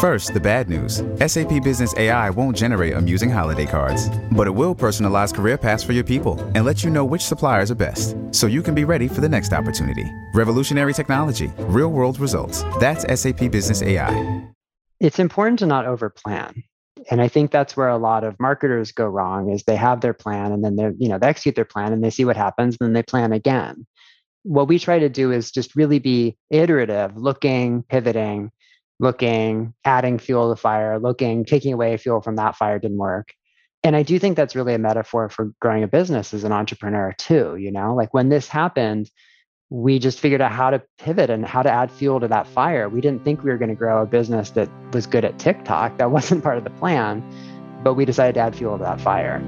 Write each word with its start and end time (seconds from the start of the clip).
First, 0.00 0.32
the 0.32 0.38
bad 0.38 0.68
news 0.68 1.02
SAP 1.26 1.64
Business 1.64 1.92
AI 1.96 2.30
won't 2.30 2.56
generate 2.56 2.94
amusing 2.94 3.28
holiday 3.28 3.66
cards, 3.66 4.08
but 4.30 4.46
it 4.46 4.50
will 4.54 4.72
personalize 4.72 5.34
career 5.34 5.58
paths 5.58 5.82
for 5.82 5.92
your 5.92 6.04
people 6.04 6.38
and 6.54 6.64
let 6.64 6.84
you 6.84 6.90
know 6.90 7.04
which 7.04 7.22
suppliers 7.22 7.68
are 7.72 7.74
best 7.74 8.16
so 8.30 8.46
you 8.46 8.62
can 8.62 8.76
be 8.76 8.84
ready 8.84 9.08
for 9.08 9.20
the 9.20 9.28
next 9.28 9.52
opportunity. 9.52 10.08
Revolutionary 10.34 10.94
technology, 10.94 11.50
real 11.62 11.88
world 11.88 12.20
results. 12.20 12.62
That's 12.78 13.02
SAP 13.20 13.50
Business 13.50 13.82
AI. 13.82 14.48
It's 15.00 15.18
important 15.18 15.58
to 15.58 15.66
not 15.66 15.84
overplan. 15.84 16.62
And 17.10 17.20
I 17.20 17.26
think 17.26 17.50
that's 17.50 17.76
where 17.76 17.88
a 17.88 17.98
lot 17.98 18.22
of 18.22 18.38
marketers 18.38 18.92
go 18.92 19.06
wrong 19.06 19.50
is 19.50 19.64
they 19.64 19.74
have 19.74 20.00
their 20.00 20.14
plan 20.14 20.52
and 20.52 20.62
then 20.62 20.76
they 20.76 20.92
you 20.96 21.08
know 21.08 21.18
they 21.18 21.26
execute 21.26 21.56
their 21.56 21.64
plan 21.64 21.92
and 21.92 22.04
they 22.04 22.10
see 22.10 22.24
what 22.24 22.36
happens 22.36 22.76
and 22.78 22.86
then 22.86 22.92
they 22.92 23.02
plan 23.02 23.32
again. 23.32 23.84
What 24.44 24.68
we 24.68 24.78
try 24.78 25.00
to 25.00 25.08
do 25.08 25.32
is 25.32 25.50
just 25.50 25.74
really 25.74 25.98
be 25.98 26.36
iterative, 26.50 27.16
looking, 27.16 27.82
pivoting, 27.82 28.52
looking, 29.00 29.74
adding 29.84 30.18
fuel 30.18 30.48
to 30.48 30.50
the 30.50 30.60
fire, 30.60 30.98
looking, 30.98 31.44
taking 31.44 31.72
away 31.72 31.96
fuel 31.96 32.20
from 32.20 32.36
that 32.36 32.56
fire 32.56 32.78
didn't 32.78 32.98
work. 32.98 33.32
And 33.84 33.94
I 33.94 34.02
do 34.02 34.18
think 34.18 34.36
that's 34.36 34.56
really 34.56 34.74
a 34.74 34.78
metaphor 34.78 35.28
for 35.28 35.52
growing 35.60 35.84
a 35.84 35.88
business 35.88 36.34
as 36.34 36.44
an 36.44 36.52
entrepreneur 36.52 37.14
too. 37.16 37.56
You 37.56 37.70
know, 37.70 37.94
like 37.94 38.12
when 38.12 38.28
this 38.28 38.48
happened, 38.48 39.10
we 39.70 39.98
just 39.98 40.18
figured 40.18 40.40
out 40.40 40.50
how 40.50 40.70
to 40.70 40.82
pivot 40.98 41.30
and 41.30 41.44
how 41.44 41.62
to 41.62 41.70
add 41.70 41.90
fuel 41.90 42.20
to 42.20 42.28
that 42.28 42.46
fire. 42.46 42.88
We 42.88 43.00
didn't 43.00 43.24
think 43.24 43.44
we 43.44 43.50
were 43.50 43.58
going 43.58 43.68
to 43.68 43.74
grow 43.74 44.02
a 44.02 44.06
business 44.06 44.50
that 44.50 44.68
was 44.92 45.06
good 45.06 45.24
at 45.24 45.38
TikTok. 45.38 45.98
That 45.98 46.10
wasn't 46.10 46.42
part 46.42 46.58
of 46.58 46.64
the 46.64 46.70
plan, 46.70 47.22
but 47.84 47.94
we 47.94 48.04
decided 48.04 48.34
to 48.34 48.40
add 48.40 48.56
fuel 48.56 48.78
to 48.78 48.84
that 48.84 49.00
fire. 49.00 49.42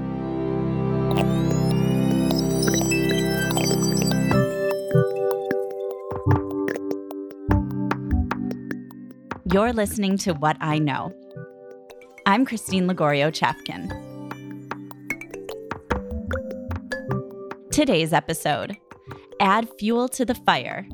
You're 9.53 9.73
listening 9.73 10.17
to 10.19 10.33
What 10.33 10.55
I 10.61 10.79
Know. 10.79 11.13
I'm 12.25 12.45
Christine 12.45 12.87
Lagorio 12.87 13.31
Chafkin. 13.31 13.91
Today's 17.69 18.13
episode 18.13 18.77
Add 19.41 19.67
Fuel 19.77 20.07
to 20.07 20.23
the 20.23 20.35
Fire. 20.35 20.87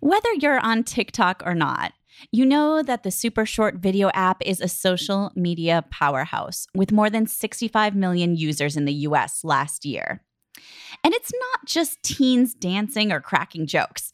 Whether 0.00 0.32
you're 0.40 0.58
on 0.58 0.82
TikTok 0.82 1.44
or 1.46 1.54
not, 1.54 1.92
you 2.32 2.44
know 2.44 2.82
that 2.82 3.02
the 3.02 3.10
super 3.10 3.46
short 3.46 3.76
video 3.76 4.10
app 4.14 4.42
is 4.44 4.60
a 4.60 4.68
social 4.68 5.32
media 5.34 5.84
powerhouse 5.90 6.66
with 6.74 6.92
more 6.92 7.10
than 7.10 7.26
65 7.26 7.94
million 7.94 8.36
users 8.36 8.76
in 8.76 8.84
the 8.84 8.92
US 8.92 9.44
last 9.44 9.84
year. 9.84 10.22
And 11.04 11.14
it's 11.14 11.32
not 11.32 11.66
just 11.66 12.02
teens 12.02 12.54
dancing 12.54 13.12
or 13.12 13.20
cracking 13.20 13.66
jokes, 13.66 14.12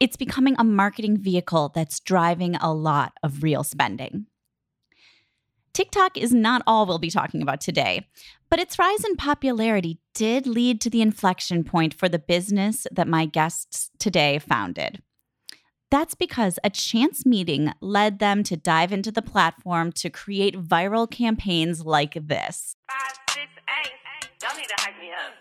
it's 0.00 0.16
becoming 0.16 0.56
a 0.58 0.64
marketing 0.64 1.16
vehicle 1.16 1.70
that's 1.74 2.00
driving 2.00 2.56
a 2.56 2.72
lot 2.72 3.12
of 3.22 3.42
real 3.42 3.62
spending. 3.62 4.26
TikTok 5.72 6.16
is 6.16 6.32
not 6.32 6.62
all 6.66 6.86
we'll 6.86 6.98
be 6.98 7.10
talking 7.10 7.42
about 7.42 7.60
today, 7.60 8.06
but 8.48 8.60
its 8.60 8.78
rise 8.78 9.04
in 9.04 9.16
popularity 9.16 9.98
did 10.14 10.46
lead 10.46 10.80
to 10.80 10.90
the 10.90 11.02
inflection 11.02 11.64
point 11.64 11.92
for 11.92 12.08
the 12.08 12.18
business 12.18 12.86
that 12.92 13.08
my 13.08 13.26
guests 13.26 13.90
today 13.98 14.38
founded. 14.38 15.02
That's 15.94 16.16
because 16.16 16.58
a 16.64 16.70
chance 16.70 17.24
meeting 17.24 17.72
led 17.80 18.18
them 18.18 18.42
to 18.50 18.56
dive 18.56 18.90
into 18.90 19.12
the 19.12 19.22
platform 19.22 19.92
to 19.92 20.10
create 20.10 20.56
viral 20.56 21.08
campaigns 21.08 21.86
like 21.86 22.14
this. 22.14 22.74
Five, 22.90 23.16
six, 23.30 23.46
eight. 23.68 23.92
Y'all 24.42 24.56
need 24.56 24.66
to 24.66 24.74
hype 24.78 24.98
me 25.00 25.12
up. 25.12 25.34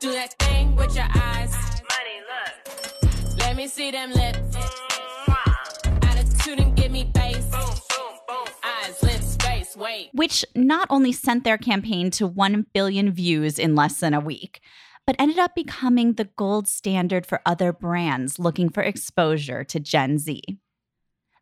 Do 0.00 0.10
that 0.12 0.38
thing 0.38 0.74
with 0.74 0.96
your 0.96 1.04
eyes. 1.04 1.52
Money, 1.52 2.22
look. 2.30 3.36
Let 3.40 3.56
me 3.56 3.68
see 3.68 3.90
them 3.90 4.12
lips. 4.12 4.38
Mm-hmm. 4.38 5.98
Attitude 6.04 6.58
and 6.58 6.74
give 6.74 6.90
me 6.90 7.10
bass. 7.12 7.44
Boom, 7.50 7.60
boom, 7.90 8.18
boom. 8.26 8.46
Eyes, 8.64 9.02
lips, 9.02 9.36
face, 9.36 9.76
wait. 9.76 10.08
Which 10.14 10.46
not 10.54 10.86
only 10.88 11.12
sent 11.12 11.44
their 11.44 11.58
campaign 11.58 12.10
to 12.12 12.26
1 12.26 12.68
billion 12.72 13.10
views 13.10 13.58
in 13.58 13.74
less 13.74 14.00
than 14.00 14.14
a 14.14 14.20
week, 14.20 14.62
but 15.06 15.16
ended 15.18 15.38
up 15.38 15.54
becoming 15.54 16.14
the 16.14 16.28
gold 16.36 16.66
standard 16.66 17.24
for 17.24 17.40
other 17.46 17.72
brands 17.72 18.38
looking 18.38 18.68
for 18.68 18.82
exposure 18.82 19.62
to 19.64 19.78
Gen 19.78 20.18
Z. 20.18 20.42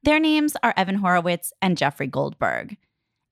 Their 0.03 0.21
names 0.21 0.55
are 0.63 0.75
Evan 0.77 0.97
Horowitz 0.97 1.53
and 1.63 1.79
Jeffrey 1.79 2.07
Goldberg. 2.07 2.77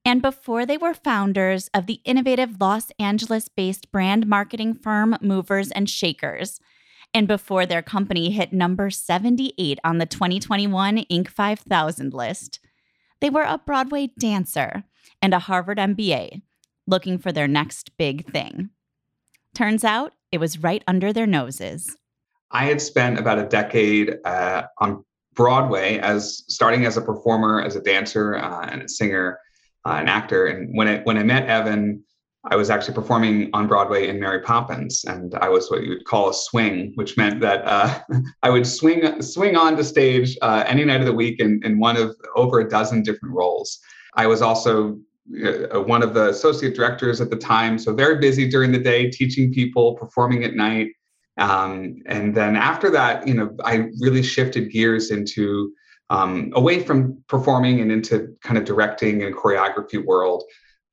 And 0.04 0.22
before 0.22 0.64
they 0.66 0.78
were 0.78 0.94
founders 0.94 1.68
of 1.74 1.86
the 1.86 2.00
innovative 2.04 2.60
Los 2.60 2.90
Angeles 2.98 3.48
based 3.48 3.92
brand 3.92 4.26
marketing 4.26 4.74
firm 4.74 5.16
Movers 5.20 5.70
and 5.70 5.88
Shakers, 5.88 6.58
and 7.14 7.28
before 7.28 7.66
their 7.66 7.82
company 7.82 8.30
hit 8.30 8.54
number 8.54 8.90
78 8.90 9.78
on 9.84 9.98
the 9.98 10.06
2021 10.06 11.04
Inc. 11.10 11.28
5000 11.28 12.14
list, 12.14 12.58
they 13.20 13.28
were 13.30 13.42
a 13.42 13.58
Broadway 13.58 14.10
dancer 14.18 14.84
and 15.20 15.34
a 15.34 15.40
Harvard 15.40 15.78
MBA 15.78 16.40
looking 16.86 17.18
for 17.18 17.30
their 17.30 17.46
next 17.46 17.96
big 17.96 18.32
thing. 18.32 18.70
Turns 19.54 19.84
out 19.84 20.14
it 20.32 20.40
was 20.40 20.58
right 20.58 20.82
under 20.88 21.12
their 21.12 21.26
noses. 21.26 21.94
I 22.50 22.64
had 22.64 22.80
spent 22.80 23.18
about 23.18 23.38
a 23.38 23.44
decade 23.44 24.16
uh, 24.24 24.64
on 24.78 25.04
Broadway 25.34 25.98
as 25.98 26.42
starting 26.48 26.84
as 26.84 26.96
a 26.96 27.02
performer, 27.02 27.62
as 27.62 27.76
a 27.76 27.80
dancer, 27.80 28.36
uh, 28.36 28.66
and 28.66 28.82
a 28.82 28.88
singer, 28.88 29.38
uh, 29.86 29.92
an 29.92 30.08
actor. 30.08 30.46
And 30.46 30.76
when 30.76 30.88
I 30.88 30.98
when 31.00 31.16
I 31.16 31.22
met 31.22 31.48
Evan, 31.48 32.02
I 32.44 32.56
was 32.56 32.70
actually 32.70 32.94
performing 32.94 33.50
on 33.54 33.68
Broadway 33.68 34.08
in 34.08 34.18
Mary 34.20 34.40
Poppins, 34.40 35.04
and 35.04 35.34
I 35.36 35.48
was 35.48 35.70
what 35.70 35.84
you 35.84 35.90
would 35.90 36.04
call 36.04 36.28
a 36.28 36.34
swing, 36.34 36.92
which 36.96 37.16
meant 37.16 37.40
that 37.40 37.62
uh, 37.64 38.00
I 38.42 38.50
would 38.50 38.66
swing 38.66 39.22
swing 39.22 39.56
onto 39.56 39.82
stage 39.82 40.36
uh, 40.42 40.64
any 40.66 40.84
night 40.84 41.00
of 41.00 41.06
the 41.06 41.14
week 41.14 41.40
in, 41.40 41.60
in 41.64 41.78
one 41.78 41.96
of 41.96 42.14
over 42.36 42.60
a 42.60 42.68
dozen 42.68 43.02
different 43.02 43.34
roles. 43.34 43.78
I 44.14 44.26
was 44.26 44.42
also 44.42 44.98
one 45.26 46.02
of 46.02 46.14
the 46.14 46.28
associate 46.30 46.74
directors 46.74 47.20
at 47.20 47.30
the 47.30 47.36
time. 47.36 47.78
So 47.78 47.94
very 47.94 48.18
busy 48.18 48.48
during 48.48 48.72
the 48.72 48.78
day, 48.78 49.10
teaching 49.10 49.52
people, 49.52 49.94
performing 49.94 50.44
at 50.44 50.54
night. 50.54 50.88
Um, 51.38 52.02
and 52.06 52.34
then 52.34 52.56
after 52.56 52.90
that, 52.90 53.26
you 53.26 53.34
know, 53.34 53.56
I 53.64 53.88
really 54.00 54.22
shifted 54.22 54.70
gears 54.70 55.10
into 55.10 55.72
um, 56.10 56.52
away 56.54 56.80
from 56.80 57.22
performing 57.28 57.80
and 57.80 57.90
into 57.90 58.36
kind 58.42 58.58
of 58.58 58.64
directing 58.64 59.22
and 59.22 59.34
choreography 59.34 60.04
world, 60.04 60.44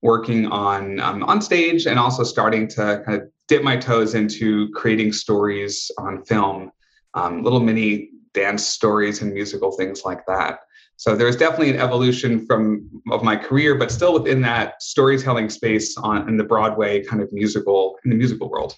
working 0.02 0.46
on 0.48 1.00
um, 1.02 1.24
on 1.24 1.42
stage 1.42 1.88
and 1.88 2.00
also 2.00 2.24
starting 2.24 2.68
to 2.70 3.04
kind 3.06 3.22
of 3.22 3.28
dip 3.50 3.64
my 3.64 3.76
toes 3.76 4.16
into 4.16 4.70
creating 4.70 5.12
stories 5.12 5.92
on 5.98 6.24
film, 6.24 6.72
um, 7.16 7.44
little 7.44 7.60
mini 7.60 8.12
dance 8.34 8.66
stories 8.66 9.22
and 9.22 9.34
musical 9.34 9.72
things 9.74 10.04
like 10.06 10.26
that. 10.28 10.60
So 11.00 11.16
there's 11.16 11.38
definitely 11.38 11.70
an 11.70 11.80
evolution 11.80 12.46
from 12.46 12.90
of 13.10 13.24
my 13.24 13.38
career, 13.38 13.74
but 13.74 13.90
still 13.90 14.14
within 14.14 14.42
that 14.42 14.84
storytelling 14.84 15.50
space 15.50 15.96
on 15.96 16.28
in 16.28 16.36
the 16.36 16.44
Broadway 16.44 17.06
kind 17.06 17.24
of 17.24 17.32
musical 17.32 17.98
in 18.04 18.12
the 18.12 18.18
musical 18.18 18.50
world. 18.50 18.76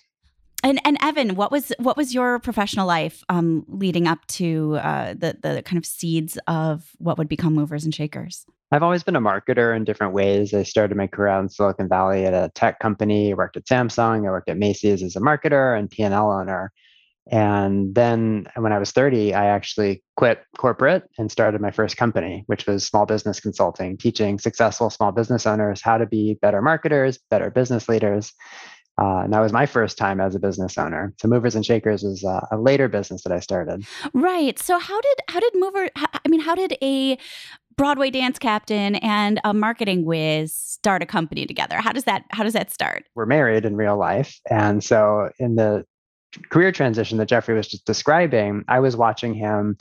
And 0.63 0.79
and 0.85 0.99
Evan, 1.01 1.33
what 1.33 1.51
was 1.51 1.73
what 1.79 1.97
was 1.97 2.13
your 2.13 2.37
professional 2.37 2.85
life 2.85 3.23
um, 3.29 3.65
leading 3.67 4.05
up 4.05 4.19
to 4.27 4.75
uh, 4.75 5.15
the 5.15 5.35
the 5.41 5.63
kind 5.63 5.79
of 5.79 5.85
seeds 5.87 6.37
of 6.47 6.91
what 6.99 7.17
would 7.17 7.27
become 7.27 7.55
Movers 7.55 7.85
and 7.85 7.95
Shakers? 7.95 8.45
I've 8.71 8.83
always 8.83 9.01
been 9.01 9.15
a 9.15 9.21
marketer 9.21 9.75
in 9.75 9.83
different 9.83 10.13
ways. 10.13 10.53
I 10.53 10.61
started 10.61 10.95
my 10.95 11.07
career 11.07 11.29
out 11.29 11.41
in 11.41 11.49
Silicon 11.49 11.89
Valley 11.89 12.27
at 12.27 12.35
a 12.35 12.51
tech 12.53 12.77
company. 12.77 13.31
I 13.31 13.33
worked 13.33 13.57
at 13.57 13.65
Samsung. 13.65 14.27
I 14.27 14.29
worked 14.29 14.47
at 14.47 14.59
Macy's 14.59 15.01
as 15.01 15.15
a 15.15 15.19
marketer 15.21 15.77
and 15.77 15.89
P&L 15.89 16.31
owner. 16.31 16.71
And 17.29 17.93
then 17.93 18.47
when 18.55 18.73
I 18.73 18.79
was 18.79 18.91
30, 18.91 19.33
I 19.33 19.45
actually 19.45 20.03
quit 20.17 20.43
corporate 20.57 21.03
and 21.17 21.31
started 21.31 21.61
my 21.61 21.71
first 21.71 21.95
company, 21.97 22.43
which 22.47 22.65
was 22.65 22.83
small 22.83 23.05
business 23.05 23.39
consulting, 23.39 23.97
teaching 23.97 24.39
successful 24.39 24.89
small 24.89 25.11
business 25.11 25.45
owners 25.45 25.81
how 25.81 25.97
to 25.97 26.05
be 26.05 26.37
better 26.41 26.61
marketers, 26.61 27.19
better 27.29 27.51
business 27.51 27.87
leaders. 27.87 28.33
Uh, 29.01 29.21
and 29.23 29.33
that 29.33 29.39
was 29.39 29.53
my 29.53 29.65
first 29.65 29.97
time 29.97 30.19
as 30.19 30.35
a 30.35 30.39
business 30.39 30.77
owner. 30.77 31.13
So 31.19 31.27
Movers 31.27 31.55
and 31.55 31.65
Shakers 31.65 32.03
was 32.03 32.23
uh, 32.23 32.45
a 32.51 32.57
later 32.57 32.87
business 32.87 33.23
that 33.23 33.31
I 33.31 33.39
started. 33.39 33.85
Right. 34.13 34.59
So 34.59 34.77
how 34.77 34.99
did 34.99 35.19
how 35.27 35.39
did 35.39 35.53
Mover? 35.55 35.89
I 35.95 36.27
mean, 36.27 36.41
how 36.41 36.55
did 36.55 36.77
a 36.83 37.17
Broadway 37.77 38.11
dance 38.11 38.37
captain 38.37 38.95
and 38.95 39.39
a 39.43 39.53
marketing 39.53 40.05
whiz 40.05 40.53
start 40.53 41.01
a 41.01 41.05
company 41.05 41.45
together? 41.45 41.77
How 41.77 41.93
does 41.93 42.03
that 42.03 42.25
how 42.29 42.43
does 42.43 42.53
that 42.53 42.69
start? 42.69 43.05
We're 43.15 43.25
married 43.25 43.65
in 43.65 43.75
real 43.75 43.97
life, 43.97 44.39
and 44.49 44.83
so 44.83 45.31
in 45.39 45.55
the 45.55 45.85
career 46.49 46.71
transition 46.71 47.17
that 47.17 47.27
Jeffrey 47.27 47.55
was 47.55 47.67
just 47.67 47.85
describing, 47.85 48.63
I 48.67 48.79
was 48.79 48.95
watching 48.95 49.33
him 49.33 49.77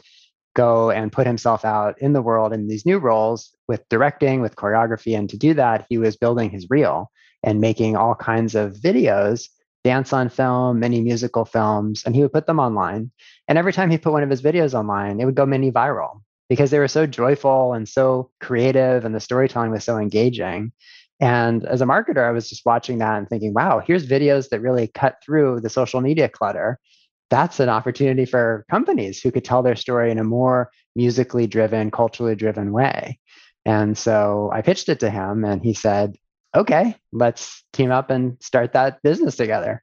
go 0.54 0.90
and 0.90 1.12
put 1.12 1.26
himself 1.26 1.64
out 1.64 2.00
in 2.00 2.12
the 2.12 2.22
world 2.22 2.52
in 2.52 2.66
these 2.66 2.84
new 2.84 2.98
roles 2.98 3.50
with 3.68 3.88
directing, 3.88 4.40
with 4.40 4.56
choreography. 4.56 5.16
And 5.16 5.30
to 5.30 5.36
do 5.36 5.54
that, 5.54 5.86
he 5.88 5.98
was 5.98 6.16
building 6.16 6.50
his 6.50 6.68
reel 6.68 7.10
and 7.42 7.60
making 7.60 7.96
all 7.96 8.14
kinds 8.14 8.54
of 8.54 8.74
videos, 8.74 9.48
dance 9.84 10.12
on 10.12 10.28
film, 10.28 10.80
many 10.80 11.00
musical 11.00 11.44
films, 11.44 12.02
and 12.04 12.14
he 12.14 12.22
would 12.22 12.32
put 12.32 12.46
them 12.46 12.58
online. 12.58 13.10
And 13.48 13.58
every 13.58 13.72
time 13.72 13.90
he 13.90 13.98
put 13.98 14.12
one 14.12 14.22
of 14.22 14.30
his 14.30 14.42
videos 14.42 14.74
online, 14.74 15.20
it 15.20 15.24
would 15.24 15.36
go 15.36 15.46
mini 15.46 15.70
viral 15.70 16.20
because 16.48 16.70
they 16.70 16.80
were 16.80 16.88
so 16.88 17.06
joyful 17.06 17.72
and 17.72 17.88
so 17.88 18.30
creative 18.40 19.04
and 19.04 19.14
the 19.14 19.20
storytelling 19.20 19.70
was 19.70 19.84
so 19.84 19.96
engaging 19.96 20.72
And 21.20 21.66
as 21.66 21.80
a 21.82 21.86
marketer, 21.86 22.26
I 22.26 22.30
was 22.30 22.48
just 22.48 22.64
watching 22.64 22.98
that 22.98 23.18
and 23.18 23.28
thinking, 23.28 23.52
wow, 23.52 23.82
here's 23.84 24.08
videos 24.08 24.48
that 24.48 24.60
really 24.60 24.88
cut 24.88 25.16
through 25.24 25.60
the 25.60 25.68
social 25.68 26.00
media 26.00 26.28
clutter. 26.28 26.78
That's 27.28 27.60
an 27.60 27.68
opportunity 27.68 28.24
for 28.24 28.64
companies 28.70 29.20
who 29.20 29.30
could 29.30 29.44
tell 29.44 29.62
their 29.62 29.76
story 29.76 30.10
in 30.10 30.18
a 30.18 30.24
more 30.24 30.70
musically 30.96 31.46
driven, 31.46 31.90
culturally 31.90 32.34
driven 32.34 32.72
way. 32.72 33.18
And 33.64 33.96
so 33.96 34.50
I 34.52 34.62
pitched 34.62 34.88
it 34.88 35.00
to 35.00 35.10
him 35.10 35.44
and 35.44 35.62
he 35.62 35.74
said, 35.74 36.16
okay, 36.56 36.96
let's 37.12 37.62
team 37.72 37.90
up 37.92 38.10
and 38.10 38.36
start 38.42 38.72
that 38.72 39.02
business 39.02 39.36
together. 39.36 39.82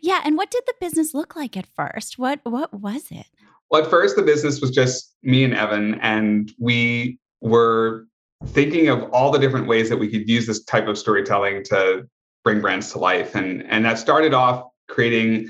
Yeah. 0.00 0.20
And 0.24 0.36
what 0.36 0.50
did 0.50 0.62
the 0.66 0.74
business 0.80 1.14
look 1.14 1.36
like 1.36 1.56
at 1.56 1.66
first? 1.66 2.18
What 2.18 2.40
what 2.44 2.72
was 2.72 3.06
it? 3.10 3.26
Well, 3.70 3.82
at 3.82 3.90
first 3.90 4.16
the 4.16 4.22
business 4.22 4.60
was 4.60 4.70
just 4.70 5.14
me 5.22 5.44
and 5.44 5.54
Evan, 5.54 5.94
and 6.00 6.52
we 6.58 7.18
were 7.40 8.06
thinking 8.46 8.88
of 8.88 9.02
all 9.12 9.30
the 9.30 9.38
different 9.38 9.66
ways 9.66 9.88
that 9.88 9.98
we 9.98 10.08
could 10.08 10.28
use 10.28 10.46
this 10.46 10.64
type 10.64 10.86
of 10.86 10.96
storytelling 10.98 11.64
to 11.64 12.08
bring 12.44 12.60
brands 12.60 12.90
to 12.92 12.98
life. 12.98 13.34
And 13.34 13.62
and 13.68 13.84
that 13.84 13.98
started 13.98 14.34
off 14.34 14.64
creating 14.88 15.48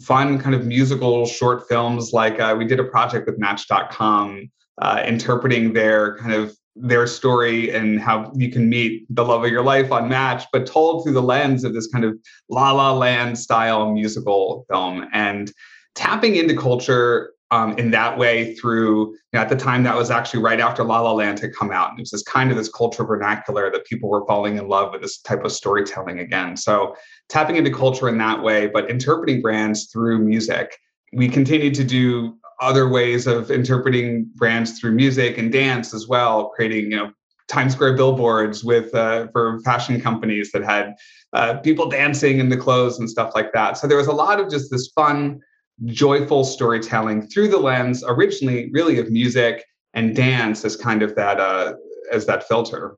fun 0.00 0.38
kind 0.38 0.54
of 0.54 0.66
musical 0.66 1.26
short 1.26 1.68
films 1.68 2.12
like 2.12 2.40
uh, 2.40 2.54
we 2.58 2.64
did 2.64 2.80
a 2.80 2.84
project 2.84 3.26
with 3.26 3.38
match.com 3.38 4.50
uh, 4.82 5.02
interpreting 5.06 5.72
their 5.72 6.16
kind 6.18 6.32
of 6.32 6.56
their 6.76 7.06
story 7.06 7.70
and 7.70 8.00
how 8.00 8.32
you 8.34 8.50
can 8.50 8.68
meet 8.68 9.06
the 9.08 9.24
love 9.24 9.44
of 9.44 9.50
your 9.50 9.62
life 9.62 9.92
on 9.92 10.08
Match, 10.08 10.44
but 10.52 10.66
told 10.66 11.04
through 11.04 11.12
the 11.12 11.22
lens 11.22 11.62
of 11.62 11.72
this 11.72 11.86
kind 11.86 12.04
of 12.04 12.18
La 12.48 12.72
La 12.72 12.92
Land 12.92 13.38
style 13.38 13.92
musical 13.92 14.66
film 14.68 15.06
and 15.12 15.52
tapping 15.94 16.36
into 16.36 16.56
culture 16.56 17.32
um, 17.50 17.78
in 17.78 17.90
that 17.92 18.18
way 18.18 18.54
through 18.54 19.12
you 19.12 19.18
know, 19.34 19.40
at 19.40 19.48
the 19.48 19.56
time 19.56 19.84
that 19.84 19.94
was 19.94 20.10
actually 20.10 20.42
right 20.42 20.58
after 20.58 20.82
La 20.82 21.00
La 21.00 21.12
Land 21.12 21.38
had 21.38 21.54
come 21.54 21.70
out. 21.70 21.90
And 21.90 21.98
it 21.98 22.02
was 22.02 22.10
this 22.10 22.22
kind 22.22 22.50
of 22.50 22.56
this 22.56 22.68
culture 22.68 23.04
vernacular 23.04 23.70
that 23.70 23.84
people 23.86 24.08
were 24.08 24.26
falling 24.26 24.56
in 24.56 24.66
love 24.66 24.92
with 24.92 25.02
this 25.02 25.20
type 25.20 25.44
of 25.44 25.52
storytelling 25.52 26.18
again. 26.18 26.56
So 26.56 26.96
tapping 27.28 27.56
into 27.56 27.70
culture 27.70 28.08
in 28.08 28.18
that 28.18 28.42
way, 28.42 28.66
but 28.66 28.90
interpreting 28.90 29.40
brands 29.40 29.90
through 29.92 30.18
music. 30.18 30.76
We 31.12 31.28
continued 31.28 31.74
to 31.74 31.84
do 31.84 32.36
other 32.60 32.88
ways 32.88 33.26
of 33.26 33.50
interpreting 33.50 34.30
brands 34.34 34.78
through 34.78 34.92
music 34.92 35.38
and 35.38 35.52
dance 35.52 35.94
as 35.94 36.08
well, 36.08 36.48
creating 36.50 36.90
you 36.90 36.96
know 36.96 37.12
Times 37.48 37.74
Square 37.74 37.96
billboards 37.96 38.64
with 38.64 38.94
uh, 38.94 39.28
for 39.32 39.60
fashion 39.60 40.00
companies 40.00 40.50
that 40.52 40.64
had 40.64 40.94
uh, 41.32 41.58
people 41.58 41.88
dancing 41.88 42.38
in 42.38 42.48
the 42.48 42.56
clothes 42.56 42.98
and 42.98 43.08
stuff 43.08 43.32
like 43.34 43.52
that. 43.52 43.76
So 43.76 43.86
there 43.86 43.98
was 43.98 44.06
a 44.06 44.12
lot 44.12 44.40
of 44.40 44.50
just 44.50 44.70
this 44.70 44.88
fun, 44.88 45.40
joyful 45.86 46.44
storytelling 46.44 47.26
through 47.28 47.48
the 47.48 47.58
lens, 47.58 48.04
originally 48.06 48.70
really 48.72 48.98
of 48.98 49.10
music 49.10 49.64
and 49.92 50.14
dance 50.14 50.64
as 50.64 50.76
kind 50.76 51.02
of 51.02 51.14
that 51.16 51.40
uh, 51.40 51.74
as 52.12 52.26
that 52.26 52.46
filter. 52.46 52.96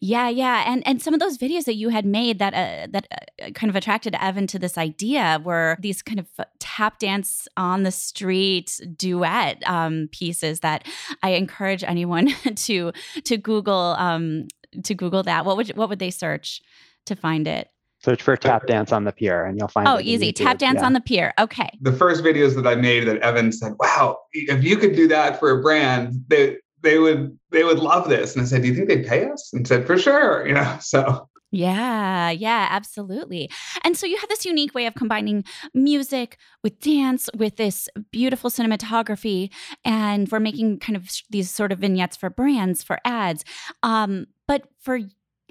Yeah, 0.00 0.28
yeah, 0.28 0.64
and 0.66 0.86
and 0.86 1.02
some 1.02 1.14
of 1.14 1.20
those 1.20 1.38
videos 1.38 1.64
that 1.64 1.74
you 1.74 1.88
had 1.88 2.06
made 2.06 2.38
that 2.38 2.54
uh, 2.54 2.86
that 2.90 3.08
uh, 3.42 3.50
kind 3.50 3.70
of 3.70 3.76
attracted 3.76 4.14
Evan 4.20 4.46
to 4.48 4.58
this 4.58 4.78
idea 4.78 5.40
were 5.42 5.76
these 5.80 6.02
kind 6.02 6.20
of 6.20 6.28
tap 6.58 6.98
dance 6.98 7.48
on 7.56 7.82
the 7.82 7.90
street 7.90 8.80
duet 8.96 9.62
um, 9.66 10.08
pieces 10.12 10.60
that 10.60 10.86
I 11.22 11.30
encourage 11.30 11.82
anyone 11.82 12.28
to 12.54 12.92
to 13.24 13.36
Google 13.36 13.96
um, 13.98 14.46
to 14.84 14.94
Google 14.94 15.22
that. 15.24 15.44
What 15.44 15.56
would 15.56 15.76
what 15.76 15.88
would 15.88 15.98
they 15.98 16.10
search 16.10 16.62
to 17.06 17.16
find 17.16 17.48
it? 17.48 17.68
Search 18.04 18.20
for 18.20 18.36
tap 18.36 18.66
dance 18.66 18.92
on 18.92 19.04
the 19.04 19.12
pier 19.12 19.46
and 19.46 19.58
you'll 19.58 19.68
find 19.68 19.88
Oh, 19.88 19.98
easy. 19.98 20.30
Tap 20.30 20.58
dance 20.58 20.80
yeah. 20.80 20.86
on 20.86 20.92
the 20.92 21.00
pier. 21.00 21.32
Okay. 21.38 21.70
The 21.80 21.92
first 21.92 22.22
videos 22.22 22.54
that 22.54 22.66
I 22.66 22.74
made 22.74 23.08
that 23.08 23.16
Evan 23.22 23.50
said, 23.50 23.72
Wow, 23.80 24.18
if 24.32 24.62
you 24.62 24.76
could 24.76 24.94
do 24.94 25.08
that 25.08 25.40
for 25.40 25.50
a 25.58 25.62
brand, 25.62 26.12
they 26.28 26.58
they 26.82 26.98
would 26.98 27.38
they 27.50 27.64
would 27.64 27.78
love 27.78 28.10
this. 28.10 28.34
And 28.34 28.42
I 28.42 28.44
said, 28.44 28.60
Do 28.60 28.68
you 28.68 28.74
think 28.74 28.88
they'd 28.88 29.06
pay 29.06 29.26
us? 29.30 29.50
And 29.54 29.66
said, 29.66 29.86
For 29.86 29.96
sure, 29.96 30.46
you 30.46 30.52
know. 30.52 30.78
So 30.82 31.30
yeah, 31.50 32.30
yeah, 32.30 32.66
absolutely. 32.70 33.48
And 33.84 33.96
so 33.96 34.06
you 34.06 34.18
have 34.18 34.28
this 34.28 34.44
unique 34.44 34.74
way 34.74 34.86
of 34.86 34.94
combining 34.96 35.44
music 35.72 36.36
with 36.64 36.80
dance, 36.80 37.30
with 37.34 37.56
this 37.56 37.88
beautiful 38.10 38.50
cinematography, 38.50 39.50
and 39.84 40.28
we're 40.30 40.40
making 40.40 40.80
kind 40.80 40.96
of 40.96 41.08
these 41.30 41.50
sort 41.50 41.70
of 41.70 41.78
vignettes 41.78 42.16
for 42.16 42.28
brands, 42.28 42.82
for 42.82 42.98
ads. 43.04 43.44
Um, 43.84 44.26
but 44.48 44.64
for 44.80 44.98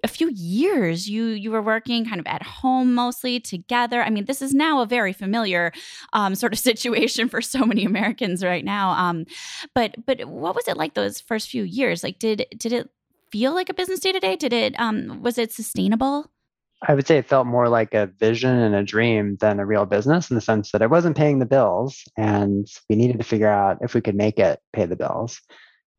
a 0.04 0.08
few 0.08 0.30
years 0.30 1.10
you 1.10 1.26
you 1.28 1.50
were 1.50 1.62
working 1.62 2.06
kind 2.06 2.20
of 2.20 2.28
at 2.28 2.44
home 2.44 2.94
mostly 2.94 3.40
together. 3.40 4.04
I 4.04 4.10
mean 4.10 4.26
this 4.26 4.42
is 4.42 4.54
now 4.54 4.82
a 4.82 4.86
very 4.86 5.14
familiar 5.14 5.72
um, 6.12 6.36
sort 6.36 6.54
of 6.54 6.60
situation 6.72 7.30
for 7.30 7.42
so 7.42 7.66
many 7.66 7.86
americans 7.86 8.44
right 8.44 8.66
now. 8.66 8.92
Um, 8.92 9.26
but 9.74 9.96
but 10.06 10.26
what 10.26 10.56
was 10.56 10.68
it 10.68 10.78
like 10.78 10.94
those 10.94 11.22
first 11.22 11.50
few 11.50 11.64
years? 11.64 12.04
Like 12.04 12.20
did 12.20 12.46
did 12.58 12.74
it 12.74 12.90
feel 13.32 13.54
like 13.54 13.70
a 13.70 13.74
business 13.74 14.00
day 14.00 14.12
to 14.12 14.20
day 14.20 14.36
did 14.36 14.54
it 14.54 14.80
um, 14.80 15.22
was 15.22 15.38
it 15.38 15.52
sustainable? 15.52 16.30
I 16.86 16.96
would 16.96 17.08
say 17.08 17.18
it 17.18 17.26
felt 17.26 17.48
more 17.48 17.70
like 17.70 17.94
a 17.94 18.08
vision 18.08 18.58
and 18.58 18.76
a 18.76 18.84
dream 18.84 19.38
than 19.40 19.60
a 19.60 19.66
real 19.66 19.86
business 19.86 20.30
in 20.30 20.36
the 20.36 20.42
sense 20.42 20.72
that 20.72 20.82
I 20.82 20.86
wasn't 20.86 21.16
paying 21.16 21.40
the 21.40 21.46
bills 21.46 22.04
and 22.18 22.68
we 22.90 22.98
needed 22.98 23.20
to 23.20 23.24
figure 23.24 23.48
out 23.48 23.78
if 23.82 23.94
we 23.94 24.02
could 24.02 24.16
make 24.16 24.38
it 24.38 24.60
pay 24.74 24.86
the 24.86 24.98
bills 24.98 25.40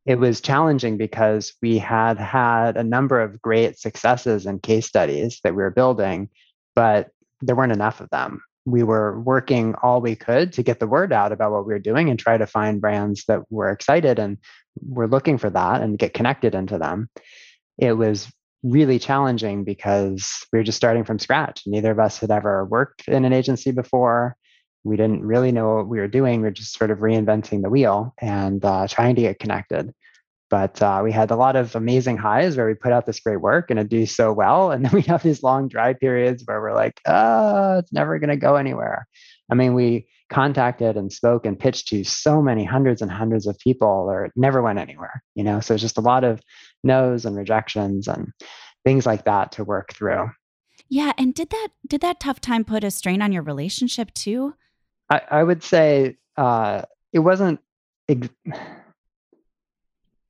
it 0.07 0.19
was 0.19 0.41
challenging 0.41 0.97
because 0.97 1.55
we 1.63 1.79
had 1.79 2.19
had 2.19 2.77
a 2.77 2.85
number 2.85 3.21
of 3.21 3.41
great 3.41 3.79
successes 3.79 4.47
and 4.47 4.63
case 4.63 4.87
studies 4.87 5.41
that 5.45 5.55
we 5.55 5.63
were 5.63 5.71
building, 5.71 6.29
but 6.75 7.09
there 7.41 7.57
weren't 7.57 7.73
enough 7.73 8.01
of 8.01 8.11
them. 8.11 8.43
We 8.67 8.83
were 8.83 9.21
working 9.21 9.75
all 9.83 10.01
we 10.01 10.17
could 10.17 10.53
to 10.55 10.63
get 10.63 10.79
the 10.79 10.87
word 10.87 11.13
out 11.13 11.33
about 11.33 11.53
what 11.53 11.67
we 11.67 11.73
were 11.73 11.79
doing 11.79 12.11
and 12.11 12.19
try 12.19 12.37
to 12.37 12.47
find 12.47 12.81
brands 12.81 13.25
that 13.29 13.41
were 13.51 13.71
excited 13.71 14.19
and 14.19 14.39
were 14.81 15.09
looking 15.09 15.39
for 15.39 15.51
that 15.51 15.81
and 15.81 15.99
get 15.99 16.15
connected 16.15 16.55
into 16.55 16.79
them. 16.79 17.09
It 17.79 17.93
was 17.93 18.31
really 18.63 18.99
challenging 18.99 19.65
because 19.65 20.47
we 20.53 20.59
were 20.59 20.65
just 20.65 20.77
starting 20.77 21.05
from 21.05 21.19
scratch. 21.19 21.63
Neither 21.67 21.91
of 21.91 21.99
us 21.99 22.19
had 22.19 22.31
ever 22.31 22.65
worked 22.65 23.09
in 23.09 23.25
an 23.25 23.33
agency 23.33 23.73
before 23.73 24.37
we 24.85 24.97
didn't 24.97 25.25
really 25.25 25.51
know 25.51 25.77
what 25.77 25.89
we 25.89 25.99
were 25.99 26.09
doing. 26.09 26.43
We 26.43 26.49
are 26.49 26.53
just 26.53 26.77
sort 26.79 26.91
of 26.91 26.99
reinventing 26.99 27.63
the 27.63 27.71
wheel 27.71 28.15
and 28.21 28.65
uh, 28.65 28.87
trying 28.87 29.17
to 29.17 29.23
get 29.23 29.39
connected. 29.39 29.93
But 30.51 30.81
uh, 30.83 31.01
we 31.03 31.11
had 31.11 31.31
a 31.31 31.37
lot 31.37 31.57
of 31.57 31.75
amazing 31.75 32.19
highs 32.19 32.57
where 32.57 32.67
we 32.67 32.75
put 32.75 32.93
out 32.93 33.07
this 33.07 33.19
great 33.19 33.41
work 33.41 33.71
and 33.71 33.81
it 33.81 33.89
do 33.89 34.07
so 34.07 34.33
well. 34.33 34.71
And 34.71 34.85
then 34.85 34.93
we 34.95 35.03
have 35.03 35.23
these 35.23 35.43
long 35.43 35.69
dry 35.69 35.95
periods 35.95 36.43
where 36.45 36.61
we're 36.61 36.75
like, 36.75 37.01
oh, 37.07 37.79
it's 37.79 37.93
never 37.93 38.19
going 38.19 38.31
to 38.31 38.37
go 38.37 38.57
anywhere. 38.57 39.09
I 39.51 39.55
mean, 39.55 39.75
we 39.75 40.07
contacted 40.31 40.97
and 40.97 41.13
spoke 41.13 41.47
and 41.47 41.59
pitched 41.59 41.89
to 41.89 42.05
so 42.05 42.43
many 42.43 42.65
hundreds 42.65 43.03
and 43.03 43.11
hundreds 43.11 43.47
of 43.47 43.59
people 43.59 44.07
or 44.09 44.27
it 44.27 44.33
never 44.37 44.63
went 44.63 44.79
anywhere, 44.79 45.23
you 45.35 45.45
know? 45.45 45.61
So 45.61 45.75
it's 45.75 45.83
just 45.83 45.99
a 45.99 46.03
lot 46.03 46.25
of 46.25 46.41
no's 46.83 47.25
and 47.25 47.37
rejections 47.37 48.07
and 48.07 48.33
things 48.85 49.07
like 49.07 49.25
that 49.25 49.53
to 49.53 49.65
work 49.65 49.93
through. 49.95 50.29
Yeah, 50.89 51.13
and 51.17 51.35
did 51.35 51.51
that 51.51 51.69
did 51.89 52.03
that 52.03 52.21
tough 52.21 52.41
time 52.41 52.65
put 52.65 52.85
a 52.85 52.91
strain 52.91 53.23
on 53.23 53.33
your 53.33 53.43
relationship 53.43 54.13
too? 54.13 54.55
I, 55.15 55.39
I 55.39 55.43
would 55.43 55.63
say 55.63 56.17
uh, 56.37 56.83
it 57.13 57.21
wasn't 57.21 57.61
ex- 58.09 58.29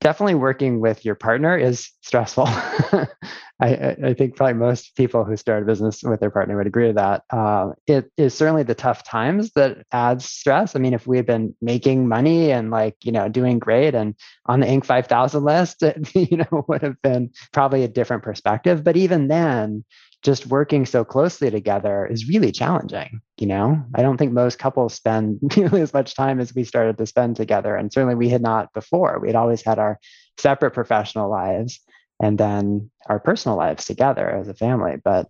definitely 0.01 0.35
working 0.35 0.79
with 0.79 1.03
your 1.03 1.15
partner 1.15 1.57
is 1.57 1.89
stressful. 2.01 2.45
I, 3.61 3.95
I, 4.03 4.13
think 4.13 4.35
probably 4.35 4.53
most 4.53 4.95
people 4.95 5.23
who 5.23 5.37
start 5.37 5.63
a 5.63 5.65
business 5.65 6.03
with 6.03 6.19
their 6.19 6.29
partner 6.29 6.57
would 6.57 6.67
agree 6.67 6.87
to 6.87 6.93
that. 6.93 7.23
Uh, 7.31 7.71
it 7.87 8.11
is 8.17 8.35
certainly 8.35 8.63
the 8.63 8.75
tough 8.75 9.03
times 9.03 9.51
that 9.55 9.77
adds 9.91 10.25
stress. 10.25 10.75
I 10.75 10.79
mean, 10.79 10.93
if 10.93 11.07
we 11.07 11.17
had 11.17 11.25
been 11.25 11.55
making 11.61 12.07
money 12.07 12.51
and 12.51 12.69
like 12.69 12.97
you 13.03 13.11
know 13.11 13.29
doing 13.29 13.57
great 13.57 13.95
and 13.95 14.13
on 14.45 14.59
the 14.59 14.67
Inc. 14.67 14.85
5000 14.85 15.43
list, 15.43 15.81
it, 15.81 16.13
you 16.15 16.37
know 16.37 16.65
would 16.67 16.83
have 16.83 17.01
been 17.01 17.31
probably 17.53 17.83
a 17.83 17.87
different 17.87 18.23
perspective. 18.23 18.83
But 18.83 18.97
even 18.97 19.29
then, 19.29 19.85
just 20.25 20.47
working 20.47 20.87
so 20.87 21.05
closely 21.05 21.51
together 21.51 22.07
is 22.07 22.27
really 22.27 22.51
challenging. 22.51 23.21
You 23.37 23.45
know, 23.45 23.85
I 23.93 24.01
don't 24.01 24.17
think 24.17 24.33
most 24.33 24.57
couples 24.57 24.95
spend 24.95 25.39
nearly 25.55 25.81
as 25.81 25.93
much 25.93 26.15
time 26.15 26.39
as 26.39 26.53
we 26.55 26.63
started 26.63 26.97
to 26.97 27.05
spend 27.05 27.35
together. 27.35 27.75
And 27.75 27.93
certainly 27.93 28.15
we 28.15 28.29
had 28.29 28.41
not 28.41 28.73
before. 28.73 29.19
We 29.21 29.27
had 29.27 29.35
always 29.35 29.61
had 29.61 29.77
our 29.77 29.99
separate 30.39 30.71
professional 30.71 31.29
lives 31.29 31.79
and 32.19 32.39
then 32.39 32.89
our 33.05 33.19
personal 33.19 33.55
lives 33.55 33.85
together 33.85 34.27
as 34.27 34.47
a 34.47 34.55
family. 34.55 34.95
But 35.03 35.29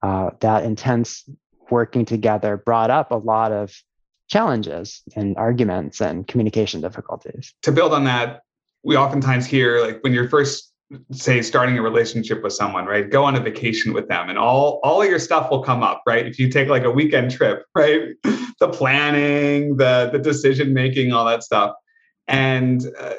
uh, 0.00 0.30
that 0.40 0.64
intense 0.64 1.28
working 1.68 2.04
together 2.04 2.56
brought 2.56 2.90
up 2.90 3.10
a 3.10 3.16
lot 3.16 3.50
of 3.50 3.74
challenges 4.28 5.02
and 5.16 5.36
arguments 5.36 6.00
and 6.00 6.26
communication 6.26 6.80
difficulties. 6.80 7.52
To 7.62 7.72
build 7.72 7.92
on 7.92 8.04
that, 8.04 8.42
we 8.84 8.96
oftentimes 8.96 9.46
hear 9.46 9.80
like 9.80 10.04
when 10.04 10.12
you're 10.12 10.28
first 10.28 10.72
say 11.10 11.42
starting 11.42 11.78
a 11.78 11.82
relationship 11.82 12.42
with 12.42 12.52
someone 12.52 12.86
right? 12.86 13.10
Go 13.10 13.24
on 13.24 13.34
a 13.34 13.40
vacation 13.40 13.92
with 13.92 14.08
them 14.08 14.28
and 14.28 14.38
all 14.38 14.80
all 14.84 15.04
your 15.04 15.18
stuff 15.18 15.50
will 15.50 15.62
come 15.62 15.82
up 15.82 16.02
right? 16.06 16.26
If 16.26 16.38
you 16.38 16.48
take 16.48 16.68
like 16.68 16.84
a 16.84 16.90
weekend 16.90 17.30
trip 17.30 17.64
right? 17.74 18.10
The 18.60 18.68
planning 18.68 19.76
the 19.76 20.10
the 20.12 20.18
decision 20.18 20.72
making 20.72 21.12
all 21.12 21.24
that 21.26 21.42
stuff. 21.42 21.74
And 22.28 22.84
uh, 22.98 23.14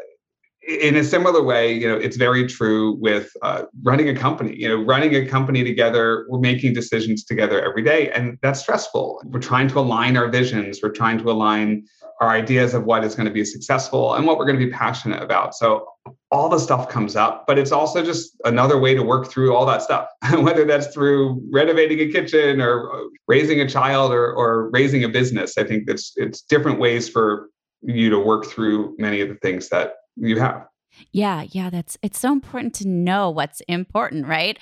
in 0.67 0.97
a 0.97 1.03
similar 1.03 1.41
way 1.41 1.71
you 1.73 1.87
know 1.87 1.95
it's 1.95 2.17
very 2.17 2.45
true 2.45 2.97
with 2.99 3.31
uh, 3.41 3.63
running 3.83 4.09
a 4.09 4.15
company. 4.15 4.55
You 4.55 4.69
know 4.69 4.83
running 4.83 5.13
a 5.15 5.25
company 5.25 5.63
together 5.63 6.25
we're 6.29 6.39
making 6.39 6.73
decisions 6.73 7.25
together 7.25 7.61
every 7.61 7.83
day 7.83 8.11
and 8.11 8.37
that's 8.41 8.61
stressful. 8.61 9.21
We're 9.25 9.39
trying 9.39 9.67
to 9.69 9.79
align 9.79 10.15
our 10.15 10.29
visions. 10.29 10.79
We're 10.81 10.91
trying 10.91 11.17
to 11.19 11.29
align 11.31 11.85
our 12.21 12.29
ideas 12.29 12.73
of 12.73 12.83
what 12.85 13.03
is 13.03 13.15
going 13.15 13.27
to 13.27 13.33
be 13.33 13.45
successful 13.45 14.15
and 14.15 14.25
what 14.25 14.37
we're 14.37 14.45
going 14.45 14.59
to 14.59 14.65
be 14.65 14.71
passionate 14.71 15.21
about 15.21 15.55
so 15.55 15.87
all 16.29 16.49
the 16.49 16.59
stuff 16.59 16.89
comes 16.89 17.15
up, 17.15 17.45
but 17.47 17.57
it's 17.57 17.71
also 17.71 18.03
just 18.03 18.35
another 18.43 18.77
way 18.79 18.93
to 18.93 19.01
work 19.01 19.27
through 19.27 19.55
all 19.55 19.65
that 19.65 19.81
stuff, 19.81 20.07
whether 20.33 20.65
that's 20.65 20.87
through 20.87 21.41
renovating 21.51 21.99
a 21.99 22.11
kitchen 22.11 22.61
or 22.61 23.09
raising 23.27 23.61
a 23.61 23.69
child 23.69 24.11
or, 24.11 24.33
or 24.33 24.69
raising 24.71 25.03
a 25.03 25.09
business. 25.09 25.57
I 25.57 25.63
think 25.63 25.89
it's 25.89 26.13
it's 26.15 26.41
different 26.41 26.79
ways 26.79 27.07
for 27.07 27.49
you 27.81 28.09
to 28.09 28.19
work 28.19 28.45
through 28.45 28.95
many 28.97 29.21
of 29.21 29.29
the 29.29 29.35
things 29.35 29.69
that 29.69 29.93
you 30.15 30.39
have. 30.39 30.65
Yeah, 31.11 31.45
yeah, 31.49 31.69
that's 31.69 31.97
it's 32.01 32.19
so 32.19 32.31
important 32.33 32.73
to 32.75 32.87
know 32.87 33.29
what's 33.29 33.61
important, 33.61 34.27
right? 34.27 34.57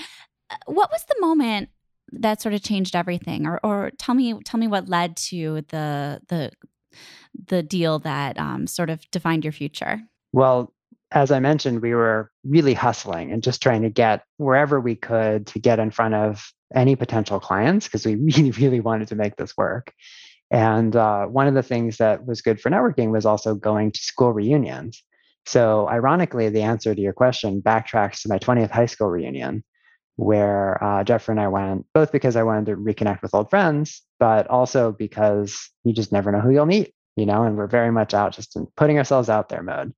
Uh, 0.49 0.57
what 0.67 0.91
was 0.91 1.03
the 1.05 1.15
moment 1.19 1.69
that 2.11 2.41
sort 2.41 2.53
of 2.53 2.61
changed 2.61 2.95
everything 2.95 3.47
or 3.47 3.59
or 3.63 3.91
tell 3.97 4.13
me 4.13 4.39
tell 4.43 4.59
me 4.59 4.67
what 4.67 4.87
led 4.87 5.17
to 5.17 5.63
the 5.69 6.21
the 6.27 6.51
the 7.47 7.63
deal 7.63 7.99
that 7.99 8.39
um, 8.39 8.67
sort 8.67 8.89
of 8.89 9.09
defined 9.11 9.43
your 9.43 9.53
future? 9.53 10.01
Well, 10.33 10.73
as 11.11 11.31
I 11.31 11.39
mentioned, 11.39 11.81
we 11.81 11.93
were 11.93 12.31
really 12.43 12.73
hustling 12.73 13.31
and 13.31 13.41
just 13.43 13.61
trying 13.61 13.83
to 13.83 13.89
get 13.89 14.23
wherever 14.37 14.79
we 14.79 14.95
could 14.95 15.47
to 15.47 15.59
get 15.59 15.79
in 15.79 15.91
front 15.91 16.13
of 16.13 16.51
any 16.73 16.95
potential 16.95 17.39
clients 17.39 17.87
because 17.87 18.05
we 18.05 18.15
really, 18.15 18.51
really 18.51 18.79
wanted 18.79 19.07
to 19.09 19.15
make 19.15 19.35
this 19.35 19.55
work. 19.57 19.93
And 20.51 20.95
uh, 20.95 21.25
one 21.25 21.47
of 21.47 21.53
the 21.53 21.63
things 21.63 21.97
that 21.97 22.25
was 22.25 22.41
good 22.41 22.59
for 22.59 22.69
networking 22.69 23.11
was 23.11 23.25
also 23.25 23.55
going 23.55 23.91
to 23.91 23.99
school 23.99 24.31
reunions. 24.31 25.03
So, 25.47 25.87
ironically, 25.87 26.49
the 26.49 26.63
answer 26.63 26.95
to 26.95 27.01
your 27.01 27.13
question 27.13 27.61
backtracks 27.61 28.21
to 28.21 28.29
my 28.29 28.39
20th 28.39 28.71
high 28.71 28.87
school 28.87 29.09
reunion, 29.09 29.63
where 30.15 30.83
uh, 30.83 31.03
Jeffrey 31.03 31.33
and 31.33 31.39
I 31.39 31.47
went, 31.49 31.85
both 31.93 32.11
because 32.11 32.35
I 32.35 32.43
wanted 32.43 32.65
to 32.67 32.77
reconnect 32.77 33.21
with 33.21 33.33
old 33.33 33.49
friends, 33.51 34.01
but 34.19 34.47
also 34.47 34.91
because 34.91 35.69
you 35.83 35.93
just 35.93 36.11
never 36.11 36.31
know 36.31 36.39
who 36.39 36.51
you'll 36.51 36.65
meet, 36.65 36.94
you 37.15 37.25
know, 37.25 37.43
and 37.43 37.57
we're 37.57 37.67
very 37.67 37.91
much 37.91 38.13
out 38.13 38.33
just 38.33 38.55
in 38.55 38.67
putting 38.75 38.97
ourselves 38.97 39.29
out 39.29 39.49
there 39.49 39.63
mode. 39.63 39.93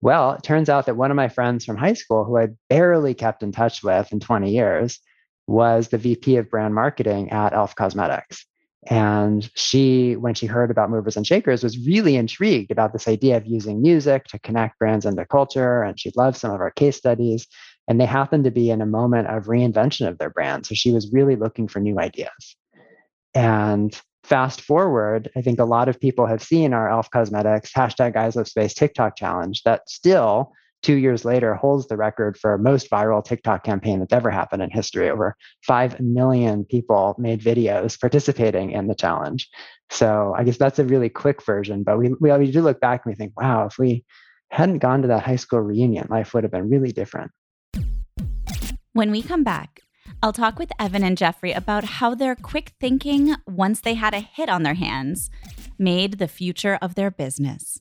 Well, 0.00 0.32
it 0.32 0.42
turns 0.42 0.68
out 0.68 0.86
that 0.86 0.96
one 0.96 1.10
of 1.10 1.16
my 1.16 1.28
friends 1.28 1.64
from 1.64 1.76
high 1.76 1.94
school, 1.94 2.24
who 2.24 2.38
I 2.38 2.48
barely 2.68 3.14
kept 3.14 3.42
in 3.42 3.52
touch 3.52 3.82
with 3.82 4.12
in 4.12 4.20
20 4.20 4.50
years, 4.50 5.00
was 5.46 5.88
the 5.88 5.98
VP 5.98 6.36
of 6.36 6.50
brand 6.50 6.74
marketing 6.74 7.30
at 7.30 7.52
Elf 7.52 7.74
Cosmetics. 7.74 8.44
And 8.88 9.48
she, 9.56 10.14
when 10.14 10.34
she 10.34 10.46
heard 10.46 10.70
about 10.70 10.90
movers 10.90 11.16
and 11.16 11.26
shakers, 11.26 11.64
was 11.64 11.86
really 11.86 12.16
intrigued 12.16 12.70
about 12.70 12.92
this 12.92 13.08
idea 13.08 13.36
of 13.36 13.46
using 13.46 13.82
music 13.82 14.24
to 14.26 14.38
connect 14.38 14.78
brands 14.78 15.04
into 15.04 15.24
culture. 15.26 15.82
And 15.82 15.98
she 15.98 16.12
loved 16.14 16.36
some 16.36 16.52
of 16.52 16.60
our 16.60 16.70
case 16.70 16.96
studies. 16.96 17.46
And 17.88 18.00
they 18.00 18.06
happened 18.06 18.44
to 18.44 18.50
be 18.50 18.70
in 18.70 18.80
a 18.80 18.86
moment 18.86 19.28
of 19.28 19.44
reinvention 19.44 20.08
of 20.08 20.18
their 20.18 20.30
brand. 20.30 20.66
So 20.66 20.74
she 20.74 20.92
was 20.92 21.12
really 21.12 21.36
looking 21.36 21.68
for 21.68 21.80
new 21.80 21.98
ideas. 21.98 22.56
And 23.34 23.98
fast 24.26 24.60
forward, 24.60 25.30
I 25.36 25.40
think 25.40 25.60
a 25.60 25.64
lot 25.64 25.88
of 25.88 26.00
people 26.00 26.26
have 26.26 26.42
seen 26.42 26.72
our 26.72 26.88
Elf 26.88 27.10
Cosmetics 27.10 27.72
hashtag 27.72 28.16
Eyes 28.16 28.34
Lips 28.34 28.52
Face 28.52 28.74
TikTok 28.74 29.16
challenge 29.16 29.62
that 29.62 29.88
still 29.88 30.52
two 30.82 30.96
years 30.96 31.24
later 31.24 31.54
holds 31.54 31.86
the 31.86 31.96
record 31.96 32.36
for 32.36 32.58
most 32.58 32.90
viral 32.90 33.24
TikTok 33.24 33.64
campaign 33.64 34.00
that's 34.00 34.12
ever 34.12 34.30
happened 34.30 34.62
in 34.62 34.70
history. 34.70 35.08
Over 35.08 35.36
5 35.64 36.00
million 36.00 36.64
people 36.64 37.14
made 37.18 37.40
videos 37.40 37.98
participating 37.98 38.72
in 38.72 38.88
the 38.88 38.94
challenge. 38.94 39.48
So 39.90 40.34
I 40.36 40.42
guess 40.42 40.58
that's 40.58 40.80
a 40.80 40.84
really 40.84 41.08
quick 41.08 41.42
version, 41.44 41.84
but 41.84 41.98
we, 41.98 42.10
we, 42.20 42.32
we 42.32 42.50
do 42.50 42.62
look 42.62 42.80
back 42.80 43.02
and 43.04 43.12
we 43.12 43.16
think, 43.16 43.40
wow, 43.40 43.66
if 43.66 43.78
we 43.78 44.04
hadn't 44.50 44.78
gone 44.78 45.02
to 45.02 45.08
that 45.08 45.22
high 45.22 45.36
school 45.36 45.60
reunion, 45.60 46.08
life 46.10 46.34
would 46.34 46.42
have 46.42 46.52
been 46.52 46.68
really 46.68 46.92
different. 46.92 47.30
When 48.92 49.10
we 49.12 49.22
come 49.22 49.44
back, 49.44 49.80
I'll 50.22 50.32
talk 50.32 50.58
with 50.58 50.72
Evan 50.78 51.04
and 51.04 51.16
Jeffrey 51.16 51.52
about 51.52 51.84
how 51.84 52.14
their 52.14 52.34
quick 52.34 52.72
thinking, 52.80 53.34
once 53.46 53.80
they 53.80 53.94
had 53.94 54.14
a 54.14 54.20
hit 54.20 54.48
on 54.48 54.62
their 54.62 54.74
hands, 54.74 55.30
made 55.78 56.18
the 56.18 56.28
future 56.28 56.78
of 56.80 56.94
their 56.94 57.10
business. 57.10 57.80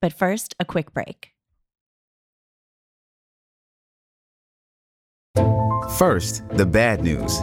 But 0.00 0.12
first, 0.12 0.54
a 0.60 0.64
quick 0.64 0.92
break. 0.92 1.30
First, 5.96 6.42
the 6.50 6.66
bad 6.66 7.02
news. 7.02 7.42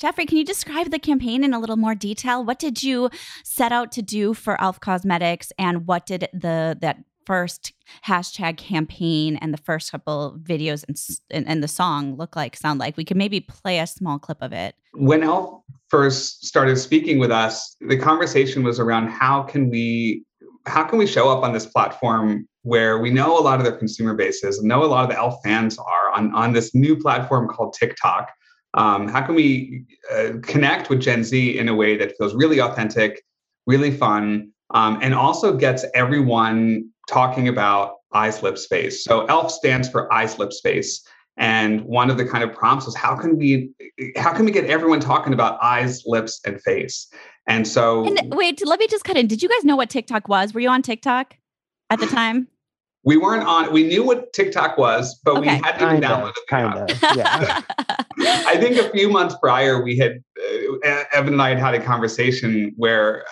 Jeffrey, 0.00 0.24
can 0.24 0.38
you 0.38 0.44
describe 0.46 0.90
the 0.90 0.98
campaign 0.98 1.44
in 1.44 1.52
a 1.52 1.58
little 1.58 1.76
more 1.76 1.94
detail? 1.94 2.42
What 2.42 2.58
did 2.58 2.82
you 2.82 3.10
set 3.44 3.70
out 3.70 3.92
to 3.92 4.02
do 4.02 4.32
for 4.32 4.58
Elf 4.58 4.80
Cosmetics, 4.80 5.52
and 5.58 5.86
what 5.86 6.06
did 6.06 6.26
the 6.32 6.78
that 6.80 7.04
first 7.26 7.74
hashtag 8.06 8.56
campaign 8.56 9.36
and 9.36 9.52
the 9.52 9.58
first 9.58 9.92
couple 9.92 10.38
videos 10.42 10.84
and, 10.88 10.96
and, 11.30 11.46
and 11.46 11.62
the 11.62 11.68
song 11.68 12.16
look 12.16 12.34
like? 12.34 12.56
Sound 12.56 12.80
like 12.80 12.96
we 12.96 13.04
could 13.04 13.18
maybe 13.18 13.40
play 13.40 13.78
a 13.78 13.86
small 13.86 14.18
clip 14.18 14.38
of 14.40 14.54
it. 14.54 14.74
When 14.94 15.22
Elf 15.22 15.62
first 15.88 16.46
started 16.46 16.78
speaking 16.78 17.18
with 17.18 17.30
us, 17.30 17.76
the 17.82 17.98
conversation 17.98 18.62
was 18.62 18.80
around 18.80 19.08
how 19.08 19.42
can 19.42 19.68
we 19.68 20.24
how 20.66 20.84
can 20.84 20.98
we 20.98 21.06
show 21.06 21.28
up 21.28 21.44
on 21.44 21.52
this 21.52 21.66
platform 21.66 22.48
where 22.62 22.98
we 22.98 23.10
know 23.10 23.38
a 23.38 23.42
lot 23.42 23.58
of 23.58 23.66
their 23.66 23.76
consumer 23.76 24.14
bases 24.14 24.62
know 24.62 24.82
a 24.82 24.86
lot 24.86 25.04
of 25.04 25.10
the 25.10 25.16
elf 25.16 25.36
fans 25.42 25.78
are 25.78 26.10
on, 26.14 26.34
on 26.34 26.52
this 26.52 26.74
new 26.74 26.94
platform 26.94 27.48
called 27.48 27.72
tiktok 27.72 28.30
um, 28.74 29.08
how 29.08 29.22
can 29.22 29.34
we 29.34 29.84
uh, 30.12 30.32
connect 30.42 30.90
with 30.90 31.00
Gen 31.00 31.24
Z 31.24 31.58
in 31.58 31.68
a 31.68 31.74
way 31.74 31.96
that 31.96 32.16
feels 32.16 32.34
really 32.34 32.60
authentic, 32.60 33.22
really 33.66 33.90
fun, 33.90 34.50
um, 34.72 34.98
and 35.02 35.14
also 35.14 35.56
gets 35.56 35.84
everyone 35.94 36.88
talking 37.08 37.48
about 37.48 37.96
eyes, 38.14 38.42
lips, 38.42 38.66
face? 38.66 39.02
So 39.04 39.26
ELF 39.26 39.50
stands 39.50 39.88
for 39.88 40.12
eyes, 40.12 40.38
lips, 40.38 40.60
face. 40.60 41.04
And 41.36 41.82
one 41.82 42.10
of 42.10 42.18
the 42.18 42.24
kind 42.24 42.44
of 42.44 42.52
prompts 42.52 42.86
was 42.86 42.94
how 42.94 43.16
can 43.16 43.38
we 43.38 43.70
how 44.16 44.32
can 44.32 44.44
we 44.44 44.52
get 44.52 44.66
everyone 44.66 45.00
talking 45.00 45.32
about 45.32 45.58
eyes, 45.62 46.02
lips, 46.06 46.40
and 46.44 46.60
face? 46.62 47.08
And 47.46 47.66
so 47.66 48.04
and 48.04 48.34
wait, 48.34 48.64
let 48.64 48.78
me 48.78 48.86
just 48.86 49.04
cut 49.04 49.16
in. 49.16 49.26
Did 49.26 49.42
you 49.42 49.48
guys 49.48 49.64
know 49.64 49.76
what 49.76 49.90
TikTok 49.90 50.28
was? 50.28 50.54
Were 50.54 50.60
you 50.60 50.68
on 50.68 50.82
TikTok 50.82 51.36
at 51.88 51.98
the 51.98 52.06
time? 52.06 52.48
We 53.04 53.16
weren't 53.16 53.44
on 53.44 53.72
we 53.72 53.82
knew 53.82 54.04
what 54.04 54.32
tiktok 54.32 54.76
was 54.76 55.18
but 55.24 55.36
okay. 55.36 55.40
we 55.40 55.46
hadn't 55.46 55.78
kind 55.78 56.02
downloaded 56.02 56.30
it 56.30 56.46
kind 56.48 56.90
of 56.90 57.02
yeah 57.16 57.60
i 58.46 58.56
think 58.56 58.76
a 58.76 58.90
few 58.90 59.08
months 59.08 59.34
prior 59.40 59.82
we 59.82 59.96
had 59.96 60.22
uh, 60.84 61.04
evan 61.12 61.34
and 61.34 61.42
i 61.42 61.50
had 61.50 61.58
had 61.58 61.74
a 61.74 61.80
conversation 61.80 62.72
where 62.76 63.24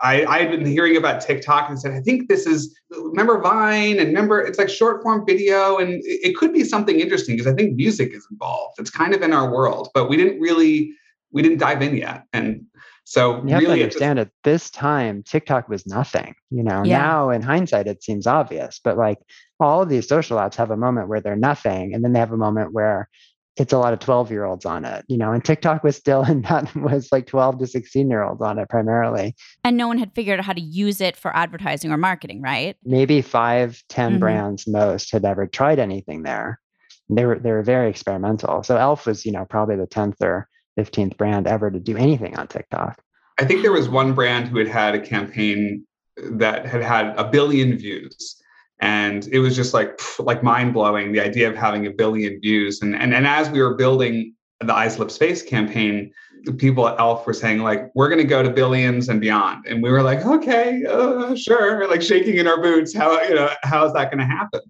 I, 0.00 0.24
I 0.26 0.38
had 0.40 0.50
been 0.50 0.66
hearing 0.66 0.96
about 0.96 1.20
TikTok 1.20 1.68
and 1.68 1.80
said, 1.80 1.92
I 1.92 2.00
think 2.00 2.28
this 2.28 2.46
is, 2.46 2.78
remember 2.90 3.40
Vine 3.40 3.98
and 3.98 4.08
remember 4.08 4.40
it's 4.40 4.58
like 4.58 4.68
short 4.68 5.02
form 5.02 5.24
video 5.26 5.78
and 5.78 6.02
it 6.04 6.36
could 6.36 6.52
be 6.52 6.64
something 6.64 7.00
interesting 7.00 7.36
because 7.36 7.50
I 7.50 7.56
think 7.56 7.74
music 7.74 8.12
is 8.12 8.26
involved. 8.30 8.78
It's 8.78 8.90
kind 8.90 9.14
of 9.14 9.22
in 9.22 9.32
our 9.32 9.50
world, 9.50 9.88
but 9.94 10.08
we 10.08 10.16
didn't 10.16 10.40
really, 10.40 10.92
we 11.32 11.42
didn't 11.42 11.58
dive 11.58 11.82
in 11.82 11.96
yet. 11.96 12.24
And 12.32 12.66
so 13.08 13.40
you 13.44 13.50
have 13.50 13.62
really 13.62 13.78
to 13.78 13.84
understand 13.84 14.18
at 14.18 14.30
this 14.42 14.68
time, 14.68 15.22
TikTok 15.22 15.68
was 15.68 15.86
nothing. 15.86 16.34
You 16.50 16.64
know, 16.64 16.82
yeah. 16.84 16.98
now 16.98 17.30
in 17.30 17.40
hindsight, 17.40 17.86
it 17.86 18.02
seems 18.02 18.26
obvious, 18.26 18.80
but 18.82 18.98
like 18.98 19.18
all 19.60 19.82
of 19.82 19.88
these 19.88 20.08
social 20.08 20.38
apps 20.38 20.56
have 20.56 20.72
a 20.72 20.76
moment 20.76 21.08
where 21.08 21.20
they're 21.20 21.36
nothing, 21.36 21.94
and 21.94 22.02
then 22.02 22.12
they 22.12 22.18
have 22.18 22.32
a 22.32 22.36
moment 22.36 22.72
where 22.72 23.08
it's 23.56 23.72
a 23.72 23.78
lot 23.78 23.92
of 23.92 24.00
12 24.00 24.32
year 24.32 24.44
olds 24.44 24.66
on 24.66 24.84
it, 24.84 25.04
you 25.06 25.16
know, 25.16 25.30
and 25.30 25.44
TikTok 25.44 25.84
was 25.84 25.94
still, 25.94 26.22
and 26.26 26.44
that 26.46 26.74
was 26.74 27.10
like 27.12 27.28
12 27.28 27.60
to 27.60 27.66
16 27.68 28.10
year 28.10 28.24
olds 28.24 28.42
on 28.42 28.58
it 28.58 28.68
primarily. 28.68 29.36
And 29.62 29.76
no 29.76 29.86
one 29.86 29.98
had 29.98 30.12
figured 30.12 30.40
out 30.40 30.44
how 30.44 30.52
to 30.52 30.60
use 30.60 31.00
it 31.00 31.16
for 31.16 31.34
advertising 31.36 31.92
or 31.92 31.96
marketing, 31.96 32.42
right? 32.42 32.76
Maybe 32.84 33.22
five, 33.22 33.84
10 33.88 34.10
mm-hmm. 34.10 34.18
brands 34.18 34.66
most 34.66 35.12
had 35.12 35.24
ever 35.24 35.46
tried 35.46 35.78
anything 35.78 36.24
there. 36.24 36.60
They 37.08 37.24
were, 37.24 37.38
they 37.38 37.52
were 37.52 37.62
very 37.62 37.88
experimental. 37.88 38.64
So 38.64 38.76
Elf 38.76 39.06
was, 39.06 39.24
you 39.24 39.30
know, 39.30 39.44
probably 39.44 39.76
the 39.76 39.86
10th 39.86 40.20
or 40.20 40.48
15th 40.78 41.16
brand 41.16 41.46
ever 41.46 41.70
to 41.70 41.80
do 41.80 41.96
anything 41.96 42.36
on 42.36 42.46
TikTok. 42.46 43.02
I 43.38 43.44
think 43.44 43.62
there 43.62 43.72
was 43.72 43.88
one 43.88 44.14
brand 44.14 44.48
who 44.48 44.58
had 44.58 44.68
had 44.68 44.94
a 44.94 45.00
campaign 45.00 45.86
that 46.16 46.66
had 46.66 46.82
had 46.82 47.14
a 47.18 47.24
billion 47.24 47.76
views. 47.76 48.42
And 48.80 49.26
it 49.28 49.38
was 49.38 49.56
just 49.56 49.72
like 49.72 49.98
like 50.18 50.42
mind 50.42 50.74
blowing 50.74 51.12
the 51.12 51.20
idea 51.20 51.48
of 51.48 51.56
having 51.56 51.86
a 51.86 51.90
billion 51.90 52.40
views. 52.40 52.82
And, 52.82 52.94
and 52.94 53.14
and 53.14 53.26
as 53.26 53.48
we 53.48 53.62
were 53.62 53.74
building 53.74 54.34
the 54.60 54.74
Eyes 54.74 54.98
Lips 54.98 55.16
Face 55.16 55.42
campaign, 55.42 56.12
the 56.44 56.52
people 56.52 56.86
at 56.86 56.98
Elf 56.98 57.26
were 57.26 57.32
saying 57.32 57.60
like, 57.60 57.90
"We're 57.94 58.08
going 58.08 58.20
to 58.20 58.26
go 58.26 58.42
to 58.42 58.50
billions 58.50 59.08
and 59.08 59.18
beyond." 59.18 59.64
And 59.66 59.82
we 59.82 59.90
were 59.90 60.02
like, 60.02 60.26
"Okay, 60.26 60.84
uh, 60.84 61.34
sure." 61.34 61.88
Like 61.88 62.02
shaking 62.02 62.36
in 62.36 62.46
our 62.46 62.60
boots. 62.60 62.94
How 62.94 63.20
you 63.22 63.34
know 63.34 63.50
how 63.62 63.86
is 63.86 63.94
that 63.94 64.10
going 64.10 64.18
to 64.18 64.26
happen? 64.26 64.60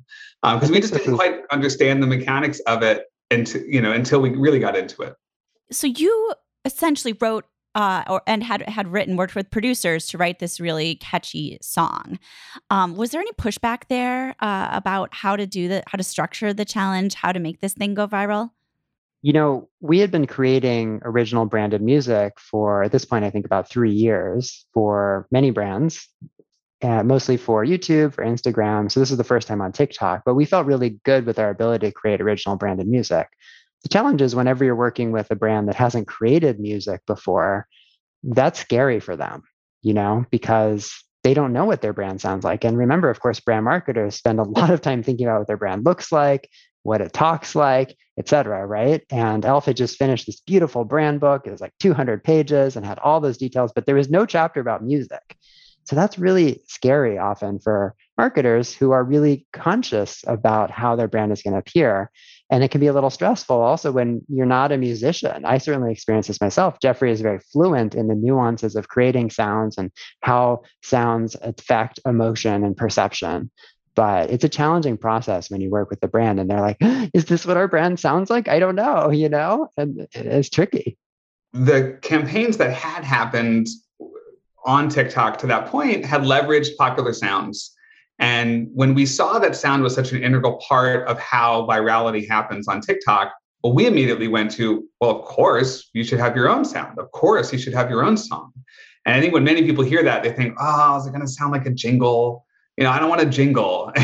Because 0.42 0.68
um, 0.68 0.72
we 0.72 0.80
just 0.80 0.92
didn't 0.92 1.16
quite 1.16 1.40
understand 1.50 2.00
the 2.00 2.06
mechanics 2.06 2.60
of 2.60 2.84
it 2.84 3.06
until 3.32 3.62
you 3.62 3.80
know 3.80 3.90
until 3.90 4.20
we 4.20 4.30
really 4.30 4.60
got 4.60 4.76
into 4.76 5.02
it 5.02 5.14
so 5.70 5.86
you 5.86 6.32
essentially 6.64 7.14
wrote 7.20 7.44
uh, 7.76 8.02
or 8.08 8.22
and 8.26 8.42
had 8.42 8.62
had 8.62 8.88
written 8.88 9.16
worked 9.16 9.34
with 9.34 9.50
producers 9.50 10.08
to 10.08 10.18
write 10.18 10.38
this 10.38 10.58
really 10.58 10.96
catchy 10.96 11.58
song. 11.60 12.18
Um, 12.70 12.96
was 12.96 13.10
there 13.10 13.20
any 13.20 13.32
pushback 13.32 13.82
there 13.88 14.34
uh, 14.40 14.68
about 14.72 15.14
how 15.14 15.36
to 15.36 15.46
do 15.46 15.68
the 15.68 15.82
how 15.86 15.96
to 15.96 16.02
structure 16.02 16.54
the 16.54 16.64
challenge, 16.64 17.14
how 17.14 17.32
to 17.32 17.38
make 17.38 17.60
this 17.60 17.74
thing 17.74 17.94
go 17.94 18.08
viral? 18.08 18.50
You 19.20 19.34
know, 19.34 19.68
we 19.80 19.98
had 19.98 20.10
been 20.10 20.26
creating 20.26 21.00
original 21.04 21.46
branded 21.46 21.82
music 21.82 22.40
for 22.40 22.82
at 22.82 22.92
this 22.92 23.04
point, 23.04 23.24
I 23.24 23.30
think 23.30 23.44
about 23.44 23.68
three 23.68 23.92
years 23.92 24.66
for 24.72 25.26
many 25.30 25.50
brands, 25.50 26.08
uh, 26.82 27.02
mostly 27.02 27.36
for 27.36 27.64
YouTube, 27.64 28.14
for 28.14 28.24
Instagram. 28.24 28.90
So 28.90 29.00
this 29.00 29.10
is 29.10 29.16
the 29.16 29.24
first 29.24 29.48
time 29.48 29.60
on 29.60 29.72
TikTok, 29.72 30.22
but 30.24 30.34
we 30.34 30.44
felt 30.44 30.66
really 30.66 31.00
good 31.04 31.26
with 31.26 31.38
our 31.38 31.50
ability 31.50 31.88
to 31.88 31.92
create 31.92 32.20
original 32.20 32.56
branded 32.56 32.86
music. 32.86 33.28
The 33.82 33.88
challenge 33.88 34.22
is 34.22 34.34
whenever 34.34 34.64
you're 34.64 34.74
working 34.74 35.12
with 35.12 35.30
a 35.30 35.36
brand 35.36 35.68
that 35.68 35.76
hasn't 35.76 36.08
created 36.08 36.58
music 36.58 37.02
before, 37.06 37.66
that's 38.22 38.58
scary 38.58 39.00
for 39.00 39.16
them, 39.16 39.42
you 39.82 39.94
know, 39.94 40.24
because 40.30 40.92
they 41.22 41.34
don't 41.34 41.52
know 41.52 41.64
what 41.64 41.82
their 41.82 41.92
brand 41.92 42.20
sounds 42.20 42.44
like. 42.44 42.64
And 42.64 42.78
remember, 42.78 43.10
of 43.10 43.20
course, 43.20 43.40
brand 43.40 43.64
marketers 43.64 44.16
spend 44.16 44.38
a 44.38 44.42
lot 44.58 44.70
of 44.70 44.80
time 44.80 45.02
thinking 45.02 45.26
about 45.26 45.40
what 45.40 45.46
their 45.46 45.56
brand 45.56 45.84
looks 45.84 46.10
like, 46.12 46.48
what 46.82 47.00
it 47.00 47.12
talks 47.12 47.54
like, 47.54 47.96
et 48.18 48.28
cetera, 48.28 48.64
right? 48.66 49.02
And 49.10 49.44
Elf 49.44 49.66
had 49.66 49.76
just 49.76 49.98
finished 49.98 50.26
this 50.26 50.40
beautiful 50.40 50.84
brand 50.84 51.20
book. 51.20 51.42
It 51.46 51.50
was 51.50 51.60
like 51.60 51.74
200 51.80 52.22
pages 52.22 52.76
and 52.76 52.86
had 52.86 52.98
all 53.00 53.20
those 53.20 53.38
details, 53.38 53.72
but 53.74 53.86
there 53.86 53.96
was 53.96 54.08
no 54.08 54.24
chapter 54.24 54.60
about 54.60 54.84
music. 54.84 55.36
So 55.86 55.94
that's 55.94 56.18
really 56.18 56.62
scary 56.66 57.16
often 57.16 57.60
for 57.60 57.94
marketers 58.18 58.74
who 58.74 58.90
are 58.90 59.04
really 59.04 59.46
conscious 59.52 60.24
about 60.26 60.70
how 60.70 60.96
their 60.96 61.06
brand 61.06 61.32
is 61.32 61.42
going 61.42 61.52
to 61.52 61.60
appear. 61.60 62.10
And 62.50 62.64
it 62.64 62.70
can 62.70 62.80
be 62.80 62.88
a 62.88 62.92
little 62.92 63.10
stressful 63.10 63.60
also 63.60 63.92
when 63.92 64.22
you're 64.28 64.46
not 64.46 64.72
a 64.72 64.78
musician. 64.78 65.44
I 65.44 65.58
certainly 65.58 65.92
experience 65.92 66.26
this 66.26 66.40
myself. 66.40 66.78
Jeffrey 66.80 67.12
is 67.12 67.20
very 67.20 67.38
fluent 67.38 67.94
in 67.94 68.08
the 68.08 68.14
nuances 68.14 68.74
of 68.76 68.88
creating 68.88 69.30
sounds 69.30 69.78
and 69.78 69.90
how 70.22 70.62
sounds 70.82 71.36
affect 71.40 72.00
emotion 72.04 72.64
and 72.64 72.76
perception. 72.76 73.50
But 73.94 74.30
it's 74.30 74.44
a 74.44 74.48
challenging 74.48 74.98
process 74.98 75.50
when 75.50 75.60
you 75.60 75.70
work 75.70 75.88
with 75.88 76.00
the 76.00 76.08
brand 76.08 76.38
and 76.38 76.50
they're 76.50 76.60
like, 76.60 76.78
is 77.14 77.26
this 77.26 77.46
what 77.46 77.56
our 77.56 77.68
brand 77.68 78.00
sounds 78.00 78.28
like? 78.28 78.48
I 78.48 78.58
don't 78.58 78.76
know, 78.76 79.10
you 79.10 79.28
know? 79.28 79.68
And 79.76 80.00
uh, 80.00 80.06
it's 80.14 80.50
tricky. 80.50 80.98
The 81.52 81.98
campaigns 82.02 82.56
that 82.58 82.72
had 82.72 83.04
happened 83.04 83.68
on 84.66 84.88
TikTok 84.88 85.38
to 85.38 85.46
that 85.46 85.66
point 85.66 86.04
had 86.04 86.22
leveraged 86.22 86.76
popular 86.76 87.12
sounds. 87.12 87.72
And 88.18 88.68
when 88.74 88.94
we 88.94 89.06
saw 89.06 89.38
that 89.38 89.54
sound 89.56 89.82
was 89.82 89.94
such 89.94 90.12
an 90.12 90.22
integral 90.22 90.60
part 90.68 91.06
of 91.06 91.18
how 91.18 91.66
virality 91.66 92.26
happens 92.28 92.66
on 92.66 92.80
TikTok, 92.80 93.32
well, 93.62 93.74
we 93.74 93.86
immediately 93.86 94.28
went 94.28 94.50
to, 94.52 94.86
well, 95.00 95.10
of 95.10 95.24
course, 95.24 95.90
you 95.92 96.04
should 96.04 96.18
have 96.18 96.36
your 96.36 96.48
own 96.48 96.64
sound. 96.64 96.98
Of 96.98 97.10
course, 97.12 97.52
you 97.52 97.58
should 97.58 97.74
have 97.74 97.90
your 97.90 98.04
own 98.04 98.16
song. 98.16 98.52
And 99.04 99.14
I 99.14 99.20
think 99.20 99.32
when 99.32 99.44
many 99.44 99.62
people 99.62 99.84
hear 99.84 100.02
that, 100.02 100.22
they 100.22 100.32
think, 100.32 100.54
oh, 100.60 100.96
is 100.98 101.06
it 101.06 101.10
going 101.10 101.22
to 101.22 101.28
sound 101.28 101.52
like 101.52 101.66
a 101.66 101.70
jingle? 101.70 102.44
You 102.76 102.84
know, 102.84 102.90
I 102.90 102.98
don't 102.98 103.08
want 103.08 103.22
a 103.22 103.26
jingle. 103.26 103.92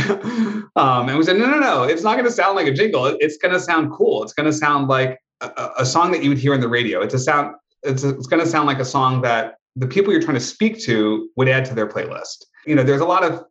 um, 0.76 1.08
and 1.08 1.18
we 1.18 1.24
said, 1.24 1.36
no, 1.36 1.46
no, 1.46 1.58
no, 1.58 1.82
it's 1.82 2.02
not 2.02 2.14
going 2.14 2.24
to 2.24 2.32
sound 2.32 2.56
like 2.56 2.66
a 2.66 2.72
jingle. 2.72 3.06
It's 3.20 3.36
going 3.36 3.52
to 3.52 3.60
sound 3.60 3.92
cool. 3.92 4.22
It's 4.22 4.32
going 4.32 4.50
to 4.50 4.52
sound 4.52 4.88
like 4.88 5.18
a, 5.40 5.70
a, 5.78 5.86
song 5.86 6.12
that 6.12 6.22
you 6.22 6.28
would 6.28 6.38
hear 6.38 6.54
in 6.54 6.60
the 6.60 6.68
radio. 6.68 7.00
It's 7.00 7.14
a 7.14 7.18
sound. 7.18 7.56
It's, 7.82 8.04
it's 8.04 8.28
going 8.28 8.42
to 8.42 8.48
sound 8.48 8.66
like 8.66 8.78
a 8.78 8.84
song 8.84 9.22
that 9.22 9.56
the 9.76 9.86
people 9.86 10.12
you're 10.12 10.22
trying 10.22 10.34
to 10.34 10.40
speak 10.40 10.80
to 10.80 11.30
would 11.36 11.48
add 11.48 11.64
to 11.66 11.74
their 11.74 11.88
playlist. 11.88 12.44
You 12.66 12.74
know, 12.74 12.82
there's 12.82 13.00
a 13.00 13.06
lot 13.06 13.24
of 13.24 13.44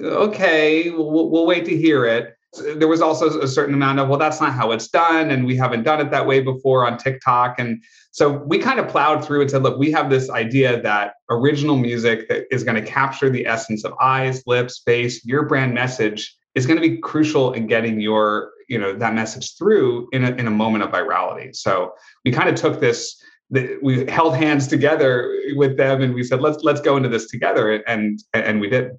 okay, 0.00 0.90
we'll, 0.90 1.30
we'll 1.30 1.46
wait 1.46 1.64
to 1.64 1.76
hear 1.76 2.04
it. 2.04 2.34
There 2.76 2.88
was 2.88 3.02
also 3.02 3.40
a 3.40 3.48
certain 3.48 3.74
amount 3.74 3.98
of 3.98 4.08
well, 4.08 4.18
that's 4.18 4.40
not 4.40 4.54
how 4.54 4.70
it's 4.70 4.88
done, 4.88 5.30
and 5.30 5.44
we 5.44 5.56
haven't 5.56 5.82
done 5.82 6.00
it 6.00 6.10
that 6.10 6.26
way 6.26 6.40
before 6.40 6.86
on 6.86 6.96
TikTok, 6.96 7.58
and 7.58 7.82
so 8.10 8.30
we 8.30 8.58
kind 8.58 8.80
of 8.80 8.88
plowed 8.88 9.24
through 9.24 9.42
and 9.42 9.50
said, 9.50 9.62
look, 9.62 9.78
we 9.78 9.92
have 9.92 10.08
this 10.08 10.30
idea 10.30 10.80
that 10.82 11.14
original 11.30 11.76
music 11.76 12.28
that 12.28 12.46
is 12.50 12.64
going 12.64 12.82
to 12.82 12.90
capture 12.90 13.28
the 13.28 13.46
essence 13.46 13.84
of 13.84 13.92
eyes, 14.00 14.42
lips, 14.46 14.80
face, 14.84 15.24
your 15.24 15.44
brand 15.44 15.74
message 15.74 16.34
is 16.54 16.66
going 16.66 16.80
to 16.80 16.88
be 16.88 16.98
crucial 16.98 17.52
in 17.52 17.66
getting 17.66 18.00
your 18.00 18.52
you 18.68 18.78
know 18.78 18.92
that 18.92 19.14
message 19.14 19.56
through 19.56 20.08
in 20.12 20.24
a, 20.24 20.30
in 20.32 20.46
a 20.46 20.50
moment 20.50 20.84
of 20.84 20.90
virality. 20.90 21.54
So 21.54 21.92
we 22.24 22.32
kind 22.32 22.48
of 22.48 22.54
took 22.54 22.80
this 22.80 23.22
we 23.50 24.06
held 24.06 24.36
hands 24.36 24.66
together 24.66 25.34
with 25.54 25.76
them 25.76 26.02
and 26.02 26.14
we 26.14 26.22
said 26.22 26.40
let's 26.40 26.62
let's 26.62 26.80
go 26.80 26.96
into 26.96 27.08
this 27.08 27.30
together 27.30 27.82
and 27.86 28.20
and 28.34 28.60
we 28.60 28.68
did. 28.68 28.92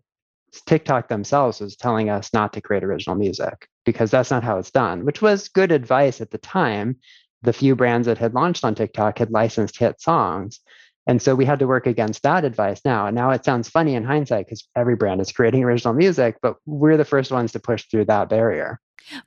Tiktok 0.66 1.10
themselves 1.10 1.60
was 1.60 1.76
telling 1.76 2.10
us 2.10 2.34
not 2.34 2.54
to 2.54 2.62
create 2.62 2.84
original 2.84 3.16
music 3.16 3.68
because 3.86 4.10
that's 4.10 4.32
not 4.32 4.44
how 4.44 4.58
it's 4.58 4.72
done 4.72 5.06
which 5.06 5.22
was 5.22 5.50
good 5.50 5.72
advice 5.72 6.22
at 6.22 6.32
the 6.32 6.38
time. 6.38 6.96
The 7.42 7.54
few 7.54 7.76
brands 7.76 8.08
that 8.08 8.18
had 8.18 8.34
launched 8.34 8.66
on 8.66 8.76
tiktok 8.76 9.20
had 9.20 9.32
licensed 9.32 9.78
hit 9.78 10.02
songs 10.02 10.60
and 11.06 11.22
so 11.22 11.36
we 11.36 11.46
had 11.46 11.60
to 11.60 11.68
work 11.68 11.88
against 11.88 12.22
that 12.22 12.46
advice 12.46 12.82
now. 12.86 13.08
And 13.08 13.16
now 13.16 13.32
it 13.32 13.44
sounds 13.44 13.68
funny 13.68 13.96
in 13.96 14.04
hindsight 14.04 14.46
because 14.46 14.68
every 14.76 14.96
brand 14.96 15.22
is 15.22 15.32
creating 15.32 15.64
original 15.64 15.94
music 15.94 16.38
but 16.42 16.56
we're 16.66 16.98
the 16.98 17.06
first 17.06 17.32
ones 17.32 17.52
to 17.52 17.60
push 17.60 17.86
through 17.86 18.06
that 18.06 18.30
barrier 18.30 18.80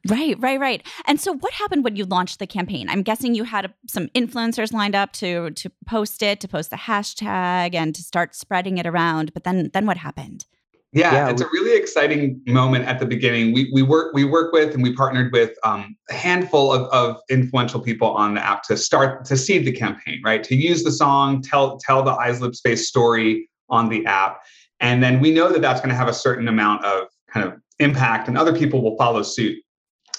Right, 0.08 0.36
right, 0.38 0.58
right. 0.58 0.86
And 1.06 1.20
so 1.20 1.34
what 1.34 1.52
happened 1.52 1.84
when 1.84 1.96
you 1.96 2.04
launched 2.04 2.38
the 2.38 2.46
campaign? 2.46 2.88
I'm 2.88 3.02
guessing 3.02 3.34
you 3.34 3.44
had 3.44 3.72
some 3.86 4.08
influencers 4.08 4.72
lined 4.72 4.94
up 4.94 5.12
to 5.14 5.50
to 5.50 5.70
post 5.86 6.22
it, 6.22 6.40
to 6.40 6.48
post 6.48 6.70
the 6.70 6.76
hashtag 6.76 7.74
and 7.74 7.94
to 7.94 8.02
start 8.02 8.34
spreading 8.34 8.78
it 8.78 8.86
around, 8.86 9.32
but 9.34 9.44
then 9.44 9.70
then 9.72 9.86
what 9.86 9.96
happened? 9.96 10.46
Yeah, 10.94 11.12
yeah, 11.12 11.30
it's 11.30 11.40
a 11.40 11.46
really 11.46 11.74
exciting 11.74 12.42
moment 12.46 12.84
at 12.84 12.98
the 12.98 13.06
beginning. 13.06 13.54
We, 13.54 13.70
we 13.72 13.82
work 13.82 14.12
we 14.12 14.24
work 14.24 14.52
with 14.52 14.74
and 14.74 14.82
we 14.82 14.94
partnered 14.94 15.32
with 15.32 15.56
um, 15.64 15.96
a 16.10 16.14
handful 16.14 16.70
of, 16.70 16.82
of 16.92 17.18
influential 17.30 17.80
people 17.80 18.08
on 18.08 18.34
the 18.34 18.44
app 18.44 18.62
to 18.64 18.76
start 18.76 19.24
to 19.26 19.36
seed 19.38 19.64
the 19.64 19.72
campaign, 19.72 20.20
right? 20.22 20.44
To 20.44 20.54
use 20.54 20.82
the 20.82 20.92
song, 20.92 21.40
tell 21.40 21.78
tell 21.78 22.02
the 22.02 22.12
Eyes 22.12 22.42
Lips 22.42 22.60
Face 22.60 22.88
story 22.88 23.48
on 23.70 23.88
the 23.88 24.04
app, 24.04 24.42
and 24.80 25.02
then 25.02 25.20
we 25.20 25.32
know 25.32 25.50
that 25.50 25.62
that's 25.62 25.80
going 25.80 25.88
to 25.88 25.96
have 25.96 26.08
a 26.08 26.14
certain 26.14 26.46
amount 26.46 26.84
of 26.84 27.08
kind 27.32 27.48
of 27.48 27.54
impact, 27.78 28.28
and 28.28 28.36
other 28.36 28.54
people 28.54 28.82
will 28.82 28.96
follow 28.98 29.22
suit. 29.22 29.56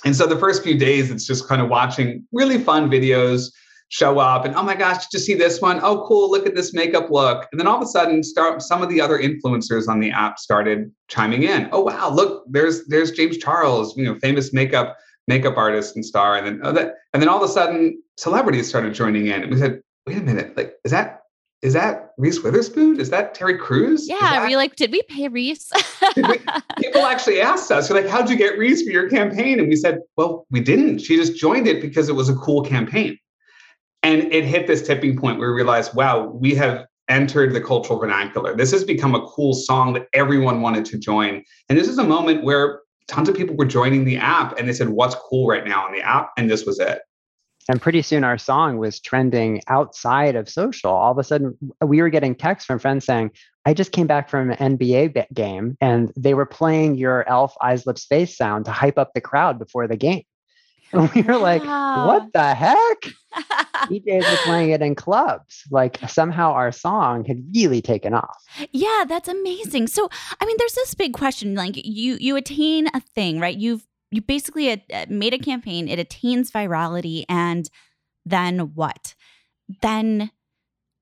And 0.05 0.15
so 0.15 0.27
the 0.27 0.37
first 0.37 0.63
few 0.63 0.77
days, 0.77 1.11
it's 1.11 1.25
just 1.25 1.47
kind 1.47 1.61
of 1.61 1.69
watching 1.69 2.27
really 2.31 2.57
fun 2.57 2.89
videos 2.89 3.51
show 3.89 4.17
up 4.17 4.43
and 4.43 4.55
oh 4.55 4.63
my 4.63 4.73
gosh, 4.73 5.05
did 5.05 5.19
you 5.19 5.19
see 5.19 5.33
this 5.35 5.61
one? 5.61 5.79
Oh, 5.83 6.05
cool, 6.07 6.31
look 6.31 6.47
at 6.47 6.55
this 6.55 6.73
makeup 6.73 7.11
look. 7.11 7.47
And 7.51 7.59
then 7.59 7.67
all 7.67 7.77
of 7.77 7.83
a 7.83 7.85
sudden, 7.85 8.23
start 8.23 8.61
some 8.61 8.81
of 8.81 8.89
the 8.89 8.99
other 8.99 9.19
influencers 9.19 9.87
on 9.87 9.99
the 9.99 10.09
app 10.09 10.39
started 10.39 10.91
chiming 11.09 11.43
in. 11.43 11.69
Oh 11.71 11.81
wow, 11.81 12.09
look, 12.09 12.43
there's 12.49 12.85
there's 12.87 13.11
James 13.11 13.37
Charles, 13.37 13.95
you 13.95 14.03
know, 14.03 14.17
famous 14.19 14.51
makeup 14.51 14.97
makeup 15.27 15.57
artist 15.57 15.95
and 15.95 16.05
star. 16.05 16.35
And 16.37 16.45
then 16.45 16.59
oh, 16.63 16.71
that, 16.71 16.95
and 17.13 17.21
then 17.21 17.29
all 17.29 17.43
of 17.43 17.49
a 17.49 17.53
sudden 17.53 18.01
celebrities 18.17 18.67
started 18.67 18.93
joining 18.93 19.27
in. 19.27 19.43
And 19.43 19.51
we 19.51 19.57
said, 19.57 19.81
wait 20.07 20.17
a 20.17 20.21
minute, 20.21 20.57
like, 20.57 20.75
is 20.83 20.91
that 20.91 21.22
is 21.63 21.71
that 21.73 22.09
Reese 22.17 22.43
Witherspoon? 22.43 22.99
Is 22.99 23.09
that 23.09 23.33
Terry 23.33 23.57
Crews? 23.57 24.07
Yeah. 24.07 24.19
That- 24.19 24.51
are 24.51 24.57
like, 24.57 24.75
did 24.75 24.91
we 24.91 25.01
pay 25.03 25.29
Reese? 25.29 25.71
we, 26.17 26.37
people 26.77 27.03
actually 27.03 27.39
asked 27.39 27.71
us, 27.71 27.89
like, 27.89 28.05
how'd 28.05 28.29
you 28.29 28.35
get 28.35 28.57
Reese 28.57 28.83
for 28.83 28.91
your 28.91 29.09
campaign? 29.09 29.59
And 29.59 29.69
we 29.69 29.77
said, 29.77 29.99
well, 30.17 30.45
we 30.51 30.59
didn't. 30.59 30.99
She 30.99 31.15
just 31.15 31.37
joined 31.37 31.65
it 31.65 31.81
because 31.81 32.09
it 32.09 32.15
was 32.15 32.27
a 32.27 32.35
cool 32.35 32.63
campaign. 32.63 33.17
And 34.03 34.31
it 34.33 34.43
hit 34.43 34.67
this 34.67 34.85
tipping 34.85 35.17
point 35.17 35.39
where 35.39 35.49
we 35.49 35.55
realized, 35.55 35.95
wow, 35.95 36.25
we 36.25 36.53
have 36.55 36.85
entered 37.07 37.53
the 37.53 37.61
cultural 37.61 37.97
vernacular. 37.97 38.53
This 38.53 38.71
has 38.71 38.83
become 38.83 39.15
a 39.15 39.25
cool 39.27 39.53
song 39.53 39.93
that 39.93 40.07
everyone 40.11 40.61
wanted 40.61 40.83
to 40.85 40.97
join. 40.97 41.43
And 41.69 41.79
this 41.79 41.87
is 41.87 41.97
a 41.97 42.03
moment 42.03 42.43
where 42.43 42.81
tons 43.07 43.29
of 43.29 43.35
people 43.35 43.55
were 43.55 43.65
joining 43.65 44.03
the 44.03 44.17
app 44.17 44.59
and 44.59 44.67
they 44.67 44.73
said, 44.73 44.89
what's 44.89 45.15
cool 45.15 45.47
right 45.47 45.65
now 45.65 45.85
on 45.85 45.93
the 45.93 46.01
app? 46.01 46.31
And 46.37 46.51
this 46.51 46.65
was 46.65 46.79
it. 46.79 46.99
And 47.69 47.81
pretty 47.81 48.01
soon 48.01 48.23
our 48.23 48.37
song 48.37 48.77
was 48.77 48.99
trending 48.99 49.61
outside 49.67 50.35
of 50.35 50.49
social. 50.49 50.91
All 50.91 51.11
of 51.11 51.17
a 51.17 51.23
sudden, 51.23 51.57
we 51.81 52.01
were 52.01 52.09
getting 52.09 52.35
texts 52.35 52.65
from 52.65 52.79
friends 52.79 53.05
saying, 53.05 53.31
I 53.65 53.73
just 53.73 53.91
came 53.91 54.07
back 54.07 54.29
from 54.29 54.51
an 54.51 54.77
NBA 54.77 55.33
game 55.33 55.77
and 55.79 56.11
they 56.17 56.33
were 56.33 56.45
playing 56.45 56.95
your 56.95 57.27
Elf 57.29 57.55
Eyes 57.61 57.85
Lips 57.85 58.05
Face 58.05 58.35
sound 58.35 58.65
to 58.65 58.71
hype 58.71 58.97
up 58.97 59.13
the 59.13 59.21
crowd 59.21 59.57
before 59.59 59.87
the 59.87 59.97
game. 59.97 60.23
And 60.93 61.11
we 61.15 61.23
were 61.23 61.37
like, 61.37 61.63
what 61.63 62.31
the 62.33 62.53
heck? 62.53 63.01
DJs 63.89 64.29
were 64.29 64.37
playing 64.43 64.69
it 64.69 64.83
in 64.83 64.93
clubs. 64.93 65.63
Like 65.71 65.97
somehow 66.07 66.51
our 66.51 66.71
song 66.71 67.25
had 67.25 67.43
really 67.55 67.81
taken 67.81 68.13
off. 68.13 68.37
Yeah, 68.71 69.03
that's 69.07 69.27
amazing. 69.27 69.87
So, 69.87 70.07
I 70.39 70.45
mean, 70.45 70.55
there's 70.59 70.75
this 70.75 70.93
big 70.93 71.13
question. 71.13 71.55
Like 71.55 71.77
you, 71.77 72.17
you 72.19 72.35
attain 72.35 72.89
a 72.93 72.99
thing, 72.99 73.39
right? 73.39 73.57
You've 73.57 73.87
you 74.13 74.21
basically 74.21 74.85
made 75.09 75.33
a 75.33 75.39
campaign, 75.39 75.87
it 75.87 75.99
attains 75.99 76.51
virality, 76.51 77.25
and 77.27 77.69
then 78.25 78.59
what? 78.75 79.15
Then 79.81 80.31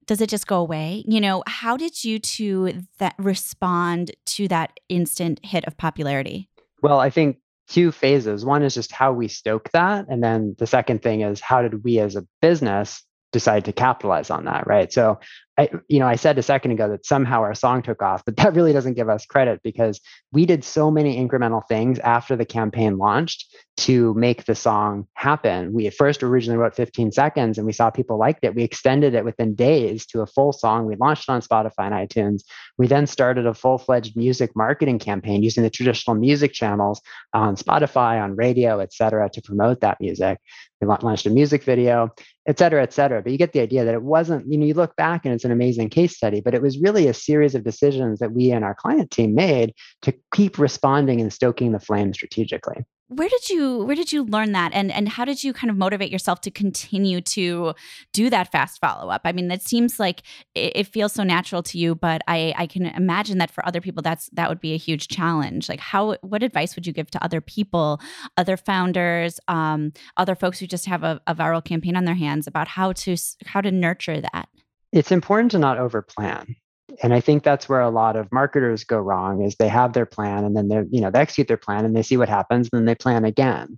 does 0.08 0.22
it 0.22 0.30
just 0.30 0.48
go 0.48 0.60
away? 0.60 1.04
You 1.08 1.22
know, 1.22 1.44
how 1.46 1.78
did 1.78 2.04
you 2.04 2.20
two 2.20 2.86
that 3.00 3.16
respond 3.18 4.12
to 4.28 4.48
that 4.48 4.80
instant 4.90 5.40
hit 5.44 5.66
of 5.66 5.78
popularity? 5.78 6.50
Well, 6.82 7.00
I 7.00 7.10
think 7.10 7.38
two 7.68 7.92
phases. 7.92 8.44
One 8.44 8.64
is 8.64 8.74
just 8.74 8.92
how 8.92 9.14
we 9.14 9.28
stoke 9.28 9.70
that. 9.72 10.06
And 10.10 10.24
then 10.24 10.56
the 10.58 10.68
second 10.68 11.02
thing 11.02 11.22
is 11.22 11.40
how 11.40 11.62
did 11.62 11.84
we 11.84 12.00
as 12.00 12.16
a 12.16 12.26
business 12.42 13.04
decide 13.32 13.66
to 13.66 13.72
capitalize 13.72 14.30
on 14.30 14.46
that, 14.46 14.68
right? 14.68 14.92
So 14.92 15.20
I, 15.58 15.70
you 15.90 16.00
know, 16.00 16.08
I 16.08 16.16
said 16.16 16.38
a 16.38 16.44
second 16.44 16.72
ago 16.72 16.90
that 16.90 17.06
somehow 17.06 17.42
our 17.42 17.54
song 17.54 17.82
took 17.82 18.02
off, 18.02 18.24
but 18.26 18.38
that 18.38 18.56
really 18.56 18.74
doesn't 18.74 18.94
give 18.94 19.10
us 19.10 19.26
credit 19.26 19.60
because 19.64 20.00
we 20.32 20.46
did 20.46 20.64
so 20.64 20.90
many 20.90 21.18
incremental 21.18 21.62
things 21.68 22.00
after 22.00 22.36
the 22.36 22.46
campaign 22.46 22.98
launched 22.98 23.54
to 23.78 24.14
make 24.14 24.46
the 24.46 24.56
song 24.56 25.08
happen. 25.14 25.74
We 25.74 25.90
first 25.90 26.24
originally 26.24 26.58
wrote 26.58 26.76
15 26.76 27.12
seconds 27.12 27.58
and 27.58 27.66
we 27.66 27.74
saw 27.74 27.90
people 27.90 28.18
liked 28.18 28.44
it. 28.44 28.56
We 28.56 28.64
extended 28.64 29.14
it 29.14 29.26
within 29.26 29.56
days 29.56 30.06
to 30.08 30.22
a 30.22 30.28
full 30.28 30.54
song. 30.54 30.86
We 30.86 30.96
launched 30.96 31.28
it 31.28 31.32
on 31.32 31.42
Spotify 31.42 31.92
and 31.92 31.94
iTunes. 31.94 32.44
We 32.78 32.88
then 32.88 33.08
started 33.08 33.46
a 33.46 33.54
full 33.54 33.78
fledged 33.78 34.16
music 34.16 34.52
marketing 34.56 35.00
campaign 35.00 35.44
using 35.44 35.64
the 35.64 35.70
traditional 35.70 36.16
music 36.16 36.54
channels 36.54 37.02
on 37.34 37.56
Spotify, 37.56 38.24
on 38.24 38.36
radio, 38.36 38.80
et 38.80 38.94
cetera, 38.94 39.30
to 39.32 39.42
promote 39.42 39.82
that 39.82 40.00
music. 40.00 40.40
We 40.80 40.88
launched 40.88 41.28
a 41.28 41.30
music 41.30 41.64
video, 41.64 42.10
et 42.48 42.58
cetera, 42.58 42.82
et 42.82 42.92
cetera. 42.92 43.22
But 43.22 43.32
you 43.32 43.38
get 43.38 43.54
the 43.54 43.60
idea 43.60 43.86
that 43.86 43.94
it 43.94 44.02
wasn't, 44.02 44.52
you 44.52 44.58
know, 44.58 44.66
you 44.66 44.74
look 44.74 44.96
back 44.96 45.26
and 45.26 45.34
it's 45.34 45.41
an 45.46 45.52
amazing 45.52 45.90
case 45.90 46.16
study, 46.16 46.42
but 46.42 46.54
it 46.54 46.62
was 46.62 46.80
really 46.80 47.08
a 47.08 47.14
series 47.14 47.56
of 47.56 47.64
decisions 47.64 48.20
that 48.20 48.34
we 48.34 48.52
and 48.52 48.66
our 48.66 48.76
client 48.76 49.12
team 49.12 49.36
made 49.36 49.74
to 50.02 50.14
keep 50.34 50.58
responding 50.58 51.22
and 51.22 51.32
stoking 51.32 51.72
the 51.72 51.80
flame 51.80 52.14
strategically. 52.14 52.86
Where 53.12 53.28
did 53.28 53.50
you 53.50 53.84
where 53.84 53.96
did 53.98 54.14
you 54.14 54.24
learn 54.24 54.54
that? 54.54 54.72
And 54.74 54.90
and 54.90 55.10
how 55.10 55.26
did 55.26 55.44
you 55.44 55.52
kind 55.52 55.70
of 55.70 55.76
motivate 55.76 56.12
yourself 56.12 56.40
to 56.42 56.52
continue 56.52 57.20
to 57.22 57.74
do 58.14 58.30
that 58.30 58.52
fast 58.54 58.80
follow 58.80 59.10
up 59.10 59.22
i 59.26 59.34
mean 59.34 59.52
it 59.52 59.62
seems 59.62 60.00
like 60.00 60.22
it, 60.56 60.72
it, 60.76 60.88
feels 60.88 61.12
so 61.12 61.24
natural 61.24 61.62
to 61.64 61.78
you 61.78 61.94
but 61.94 62.22
i 62.28 62.54
i 62.58 62.66
can 62.66 62.86
imagine 62.86 63.38
that 63.38 63.52
for 63.52 63.66
other 63.66 63.82
people 63.82 64.02
that's 64.02 64.30
that 64.32 64.48
would 64.48 64.62
be 64.62 64.74
a 64.74 64.78
huge 64.78 65.10
challenge. 65.10 65.68
Like 65.68 65.82
how 65.82 66.16
what 66.22 66.42
advice 66.42 66.76
would 66.76 66.88
you 66.88 66.94
give 66.94 67.12
to 67.12 67.24
other 67.24 67.42
people 67.42 68.00
other 68.38 68.56
founders 68.56 69.40
um, 69.50 69.92
other 70.16 70.36
folks 70.36 70.60
who 70.60 70.68
just 70.68 70.86
have 70.86 71.04
a, 71.04 71.20
a 71.28 71.36
viral 71.36 71.64
campaign 71.64 71.98
on 71.98 72.06
their 72.06 72.16
hands 72.16 72.48
about 72.48 72.70
how 72.70 72.94
to 72.94 73.18
how 73.46 73.60
to 73.60 73.72
nurture 73.72 74.22
that 74.22 74.48
it's 74.92 75.12
important 75.12 75.52
to 75.52 75.60
not 75.60 75.78
overplan 75.78 76.56
and 77.02 77.14
i 77.14 77.20
think 77.20 77.44
that's 77.44 77.70
where 77.70 77.82
a 77.82 77.90
lot 77.90 78.16
of 78.16 78.32
marketers 78.32 78.84
go 78.84 78.98
wrong 78.98 79.44
is 79.44 79.56
they 79.56 79.68
have 79.68 79.94
their 79.94 80.06
plan 80.06 80.44
and 80.44 80.56
then 80.56 80.68
they 80.68 80.84
you 80.90 81.02
know 81.02 81.12
they 81.12 81.20
execute 81.20 81.48
their 81.48 81.58
plan 81.58 81.86
and 81.86 81.96
they 81.96 82.04
see 82.04 82.18
what 82.18 82.30
happens 82.30 82.70
and 82.72 82.80
then 82.80 82.86
they 82.86 82.96
plan 82.96 83.26
again. 83.26 83.78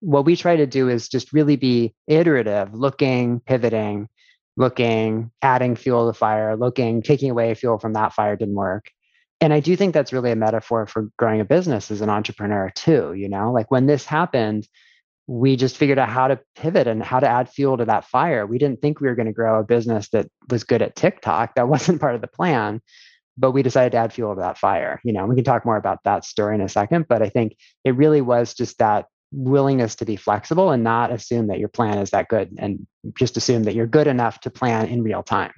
What 0.00 0.26
we 0.26 0.36
try 0.36 0.56
to 0.56 0.66
do 0.66 0.88
is 0.88 1.08
just 1.08 1.32
really 1.32 1.56
be 1.56 1.94
iterative 2.06 2.74
looking 2.74 3.40
pivoting 3.40 4.08
looking 4.56 5.30
adding 5.42 5.76
fuel 5.76 6.10
to 6.10 6.18
fire 6.18 6.56
looking 6.56 7.02
taking 7.02 7.30
away 7.30 7.54
fuel 7.54 7.78
from 7.78 7.94
that 7.94 8.12
fire 8.12 8.36
didn't 8.36 8.54
work. 8.54 8.90
And 9.40 9.52
i 9.52 9.60
do 9.60 9.76
think 9.76 9.92
that's 9.92 10.12
really 10.12 10.30
a 10.30 10.36
metaphor 10.36 10.86
for 10.86 11.10
growing 11.18 11.40
a 11.40 11.44
business 11.44 11.90
as 11.90 12.00
an 12.00 12.10
entrepreneur 12.10 12.70
too 12.74 13.12
you 13.14 13.28
know 13.28 13.52
like 13.52 13.70
when 13.70 13.86
this 13.86 14.06
happened 14.06 14.66
we 15.26 15.56
just 15.56 15.76
figured 15.76 15.98
out 15.98 16.08
how 16.08 16.28
to 16.28 16.38
pivot 16.54 16.86
and 16.86 17.02
how 17.02 17.18
to 17.18 17.28
add 17.28 17.48
fuel 17.48 17.76
to 17.76 17.84
that 17.84 18.04
fire. 18.04 18.46
We 18.46 18.58
didn't 18.58 18.80
think 18.80 19.00
we 19.00 19.08
were 19.08 19.14
going 19.14 19.26
to 19.26 19.32
grow 19.32 19.58
a 19.58 19.64
business 19.64 20.08
that 20.10 20.30
was 20.48 20.62
good 20.62 20.82
at 20.82 20.94
TikTok. 20.94 21.54
That 21.56 21.68
wasn't 21.68 22.00
part 22.00 22.14
of 22.14 22.20
the 22.20 22.28
plan, 22.28 22.80
but 23.36 23.50
we 23.50 23.62
decided 23.62 23.92
to 23.92 23.98
add 23.98 24.12
fuel 24.12 24.34
to 24.34 24.40
that 24.40 24.58
fire. 24.58 25.00
You 25.04 25.12
know, 25.12 25.26
we 25.26 25.34
can 25.34 25.44
talk 25.44 25.64
more 25.64 25.76
about 25.76 26.04
that 26.04 26.24
story 26.24 26.54
in 26.54 26.60
a 26.60 26.68
second, 26.68 27.06
but 27.08 27.22
I 27.22 27.28
think 27.28 27.56
it 27.84 27.96
really 27.96 28.20
was 28.20 28.54
just 28.54 28.78
that 28.78 29.06
willingness 29.32 29.96
to 29.96 30.04
be 30.04 30.16
flexible 30.16 30.70
and 30.70 30.84
not 30.84 31.12
assume 31.12 31.48
that 31.48 31.58
your 31.58 31.68
plan 31.68 31.98
is 31.98 32.10
that 32.10 32.28
good 32.28 32.54
and 32.58 32.86
just 33.18 33.36
assume 33.36 33.64
that 33.64 33.74
you're 33.74 33.86
good 33.86 34.06
enough 34.06 34.40
to 34.40 34.50
plan 34.50 34.86
in 34.86 35.02
real 35.02 35.22
time. 35.22 35.52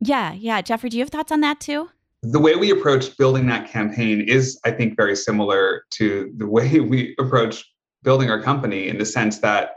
Yeah, 0.00 0.32
yeah. 0.32 0.60
Jeffrey, 0.60 0.90
do 0.90 0.96
you 0.98 1.04
have 1.04 1.10
thoughts 1.10 1.30
on 1.30 1.40
that 1.40 1.60
too? 1.60 1.88
The 2.22 2.40
way 2.40 2.56
we 2.56 2.70
approached 2.70 3.16
building 3.16 3.46
that 3.46 3.70
campaign 3.70 4.20
is, 4.22 4.58
I 4.64 4.70
think, 4.72 4.96
very 4.96 5.14
similar 5.14 5.84
to 5.92 6.32
the 6.36 6.48
way 6.48 6.80
we 6.80 7.14
approach 7.18 7.64
building 8.04 8.30
our 8.30 8.40
company 8.40 8.88
in 8.88 8.98
the 8.98 9.06
sense 9.06 9.38
that 9.38 9.72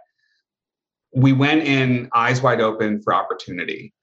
we 1.15 1.33
went 1.33 1.63
in 1.63 2.09
eyes 2.13 2.41
wide 2.41 2.61
open 2.61 3.01
for 3.01 3.15
opportunity. 3.15 3.93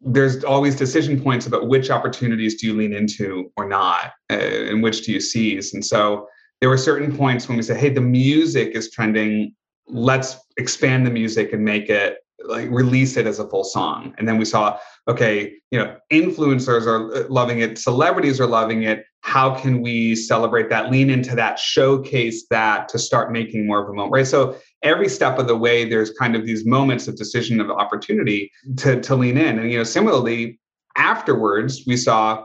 There's 0.00 0.44
always 0.44 0.76
decision 0.76 1.20
points 1.20 1.46
about 1.46 1.66
which 1.66 1.90
opportunities 1.90 2.60
do 2.60 2.68
you 2.68 2.74
lean 2.74 2.92
into 2.92 3.50
or 3.56 3.66
not, 3.66 4.12
uh, 4.30 4.34
and 4.34 4.82
which 4.82 5.04
do 5.04 5.12
you 5.12 5.20
seize. 5.20 5.74
And 5.74 5.84
so 5.84 6.28
there 6.60 6.68
were 6.68 6.78
certain 6.78 7.16
points 7.16 7.48
when 7.48 7.56
we 7.56 7.62
said, 7.62 7.78
hey, 7.78 7.88
the 7.88 8.00
music 8.00 8.76
is 8.76 8.90
trending. 8.90 9.54
Let's 9.88 10.36
expand 10.58 11.06
the 11.06 11.10
music 11.10 11.52
and 11.52 11.64
make 11.64 11.88
it 11.88 12.18
like 12.44 12.70
release 12.70 13.16
it 13.16 13.26
as 13.26 13.38
a 13.38 13.48
full 13.48 13.64
song. 13.64 14.14
And 14.18 14.28
then 14.28 14.38
we 14.38 14.44
saw, 14.44 14.78
okay, 15.08 15.54
you 15.70 15.78
know, 15.78 15.96
influencers 16.12 16.86
are 16.86 17.14
uh, 17.14 17.28
loving 17.28 17.60
it, 17.60 17.78
celebrities 17.78 18.40
are 18.40 18.46
loving 18.46 18.82
it. 18.84 19.04
How 19.26 19.58
can 19.58 19.82
we 19.82 20.14
celebrate 20.14 20.70
that, 20.70 20.88
lean 20.88 21.10
into 21.10 21.34
that, 21.34 21.58
showcase 21.58 22.46
that 22.50 22.88
to 22.90 22.98
start 22.98 23.32
making 23.32 23.66
more 23.66 23.82
of 23.82 23.88
a 23.88 23.92
moment, 23.92 24.12
right? 24.12 24.26
So 24.26 24.56
every 24.82 25.08
step 25.08 25.40
of 25.40 25.48
the 25.48 25.56
way, 25.56 25.84
there's 25.84 26.12
kind 26.12 26.36
of 26.36 26.46
these 26.46 26.64
moments 26.64 27.08
of 27.08 27.16
decision 27.16 27.60
of 27.60 27.68
opportunity 27.68 28.52
to, 28.76 29.00
to 29.00 29.16
lean 29.16 29.36
in. 29.36 29.58
And, 29.58 29.68
you 29.68 29.78
know, 29.78 29.84
similarly, 29.84 30.60
afterwards, 30.96 31.82
we 31.88 31.96
saw, 31.96 32.44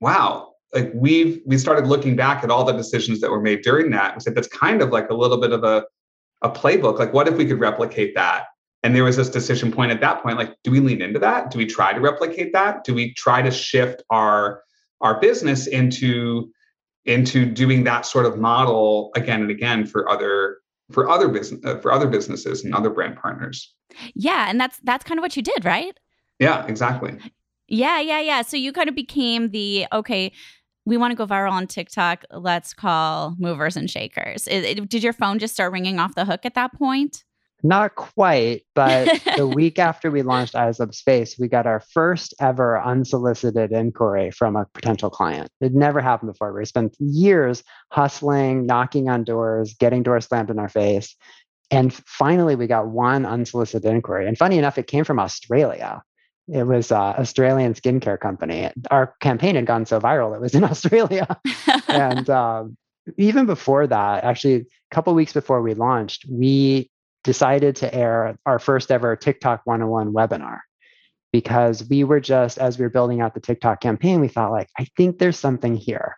wow, 0.00 0.50
like 0.72 0.92
we've 0.94 1.40
we 1.46 1.58
started 1.58 1.88
looking 1.88 2.14
back 2.14 2.44
at 2.44 2.50
all 2.50 2.64
the 2.64 2.72
decisions 2.72 3.20
that 3.20 3.30
were 3.32 3.40
made 3.40 3.62
during 3.62 3.90
that 3.90 4.12
and 4.12 4.22
said 4.22 4.36
that's 4.36 4.46
kind 4.46 4.82
of 4.82 4.90
like 4.90 5.10
a 5.10 5.14
little 5.14 5.40
bit 5.40 5.50
of 5.50 5.64
a 5.64 5.84
a 6.42 6.48
playbook 6.48 6.96
like 7.00 7.12
what 7.12 7.26
if 7.26 7.36
we 7.36 7.44
could 7.44 7.58
replicate 7.58 8.14
that 8.14 8.44
and 8.84 8.94
there 8.94 9.02
was 9.02 9.16
this 9.16 9.28
decision 9.28 9.72
point 9.72 9.90
at 9.90 10.00
that 10.00 10.22
point 10.22 10.38
like 10.38 10.54
do 10.62 10.70
we 10.70 10.78
lean 10.78 11.02
into 11.02 11.18
that 11.18 11.50
do 11.50 11.58
we 11.58 11.66
try 11.66 11.92
to 11.92 11.98
replicate 12.00 12.52
that 12.52 12.84
do 12.84 12.94
we 12.94 13.12
try 13.14 13.42
to 13.42 13.50
shift 13.50 14.04
our 14.10 14.62
our 15.00 15.20
business 15.20 15.66
into 15.66 16.50
into 17.04 17.46
doing 17.46 17.84
that 17.84 18.04
sort 18.04 18.26
of 18.26 18.38
model 18.38 19.10
again 19.16 19.40
and 19.42 19.50
again 19.50 19.86
for 19.86 20.08
other 20.10 20.58
for 20.90 21.08
other 21.08 21.28
business 21.28 21.60
uh, 21.64 21.78
for 21.78 21.92
other 21.92 22.08
businesses 22.08 22.64
and 22.64 22.74
other 22.74 22.90
brand 22.90 23.16
partners 23.16 23.74
yeah 24.14 24.48
and 24.48 24.60
that's 24.60 24.78
that's 24.84 25.04
kind 25.04 25.18
of 25.18 25.22
what 25.22 25.36
you 25.36 25.42
did 25.42 25.64
right 25.64 25.98
yeah 26.38 26.66
exactly 26.66 27.16
yeah 27.68 28.00
yeah 28.00 28.20
yeah 28.20 28.42
so 28.42 28.56
you 28.56 28.72
kind 28.72 28.88
of 28.88 28.94
became 28.94 29.50
the 29.50 29.86
okay 29.92 30.32
we 30.86 30.96
want 30.96 31.12
to 31.12 31.16
go 31.16 31.26
viral 31.26 31.52
on 31.52 31.66
TikTok. 31.66 32.24
Let's 32.32 32.72
call 32.74 33.36
movers 33.38 33.76
and 33.76 33.88
shakers. 33.88 34.44
did 34.44 35.02
your 35.02 35.12
phone 35.12 35.38
just 35.38 35.54
start 35.54 35.72
ringing 35.72 35.98
off 35.98 36.14
the 36.14 36.24
hook 36.24 36.40
at 36.44 36.54
that 36.54 36.72
point? 36.72 37.24
Not 37.62 37.94
quite, 37.94 38.62
but 38.74 39.22
the 39.36 39.46
week 39.54 39.78
after 39.78 40.10
we 40.10 40.22
launched 40.22 40.54
Eyes 40.54 40.80
Lips 40.80 41.02
Face, 41.02 41.36
we 41.38 41.48
got 41.48 41.66
our 41.66 41.80
first 41.80 42.34
ever 42.40 42.80
unsolicited 42.80 43.72
inquiry 43.72 44.30
from 44.30 44.56
a 44.56 44.66
potential 44.72 45.10
client. 45.10 45.50
It 45.60 45.74
never 45.74 46.00
happened 46.00 46.32
before. 46.32 46.52
We 46.52 46.64
spent 46.64 46.96
years 46.98 47.62
hustling, 47.90 48.66
knocking 48.66 49.08
on 49.08 49.24
doors, 49.24 49.74
getting 49.74 50.02
doors 50.02 50.26
slammed 50.26 50.50
in 50.50 50.58
our 50.58 50.68
face. 50.68 51.16
And 51.70 51.92
finally, 51.92 52.56
we 52.56 52.66
got 52.66 52.88
one 52.88 53.24
unsolicited 53.26 53.90
inquiry. 53.90 54.26
And 54.26 54.36
funny 54.36 54.58
enough, 54.58 54.78
it 54.78 54.86
came 54.86 55.04
from 55.04 55.20
Australia. 55.20 56.02
It 56.48 56.64
was 56.64 56.90
an 56.90 56.96
Australian 56.96 57.74
skincare 57.74 58.18
company. 58.18 58.70
Our 58.90 59.14
campaign 59.20 59.54
had 59.54 59.66
gone 59.66 59.86
so 59.86 60.00
viral, 60.00 60.34
it 60.34 60.40
was 60.40 60.54
in 60.54 60.64
Australia. 60.72 61.38
and 61.88 62.28
um, 62.28 62.76
even 63.16 63.46
before 63.46 63.86
that, 63.86 64.24
actually, 64.24 64.54
a 64.54 64.94
couple 64.94 65.14
weeks 65.14 65.32
before 65.32 65.62
we 65.62 65.74
launched, 65.74 66.24
we 66.28 66.90
decided 67.24 67.76
to 67.76 67.94
air 67.94 68.38
our 68.46 68.58
first 68.58 68.90
ever 68.90 69.16
TikTok 69.16 69.62
101 69.64 70.12
webinar 70.12 70.60
because 71.32 71.88
we 71.88 72.04
were 72.04 72.20
just, 72.20 72.58
as 72.58 72.78
we 72.78 72.84
were 72.84 72.90
building 72.90 73.20
out 73.20 73.34
the 73.34 73.40
TikTok 73.40 73.80
campaign, 73.80 74.20
we 74.20 74.28
thought, 74.28 74.50
like, 74.50 74.68
I 74.78 74.86
think 74.96 75.18
there's 75.18 75.38
something 75.38 75.76
here. 75.76 76.16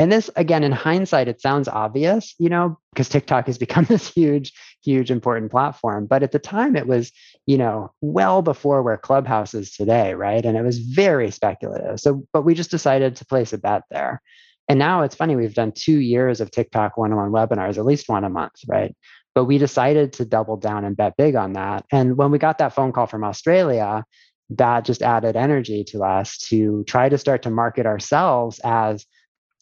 And 0.00 0.12
this, 0.12 0.30
again, 0.36 0.62
in 0.62 0.72
hindsight, 0.72 1.28
it 1.28 1.40
sounds 1.40 1.66
obvious, 1.66 2.34
you 2.38 2.48
know, 2.48 2.78
because 2.92 3.08
TikTok 3.08 3.46
has 3.46 3.58
become 3.66 3.84
this 3.84 4.08
huge, 4.08 4.52
huge, 4.82 5.10
important 5.10 5.50
platform. 5.50 6.06
But 6.06 6.22
at 6.22 6.32
the 6.32 6.38
time, 6.38 6.76
it 6.76 6.86
was, 6.86 7.12
you 7.46 7.58
know, 7.58 7.92
well 8.00 8.42
before 8.42 8.82
where 8.82 8.96
Clubhouse 8.96 9.54
is 9.54 9.72
today, 9.72 10.14
right? 10.14 10.44
And 10.44 10.56
it 10.56 10.62
was 10.62 10.78
very 10.78 11.30
speculative. 11.30 12.00
So, 12.00 12.26
but 12.32 12.42
we 12.42 12.54
just 12.54 12.70
decided 12.70 13.16
to 13.16 13.26
place 13.26 13.52
a 13.52 13.58
bet 13.58 13.82
there. 13.90 14.22
And 14.68 14.78
now 14.78 15.02
it's 15.02 15.14
funny, 15.14 15.34
we've 15.34 15.54
done 15.54 15.72
two 15.72 15.98
years 15.98 16.40
of 16.42 16.50
TikTok 16.50 16.98
one 16.98 17.12
on 17.12 17.32
one 17.32 17.48
webinars, 17.48 17.78
at 17.78 17.86
least 17.86 18.08
one 18.08 18.24
a 18.24 18.28
month, 18.28 18.60
right? 18.66 18.94
But 19.38 19.44
we 19.44 19.56
decided 19.58 20.14
to 20.14 20.24
double 20.24 20.56
down 20.56 20.84
and 20.84 20.96
bet 20.96 21.16
big 21.16 21.36
on 21.36 21.52
that. 21.52 21.86
And 21.92 22.16
when 22.16 22.32
we 22.32 22.38
got 22.38 22.58
that 22.58 22.74
phone 22.74 22.90
call 22.90 23.06
from 23.06 23.22
Australia, 23.22 24.02
that 24.50 24.84
just 24.84 25.00
added 25.00 25.36
energy 25.36 25.84
to 25.90 26.02
us 26.02 26.38
to 26.48 26.82
try 26.88 27.08
to 27.08 27.16
start 27.16 27.42
to 27.42 27.50
market 27.50 27.86
ourselves 27.86 28.60
as 28.64 29.06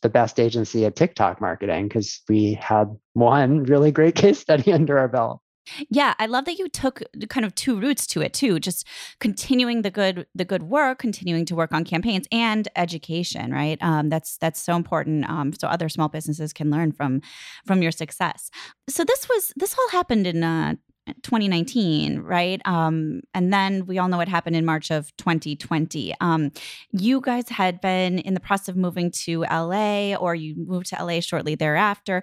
the 0.00 0.08
best 0.08 0.40
agency 0.40 0.86
at 0.86 0.96
TikTok 0.96 1.42
marketing 1.42 1.88
because 1.88 2.22
we 2.26 2.54
had 2.54 2.86
one 3.12 3.64
really 3.64 3.92
great 3.92 4.14
case 4.22 4.38
study 4.38 4.72
under 4.72 4.98
our 4.98 5.08
belt. 5.08 5.42
Yeah, 5.90 6.14
I 6.18 6.26
love 6.26 6.44
that 6.44 6.58
you 6.58 6.68
took 6.68 7.02
kind 7.28 7.44
of 7.44 7.54
two 7.54 7.78
routes 7.78 8.06
to 8.08 8.22
it 8.22 8.32
too, 8.32 8.60
just 8.60 8.86
continuing 9.20 9.82
the 9.82 9.90
good 9.90 10.26
the 10.34 10.44
good 10.44 10.64
work, 10.64 10.98
continuing 10.98 11.44
to 11.46 11.54
work 11.54 11.72
on 11.72 11.84
campaigns 11.84 12.26
and 12.30 12.68
education, 12.76 13.52
right? 13.52 13.78
Um, 13.80 14.08
that's 14.08 14.38
that's 14.38 14.60
so 14.60 14.76
important, 14.76 15.28
um, 15.28 15.52
so 15.52 15.68
other 15.68 15.88
small 15.88 16.08
businesses 16.08 16.52
can 16.52 16.70
learn 16.70 16.92
from 16.92 17.20
from 17.66 17.82
your 17.82 17.92
success. 17.92 18.50
So 18.88 19.04
this 19.04 19.28
was 19.28 19.52
this 19.56 19.74
all 19.78 19.88
happened 19.90 20.26
in 20.26 20.44
uh, 20.44 20.74
2019, 21.22 22.18
right? 22.20 22.60
Um, 22.64 23.20
and 23.34 23.52
then 23.52 23.86
we 23.86 23.98
all 23.98 24.08
know 24.08 24.16
what 24.16 24.28
happened 24.28 24.56
in 24.56 24.64
March 24.64 24.90
of 24.90 25.16
2020. 25.16 26.14
Um, 26.20 26.50
you 26.92 27.20
guys 27.20 27.48
had 27.48 27.80
been 27.80 28.18
in 28.18 28.34
the 28.34 28.40
process 28.40 28.68
of 28.68 28.76
moving 28.76 29.10
to 29.22 29.42
LA, 29.42 30.14
or 30.14 30.34
you 30.34 30.54
moved 30.56 30.86
to 30.86 31.04
LA 31.04 31.20
shortly 31.20 31.54
thereafter 31.54 32.22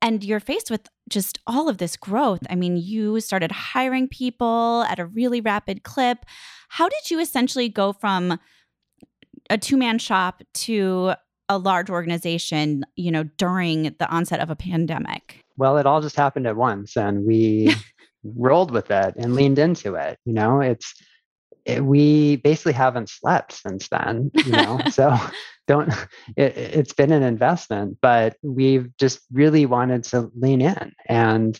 and 0.00 0.22
you're 0.22 0.40
faced 0.40 0.70
with 0.70 0.88
just 1.08 1.38
all 1.46 1.68
of 1.68 1.78
this 1.78 1.96
growth. 1.96 2.40
I 2.50 2.54
mean, 2.54 2.76
you 2.76 3.20
started 3.20 3.50
hiring 3.50 4.08
people 4.08 4.84
at 4.88 4.98
a 4.98 5.06
really 5.06 5.40
rapid 5.40 5.82
clip. 5.82 6.24
How 6.68 6.88
did 6.88 7.10
you 7.10 7.18
essentially 7.18 7.68
go 7.68 7.92
from 7.92 8.38
a 9.50 9.58
two 9.58 9.76
man 9.76 9.98
shop 9.98 10.42
to 10.54 11.14
a 11.48 11.58
large 11.58 11.90
organization, 11.90 12.84
you 12.96 13.10
know, 13.10 13.24
during 13.38 13.94
the 13.98 14.08
onset 14.08 14.40
of 14.40 14.50
a 14.50 14.56
pandemic? 14.56 15.42
Well, 15.56 15.78
it 15.78 15.86
all 15.86 16.00
just 16.00 16.16
happened 16.16 16.46
at 16.46 16.56
once 16.56 16.96
and 16.96 17.24
we 17.24 17.74
rolled 18.36 18.70
with 18.70 18.90
it 18.90 19.14
and 19.16 19.34
leaned 19.34 19.58
into 19.58 19.94
it. 19.94 20.18
You 20.24 20.34
know, 20.34 20.60
it's, 20.60 20.94
it, 21.00 21.06
Eh, 21.66 21.80
we 21.80 22.36
basically 22.36 22.72
haven't 22.72 23.08
slept 23.08 23.52
since 23.52 23.88
then, 23.88 24.30
you 24.34 24.52
know, 24.52 24.80
so 24.90 25.16
don't, 25.66 25.92
it, 26.36 26.56
it's 26.56 26.92
been 26.92 27.12
an 27.12 27.22
investment, 27.22 27.98
but 28.00 28.36
we've 28.42 28.96
just 28.96 29.20
really 29.32 29.66
wanted 29.66 30.04
to 30.04 30.30
lean 30.38 30.60
in. 30.60 30.92
And 31.06 31.58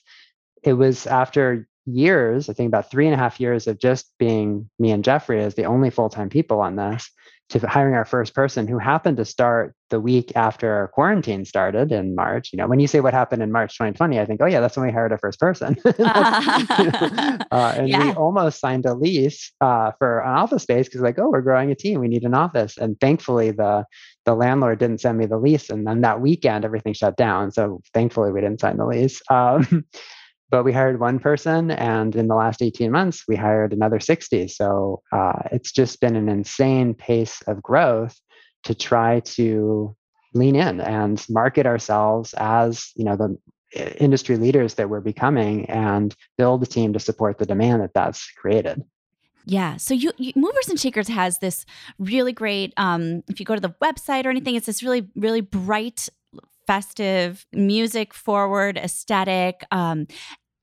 it 0.62 0.74
was 0.74 1.06
after 1.06 1.68
years, 1.86 2.48
I 2.48 2.52
think 2.52 2.68
about 2.68 2.90
three 2.90 3.06
and 3.06 3.14
a 3.14 3.18
half 3.18 3.40
years 3.40 3.66
of 3.66 3.78
just 3.78 4.12
being 4.18 4.68
me 4.78 4.90
and 4.90 5.04
Jeffrey 5.04 5.42
as 5.42 5.54
the 5.54 5.64
only 5.64 5.90
full 5.90 6.08
time 6.08 6.28
people 6.28 6.60
on 6.60 6.76
this, 6.76 7.10
to 7.50 7.66
hiring 7.66 7.94
our 7.94 8.04
first 8.04 8.34
person 8.34 8.68
who 8.68 8.78
happened 8.78 9.16
to 9.16 9.24
start 9.24 9.74
the 9.88 9.98
week 9.98 10.32
after 10.36 10.70
our 10.70 10.88
quarantine 10.88 11.46
started 11.46 11.90
in 11.90 12.14
March. 12.14 12.50
You 12.52 12.58
know, 12.58 12.66
when 12.66 12.78
you 12.78 12.86
say 12.86 13.00
what 13.00 13.14
happened 13.14 13.42
in 13.42 13.50
March 13.50 13.72
2020, 13.78 14.20
I 14.20 14.26
think, 14.26 14.42
oh 14.42 14.46
yeah, 14.46 14.60
that's 14.60 14.76
when 14.76 14.86
we 14.86 14.92
hired 14.92 15.12
our 15.12 15.18
first 15.18 15.40
person. 15.40 15.76
uh, 15.98 17.38
and 17.50 17.88
yeah. 17.88 18.04
we 18.04 18.12
almost 18.12 18.60
signed 18.60 18.84
a 18.84 18.94
lease 18.94 19.50
uh, 19.62 19.92
for 19.98 20.20
an 20.20 20.30
office 20.30 20.62
space 20.62 20.88
because 20.88 21.00
like, 21.00 21.18
oh, 21.18 21.30
we're 21.30 21.40
growing 21.40 21.70
a 21.70 21.74
team, 21.74 22.00
we 22.00 22.08
need 22.08 22.24
an 22.24 22.34
office. 22.34 22.76
And 22.76 23.00
thankfully, 23.00 23.50
the 23.50 23.84
the 24.26 24.34
landlord 24.34 24.78
didn't 24.78 25.00
send 25.00 25.16
me 25.16 25.24
the 25.24 25.38
lease, 25.38 25.70
and 25.70 25.86
then 25.86 26.02
that 26.02 26.20
weekend 26.20 26.66
everything 26.66 26.92
shut 26.92 27.16
down. 27.16 27.50
So 27.50 27.80
thankfully, 27.94 28.30
we 28.30 28.42
didn't 28.42 28.60
sign 28.60 28.76
the 28.76 28.84
lease. 28.84 29.22
Um, 29.30 29.86
but 30.50 30.64
we 30.64 30.72
hired 30.72 31.00
one 31.00 31.18
person 31.18 31.70
and 31.70 32.16
in 32.16 32.28
the 32.28 32.34
last 32.34 32.62
18 32.62 32.90
months 32.90 33.24
we 33.28 33.36
hired 33.36 33.72
another 33.72 34.00
60 34.00 34.48
so 34.48 35.02
uh, 35.12 35.40
it's 35.52 35.72
just 35.72 36.00
been 36.00 36.16
an 36.16 36.28
insane 36.28 36.94
pace 36.94 37.42
of 37.46 37.62
growth 37.62 38.18
to 38.64 38.74
try 38.74 39.20
to 39.20 39.94
lean 40.34 40.56
in 40.56 40.80
and 40.80 41.24
market 41.28 41.66
ourselves 41.66 42.34
as 42.38 42.90
you 42.96 43.04
know 43.04 43.16
the 43.16 43.36
industry 44.02 44.36
leaders 44.36 44.74
that 44.74 44.88
we're 44.88 45.00
becoming 45.00 45.66
and 45.66 46.14
build 46.36 46.62
a 46.62 46.66
team 46.66 46.92
to 46.92 47.00
support 47.00 47.38
the 47.38 47.46
demand 47.46 47.82
that 47.82 47.94
that's 47.94 48.30
created 48.32 48.82
yeah. 49.50 49.78
So 49.78 49.94
you, 49.94 50.12
you, 50.18 50.34
Movers 50.36 50.68
and 50.68 50.78
Shakers 50.78 51.08
has 51.08 51.38
this 51.38 51.64
really 51.98 52.34
great. 52.34 52.74
Um, 52.76 53.22
if 53.28 53.40
you 53.40 53.46
go 53.46 53.54
to 53.54 53.60
the 53.62 53.74
website 53.82 54.26
or 54.26 54.28
anything, 54.28 54.56
it's 54.56 54.66
this 54.66 54.82
really 54.82 55.08
really 55.16 55.40
bright 55.40 56.10
festive, 56.68 57.46
music 57.50 58.12
forward 58.12 58.76
aesthetic. 58.76 59.64
Um, 59.70 60.06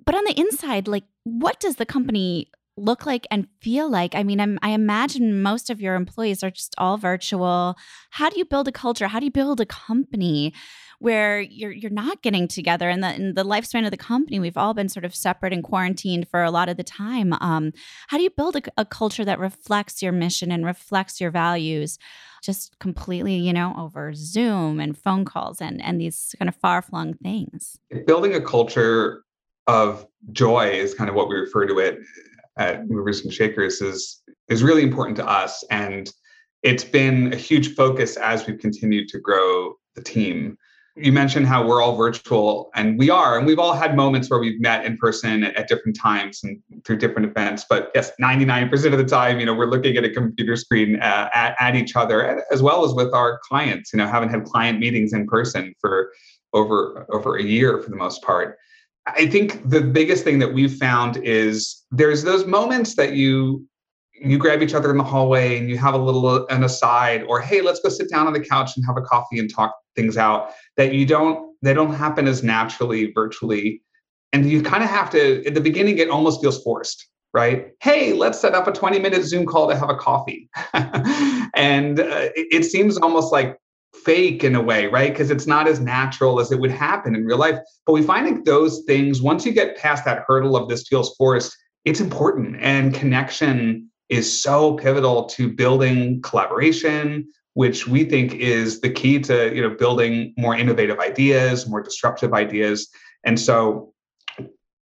but 0.05 0.15
on 0.15 0.23
the 0.25 0.39
inside, 0.39 0.87
like, 0.87 1.05
what 1.23 1.59
does 1.59 1.75
the 1.77 1.85
company 1.85 2.51
look 2.77 3.05
like 3.05 3.25
and 3.31 3.47
feel 3.61 3.89
like? 3.89 4.15
I 4.15 4.23
mean, 4.23 4.39
I'm, 4.39 4.59
I 4.61 4.69
imagine 4.69 5.41
most 5.41 5.69
of 5.69 5.81
your 5.81 5.95
employees 5.95 6.43
are 6.43 6.51
just 6.51 6.75
all 6.77 6.97
virtual. 6.97 7.75
How 8.11 8.29
do 8.29 8.37
you 8.37 8.45
build 8.45 8.67
a 8.67 8.71
culture? 8.71 9.07
How 9.07 9.19
do 9.19 9.25
you 9.25 9.31
build 9.31 9.61
a 9.61 9.65
company 9.65 10.53
where 10.99 11.41
you're 11.41 11.71
you're 11.71 11.91
not 11.91 12.21
getting 12.21 12.47
together? 12.47 12.89
And 12.89 13.03
the 13.03 13.33
the 13.33 13.45
lifespan 13.45 13.85
of 13.85 13.91
the 13.91 13.97
company, 13.97 14.39
we've 14.39 14.57
all 14.57 14.73
been 14.73 14.89
sort 14.89 15.05
of 15.05 15.15
separate 15.15 15.53
and 15.53 15.63
quarantined 15.63 16.27
for 16.27 16.43
a 16.43 16.51
lot 16.51 16.69
of 16.69 16.77
the 16.77 16.83
time. 16.83 17.33
Um, 17.39 17.71
how 18.07 18.17
do 18.17 18.23
you 18.23 18.29
build 18.29 18.57
a, 18.57 18.61
a 18.77 18.85
culture 18.85 19.25
that 19.25 19.39
reflects 19.39 20.01
your 20.01 20.11
mission 20.11 20.51
and 20.51 20.65
reflects 20.65 21.19
your 21.19 21.31
values? 21.31 21.97
just 22.43 22.77
completely, 22.77 23.33
you 23.33 23.51
know, 23.51 23.73
over 23.75 24.13
Zoom 24.13 24.79
and 24.79 24.95
phone 24.95 25.25
calls 25.25 25.59
and 25.59 25.81
and 25.81 25.99
these 25.99 26.35
kind 26.37 26.47
of 26.47 26.55
far 26.55 26.83
flung 26.83 27.15
things. 27.15 27.79
Building 28.05 28.35
a 28.35 28.41
culture 28.41 29.23
of 29.67 30.05
joy 30.31 30.69
is 30.69 30.93
kind 30.93 31.09
of 31.09 31.15
what 31.15 31.29
we 31.29 31.35
refer 31.35 31.65
to 31.65 31.79
it 31.79 31.99
at 32.57 32.87
Movers 32.89 33.23
and 33.23 33.33
Shakers 33.33 33.81
is 33.81 34.21
is 34.47 34.63
really 34.63 34.83
important 34.83 35.17
to 35.17 35.27
us, 35.27 35.63
and 35.71 36.09
it's 36.63 36.83
been 36.83 37.33
a 37.33 37.35
huge 37.35 37.75
focus 37.75 38.15
as 38.17 38.45
we've 38.45 38.59
continued 38.59 39.07
to 39.09 39.19
grow 39.19 39.73
the 39.95 40.01
team. 40.01 40.57
You 40.97 41.11
mentioned 41.11 41.45
how 41.45 41.67
we're 41.67 41.81
all 41.81 41.97
virtual 41.97 42.69
and 42.73 42.97
we 42.97 43.09
are 43.09 43.37
and 43.37 43.45
we've 43.45 43.59
all 43.59 43.73
had 43.73 43.97
moments 43.97 44.29
where 44.29 44.39
we've 44.39 44.61
met 44.61 44.85
in 44.85 44.95
person 44.95 45.43
at, 45.43 45.53
at, 45.57 45.67
different 45.67 45.99
times 45.99 46.39
and 46.41 46.57
through 46.85 46.97
different 46.97 47.29
events. 47.29 47.65
But 47.69 47.91
yes 47.93 48.11
99% 48.21 48.93
of 48.93 48.97
the 48.97 49.03
time 49.03 49.41
you 49.41 49.45
know 49.45 49.53
we're 49.53 49.65
looking 49.65 49.97
at 49.97 50.05
a 50.05 50.09
computer 50.09 50.55
screen 50.55 50.95
uh, 51.01 51.29
at, 51.33 51.55
at 51.59 51.75
each 51.75 51.97
other 51.97 52.45
as 52.49 52.61
well 52.61 52.85
as 52.85 52.93
with 52.93 53.13
our 53.13 53.39
clients. 53.39 53.91
You 53.91 53.97
know 53.97 54.07
haven't 54.07 54.29
had 54.29 54.45
client 54.45 54.79
meetings 54.79 55.11
in 55.11 55.27
person 55.27 55.75
for 55.81 56.13
over 56.53 57.05
over 57.11 57.35
a 57.35 57.43
year 57.43 57.81
for 57.81 57.89
the 57.89 57.97
most 57.97 58.21
part 58.21 58.57
i 59.07 59.25
think 59.25 59.67
the 59.69 59.81
biggest 59.81 60.23
thing 60.23 60.39
that 60.39 60.53
we've 60.53 60.75
found 60.75 61.17
is 61.17 61.83
there's 61.91 62.23
those 62.23 62.45
moments 62.45 62.95
that 62.95 63.13
you 63.13 63.65
you 64.13 64.37
grab 64.37 64.61
each 64.61 64.73
other 64.73 64.91
in 64.91 64.97
the 64.97 65.03
hallway 65.03 65.57
and 65.57 65.69
you 65.69 65.77
have 65.77 65.93
a 65.93 65.97
little 65.97 66.47
an 66.47 66.63
aside 66.63 67.23
or 67.23 67.41
hey 67.41 67.61
let's 67.61 67.79
go 67.79 67.89
sit 67.89 68.09
down 68.09 68.27
on 68.27 68.33
the 68.33 68.39
couch 68.39 68.71
and 68.75 68.85
have 68.85 68.97
a 68.97 69.01
coffee 69.01 69.39
and 69.39 69.53
talk 69.53 69.75
things 69.95 70.17
out 70.17 70.51
that 70.77 70.93
you 70.93 71.05
don't 71.05 71.55
they 71.61 71.73
don't 71.73 71.93
happen 71.93 72.27
as 72.27 72.43
naturally 72.43 73.11
virtually. 73.13 73.81
And 74.33 74.49
you 74.49 74.61
kind 74.61 74.83
of 74.83 74.89
have 74.89 75.09
to 75.11 75.45
at 75.45 75.53
the 75.53 75.61
beginning 75.61 75.97
it 75.97 76.09
almost 76.09 76.41
feels 76.41 76.61
forced 76.63 77.07
right? 77.33 77.71
Hey 77.81 78.13
let's 78.13 78.39
set 78.39 78.53
up 78.53 78.67
a 78.67 78.71
20 78.71 78.99
minute 78.99 79.23
zoom 79.23 79.45
call 79.45 79.67
to 79.69 79.75
have 79.75 79.89
a 79.89 79.95
coffee. 79.95 80.49
And 81.57 82.01
uh, 82.01 82.29
it, 82.35 82.47
it 82.51 82.63
seems 82.65 82.97
almost 82.97 83.31
like 83.31 83.57
fake 84.03 84.43
in 84.43 84.55
a 84.55 84.61
way 84.61 84.87
right? 84.87 85.11
Because 85.11 85.31
it's 85.31 85.47
not 85.47 85.67
as 85.67 85.79
natural 85.79 86.39
as 86.39 86.51
it 86.51 86.59
would 86.59 86.71
happen 86.71 87.15
in 87.15 87.25
real 87.25 87.37
life. 87.37 87.59
But 87.85 87.93
we 87.93 88.01
find 88.01 88.27
that 88.27 88.45
those 88.45 88.83
things 88.85 89.21
once 89.21 89.45
you 89.45 89.51
get 89.51 89.77
past 89.77 90.05
that 90.05 90.23
hurdle 90.27 90.55
of 90.55 90.69
this 90.69 90.87
feels 90.87 91.15
forced 91.15 91.55
it's 91.85 92.01
important. 92.01 92.57
And 92.59 92.95
connection 92.95 93.91
is 94.09 94.41
so 94.41 94.73
pivotal 94.73 95.25
to 95.25 95.51
building 95.51 96.21
collaboration 96.21 97.27
which 97.53 97.87
we 97.87 98.03
think 98.03 98.33
is 98.33 98.81
the 98.81 98.89
key 98.89 99.17
to 99.17 99.55
you 99.55 99.61
know 99.61 99.69
building 99.69 100.33
more 100.37 100.55
innovative 100.55 100.99
ideas 100.99 101.67
more 101.67 101.81
disruptive 101.81 102.33
ideas. 102.33 102.89
And 103.23 103.39
so 103.39 103.93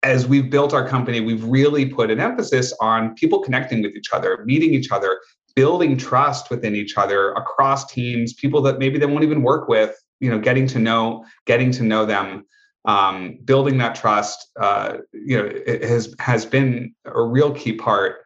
as 0.02 0.28
we've 0.28 0.49
built 0.49 0.73
our 0.73 0.86
company 0.88 1.21
we've 1.21 1.43
really 1.45 1.86
put 1.86 2.12
an 2.12 2.19
emphasis 2.19 2.73
on 2.82 3.15
people 3.15 3.39
connecting 3.39 3.82
with 3.82 3.95
each 3.95 4.12
other 4.12 4.43
meeting 4.45 4.73
each 4.73 4.91
other 4.91 5.19
building 5.56 5.98
trust 5.98 6.50
within 6.50 6.76
each 6.76 6.98
other 6.98 7.32
across 7.34 7.86
teams 7.92 8.34
people 8.34 8.62
that 8.62 8.80
maybe 8.80 8.98
they 8.98 9.06
won't 9.06 9.24
even 9.24 9.42
work 9.42 9.68
with 9.68 9.96
you 10.20 10.30
know 10.30 10.39
getting 10.39 10.68
to 10.68 10.80
know 10.80 11.24
getting 11.46 11.72
to 11.72 11.84
know 11.84 12.06
them 12.06 12.46
um, 12.86 13.39
building 13.46 13.78
that 13.78 13.96
trust 13.96 14.50
uh, 14.60 14.98
you 15.13 15.38
know 15.38 15.50
has 15.88 16.13
has 16.20 16.46
been 16.46 16.94
a 17.06 17.22
real 17.22 17.52
key 17.52 17.74
part 17.74 18.24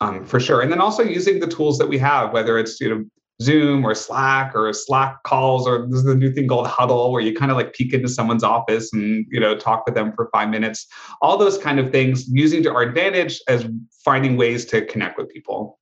um, 0.00 0.24
for 0.24 0.40
sure. 0.40 0.60
And 0.60 0.70
then 0.70 0.80
also 0.80 1.02
using 1.02 1.40
the 1.40 1.46
tools 1.46 1.78
that 1.78 1.88
we 1.88 1.98
have, 1.98 2.32
whether 2.32 2.58
it's 2.58 2.80
you 2.80 2.88
know 2.88 3.04
Zoom 3.42 3.84
or 3.84 3.94
Slack 3.94 4.54
or 4.54 4.72
Slack 4.72 5.22
calls, 5.24 5.66
or 5.66 5.86
this 5.88 5.98
is 5.98 6.04
the 6.04 6.14
new 6.14 6.32
thing 6.32 6.48
called 6.48 6.66
Huddle, 6.66 7.12
where 7.12 7.22
you 7.22 7.34
kind 7.34 7.50
of 7.50 7.56
like 7.56 7.74
peek 7.74 7.92
into 7.92 8.08
someone's 8.08 8.44
office 8.44 8.92
and 8.92 9.26
you 9.30 9.40
know 9.40 9.56
talk 9.56 9.84
with 9.86 9.94
them 9.94 10.12
for 10.14 10.28
five 10.32 10.48
minutes. 10.48 10.86
All 11.22 11.36
those 11.36 11.58
kind 11.58 11.78
of 11.78 11.90
things, 11.90 12.28
using 12.28 12.62
to 12.64 12.74
our 12.74 12.82
advantage 12.82 13.40
as 13.48 13.66
finding 14.04 14.36
ways 14.36 14.64
to 14.66 14.84
connect 14.86 15.18
with 15.18 15.28
people. 15.30 15.78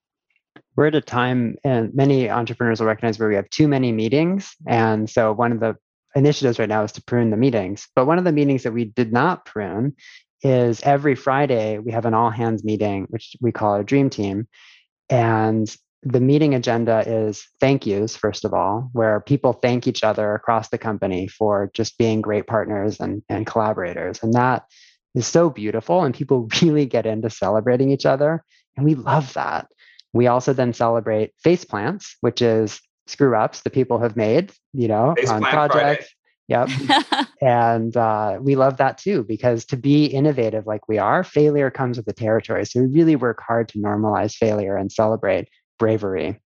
We're 0.77 0.87
at 0.87 0.95
a 0.95 1.01
time, 1.01 1.57
and 1.65 1.95
many 1.95 2.31
entrepreneurs 2.31 2.81
will 2.81 2.89
recognize 2.89 3.19
where 3.19 3.29
we 3.29 3.37
have 3.37 3.49
too 3.51 3.69
many 3.69 3.93
meetings, 3.93 4.55
and 4.67 5.09
so 5.09 5.33
one 5.33 5.53
of 5.53 5.61
the 5.61 5.77
initiatives 6.15 6.59
right 6.59 6.69
now 6.69 6.85
is 6.85 6.93
to 6.93 7.03
prune 7.03 7.31
the 7.31 7.37
meetings. 7.37 7.89
But 7.95 8.07
one 8.07 8.19
of 8.19 8.25
the 8.25 8.33
meetings 8.33 8.63
that 8.63 8.73
we 8.73 8.85
did 8.85 9.13
not 9.13 9.45
prune 9.45 9.95
is 10.43 10.81
every 10.83 11.15
Friday 11.15 11.79
we 11.79 11.93
have 11.93 12.07
an 12.07 12.15
all 12.15 12.31
hands 12.31 12.65
meeting, 12.65 13.07
which 13.09 13.37
we 13.41 13.53
call 13.53 13.73
our 13.73 13.83
dream 13.83 14.11
team. 14.11 14.47
And 15.09 15.75
the 16.03 16.21
meeting 16.21 16.55
agenda 16.55 17.03
is 17.07 17.49
thank 17.61 17.87
yous, 17.87 18.15
first 18.15 18.45
of 18.45 18.53
all, 18.53 18.91
where 18.93 19.21
people 19.21 19.55
thank 19.55 19.87
each 19.87 20.05
other 20.05 20.35
across 20.35 20.69
the 20.69 20.79
company 20.79 21.27
for 21.29 21.71
just 21.73 21.97
being 21.97 22.21
great 22.21 22.47
partners 22.47 23.01
and, 23.01 23.23
and 23.29 23.47
collaborators. 23.47 24.23
And 24.23 24.35
that 24.35 24.65
is 25.15 25.27
so 25.27 25.49
beautiful. 25.49 26.05
And 26.05 26.15
people 26.15 26.49
really 26.63 26.87
get 26.87 27.07
into 27.07 27.31
celebrating 27.31 27.91
each 27.91 28.07
other. 28.07 28.45
And 28.77 28.85
we 28.85 28.95
love 28.95 29.33
that. 29.35 29.69
We 30.15 30.27
also 30.27 30.55
then 30.55 30.73
celebrate 30.73 31.33
face 31.43 31.65
plants, 31.65 32.17
which 32.21 32.41
is 32.41 32.81
screw 33.07 33.37
ups 33.37 33.61
the 33.61 33.71
people 33.71 33.99
have 33.99 34.17
made, 34.17 34.53
you 34.73 34.89
know, 34.89 35.15
face 35.17 35.29
on 35.29 35.43
projects. 35.43 35.75
Friday. 35.77 36.09
Yep. 36.47 36.69
and 37.43 37.97
uh, 37.97 38.39
we 38.41 38.55
love 38.55 38.77
that 38.77 38.99
too, 38.99 39.25
because 39.25 39.65
to 39.67 39.77
be 39.77 40.07
innovative 40.07 40.67
like 40.67 40.89
we 40.89 40.99
are, 40.99 41.25
failure 41.25 41.71
comes 41.71 41.97
with 41.97 42.07
the 42.07 42.13
territory. 42.13 42.65
So 42.67 42.81
we 42.81 42.87
really 42.87 43.17
work 43.17 43.41
hard 43.47 43.69
to 43.71 43.79
normalize 43.79 44.35
failure 44.35 44.77
and 44.77 44.93
celebrate 44.93 45.49
bravery. 45.79 46.41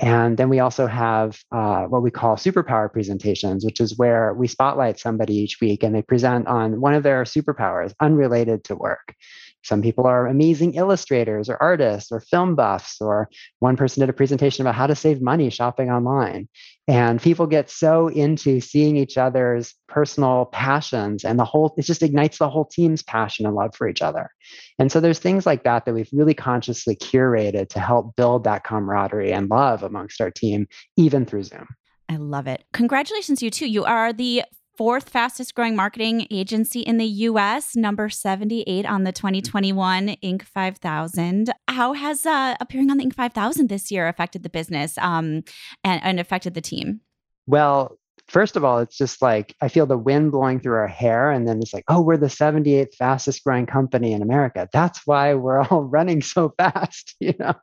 And 0.00 0.38
then 0.38 0.48
we 0.48 0.60
also 0.60 0.86
have 0.86 1.38
uh, 1.52 1.84
what 1.84 2.02
we 2.02 2.10
call 2.10 2.36
superpower 2.36 2.90
presentations, 2.90 3.66
which 3.66 3.80
is 3.80 3.98
where 3.98 4.32
we 4.32 4.48
spotlight 4.48 4.98
somebody 4.98 5.34
each 5.34 5.60
week 5.60 5.82
and 5.82 5.94
they 5.94 6.00
present 6.00 6.46
on 6.46 6.80
one 6.80 6.94
of 6.94 7.02
their 7.02 7.24
superpowers 7.24 7.92
unrelated 8.00 8.64
to 8.64 8.76
work. 8.76 9.14
Some 9.62 9.82
people 9.82 10.06
are 10.06 10.26
amazing 10.26 10.74
illustrators 10.74 11.50
or 11.50 11.62
artists 11.62 12.10
or 12.10 12.20
film 12.20 12.54
buffs, 12.54 12.96
or 13.00 13.28
one 13.58 13.76
person 13.76 14.00
did 14.00 14.08
a 14.08 14.14
presentation 14.14 14.62
about 14.62 14.74
how 14.74 14.86
to 14.86 14.94
save 14.94 15.20
money 15.20 15.50
shopping 15.50 15.90
online. 15.90 16.48
And 16.88 17.20
people 17.20 17.46
get 17.46 17.70
so 17.70 18.08
into 18.08 18.60
seeing 18.60 18.96
each 18.96 19.18
other's 19.18 19.74
personal 19.86 20.46
passions, 20.46 21.24
and 21.24 21.38
the 21.38 21.44
whole, 21.44 21.74
it 21.76 21.82
just 21.82 22.02
ignites 22.02 22.38
the 22.38 22.48
whole 22.48 22.64
team's 22.64 23.02
passion 23.02 23.46
and 23.46 23.54
love 23.54 23.74
for 23.76 23.86
each 23.86 24.02
other. 24.02 24.30
And 24.78 24.90
so 24.90 24.98
there's 24.98 25.18
things 25.18 25.44
like 25.44 25.64
that 25.64 25.84
that 25.84 25.94
we've 25.94 26.08
really 26.12 26.34
consciously 26.34 26.96
curated 26.96 27.68
to 27.68 27.80
help 27.80 28.16
build 28.16 28.44
that 28.44 28.64
camaraderie 28.64 29.32
and 29.32 29.50
love 29.50 29.82
amongst 29.90 30.20
our 30.20 30.30
team, 30.30 30.66
even 30.96 31.26
through 31.26 31.42
Zoom. 31.42 31.66
I 32.08 32.16
love 32.16 32.46
it. 32.46 32.64
Congratulations, 32.72 33.42
you 33.42 33.50
too. 33.50 33.66
You 33.66 33.84
are 33.84 34.12
the 34.12 34.42
fourth 34.80 35.10
fastest 35.10 35.54
growing 35.54 35.76
marketing 35.76 36.26
agency 36.30 36.80
in 36.80 36.96
the 36.96 37.04
US, 37.04 37.76
number 37.76 38.08
78 38.08 38.86
on 38.86 39.04
the 39.04 39.12
2021 39.12 40.16
Inc. 40.24 40.42
5000. 40.42 41.52
How 41.68 41.92
has 41.92 42.24
uh, 42.24 42.56
appearing 42.60 42.90
on 42.90 42.96
the 42.96 43.04
Inc. 43.04 43.14
5000 43.14 43.68
this 43.68 43.90
year 43.90 44.08
affected 44.08 44.42
the 44.42 44.48
business 44.48 44.96
um, 44.96 45.42
and, 45.84 46.02
and 46.02 46.18
affected 46.18 46.54
the 46.54 46.62
team? 46.62 47.02
Well, 47.46 47.98
first 48.30 48.56
of 48.56 48.64
all, 48.64 48.78
it's 48.78 48.96
just 48.96 49.20
like 49.20 49.54
I 49.60 49.68
feel 49.68 49.86
the 49.86 49.98
wind 49.98 50.30
blowing 50.30 50.60
through 50.60 50.76
our 50.76 50.86
hair. 50.86 51.30
And 51.30 51.46
then 51.46 51.58
it's 51.58 51.74
like, 51.74 51.84
oh, 51.88 52.00
we're 52.00 52.16
the 52.16 52.26
78th 52.26 52.94
fastest 52.94 53.42
growing 53.44 53.66
company 53.66 54.12
in 54.12 54.22
America. 54.22 54.68
That's 54.72 55.06
why 55.06 55.34
we're 55.34 55.60
all 55.70 55.82
running 55.82 56.22
so 56.22 56.54
fast, 56.56 57.16
you 57.20 57.34
know? 57.38 57.54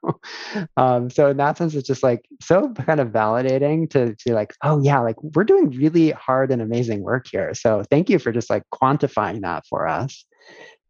Um, 0.76 1.10
so 1.10 1.30
in 1.30 1.38
that 1.38 1.58
sense, 1.58 1.74
it's 1.74 1.88
just 1.88 2.04
like 2.04 2.28
so 2.42 2.74
kind 2.74 3.00
of 3.00 3.10
validating 3.10 3.90
to, 3.92 4.16
to 4.16 4.34
like, 4.34 4.54
oh, 4.64 4.82
yeah, 4.82 5.00
like 5.00 5.22
we're 5.24 5.46
doing 5.46 5.70
really 5.72 6.12
hard 6.12 6.52
and 6.52 6.62
amazing 6.62 7.02
work 7.02 7.28
here. 7.32 7.54
So 7.54 7.84
thank 7.90 8.10
you 8.10 8.20
for 8.20 8.32
just 8.32 8.50
like 8.50 8.64
quantifying 8.74 9.42
that 9.42 9.66
for 9.68 9.88
us. 9.88 10.26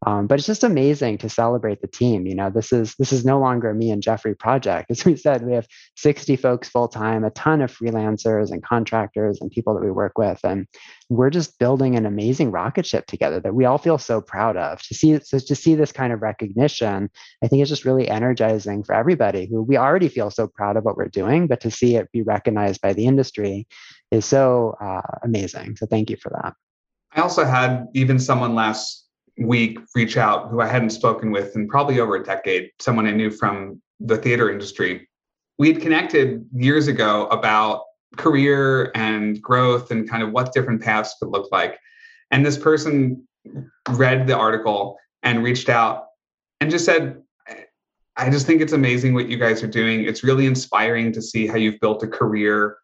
Um, 0.05 0.27
but 0.27 0.37
it's 0.37 0.47
just 0.47 0.63
amazing 0.63 1.17
to 1.19 1.29
celebrate 1.29 1.81
the 1.81 1.87
team. 1.87 2.27
You 2.27 2.35
know, 2.35 2.51
this 2.51 2.71
is 2.71 2.93
this 2.99 3.11
is 3.11 3.25
no 3.25 3.39
longer 3.39 3.73
me 3.73 3.89
and 3.89 4.01
Jeffrey 4.01 4.35
project. 4.35 4.91
As 4.91 5.03
we 5.03 5.15
said, 5.15 5.45
we 5.45 5.53
have 5.53 5.67
60 5.95 6.35
folks 6.35 6.69
full 6.69 6.87
time, 6.87 7.23
a 7.23 7.31
ton 7.31 7.61
of 7.61 7.75
freelancers 7.75 8.51
and 8.51 8.63
contractors 8.63 9.41
and 9.41 9.49
people 9.49 9.73
that 9.73 9.83
we 9.83 9.91
work 9.91 10.17
with, 10.17 10.39
and 10.43 10.67
we're 11.09 11.31
just 11.31 11.57
building 11.57 11.95
an 11.95 12.05
amazing 12.05 12.51
rocket 12.51 12.85
ship 12.85 13.07
together 13.07 13.39
that 13.39 13.55
we 13.55 13.65
all 13.65 13.77
feel 13.77 13.97
so 13.97 14.21
proud 14.21 14.55
of. 14.55 14.81
To 14.83 14.93
see 14.93 15.19
so 15.19 15.39
to 15.39 15.55
see 15.55 15.73
this 15.73 15.91
kind 15.91 16.13
of 16.13 16.21
recognition, 16.21 17.09
I 17.43 17.47
think 17.47 17.61
it's 17.61 17.69
just 17.69 17.85
really 17.85 18.07
energizing 18.07 18.83
for 18.83 18.93
everybody 18.93 19.47
who 19.47 19.63
we 19.63 19.77
already 19.77 20.09
feel 20.09 20.29
so 20.29 20.47
proud 20.47 20.77
of 20.77 20.83
what 20.83 20.95
we're 20.95 21.07
doing, 21.07 21.47
but 21.47 21.61
to 21.61 21.71
see 21.71 21.95
it 21.95 22.11
be 22.11 22.21
recognized 22.21 22.81
by 22.81 22.93
the 22.93 23.07
industry 23.07 23.67
is 24.11 24.25
so 24.25 24.75
uh, 24.79 25.01
amazing. 25.23 25.75
So 25.77 25.87
thank 25.87 26.09
you 26.09 26.17
for 26.17 26.29
that. 26.41 26.53
I 27.13 27.21
also 27.21 27.45
had 27.45 27.87
even 27.93 28.19
someone 28.19 28.53
last 28.53 29.06
week 29.37 29.79
reach 29.95 30.17
out 30.17 30.49
who 30.49 30.61
I 30.61 30.67
hadn't 30.67 30.89
spoken 30.89 31.31
with 31.31 31.55
in 31.55 31.67
probably 31.67 31.99
over 31.99 32.15
a 32.15 32.23
decade, 32.23 32.71
someone 32.79 33.07
I 33.07 33.11
knew 33.11 33.29
from 33.29 33.81
the 33.99 34.17
theater 34.17 34.51
industry. 34.51 35.07
We 35.57 35.71
had 35.71 35.81
connected 35.81 36.45
years 36.53 36.87
ago 36.87 37.27
about 37.27 37.83
career 38.15 38.91
and 38.95 39.41
growth 39.41 39.91
and 39.91 40.09
kind 40.09 40.23
of 40.23 40.31
what 40.31 40.53
different 40.53 40.81
paths 40.81 41.15
could 41.19 41.29
look 41.29 41.51
like. 41.51 41.79
And 42.31 42.45
this 42.45 42.57
person 42.57 43.27
read 43.89 44.27
the 44.27 44.35
article 44.35 44.97
and 45.23 45.43
reached 45.43 45.69
out 45.69 46.05
and 46.59 46.71
just 46.71 46.85
said, 46.85 47.21
I 48.15 48.29
just 48.29 48.47
think 48.47 48.61
it's 48.61 48.73
amazing 48.73 49.13
what 49.13 49.29
you 49.29 49.37
guys 49.37 49.61
are 49.61 49.67
doing. 49.67 50.03
It's 50.03 50.23
really 50.23 50.47
inspiring 50.47 51.11
to 51.13 51.21
see 51.21 51.45
how 51.45 51.55
you've 51.55 51.79
built 51.79 52.01
a 52.01 52.07
career 52.07 52.77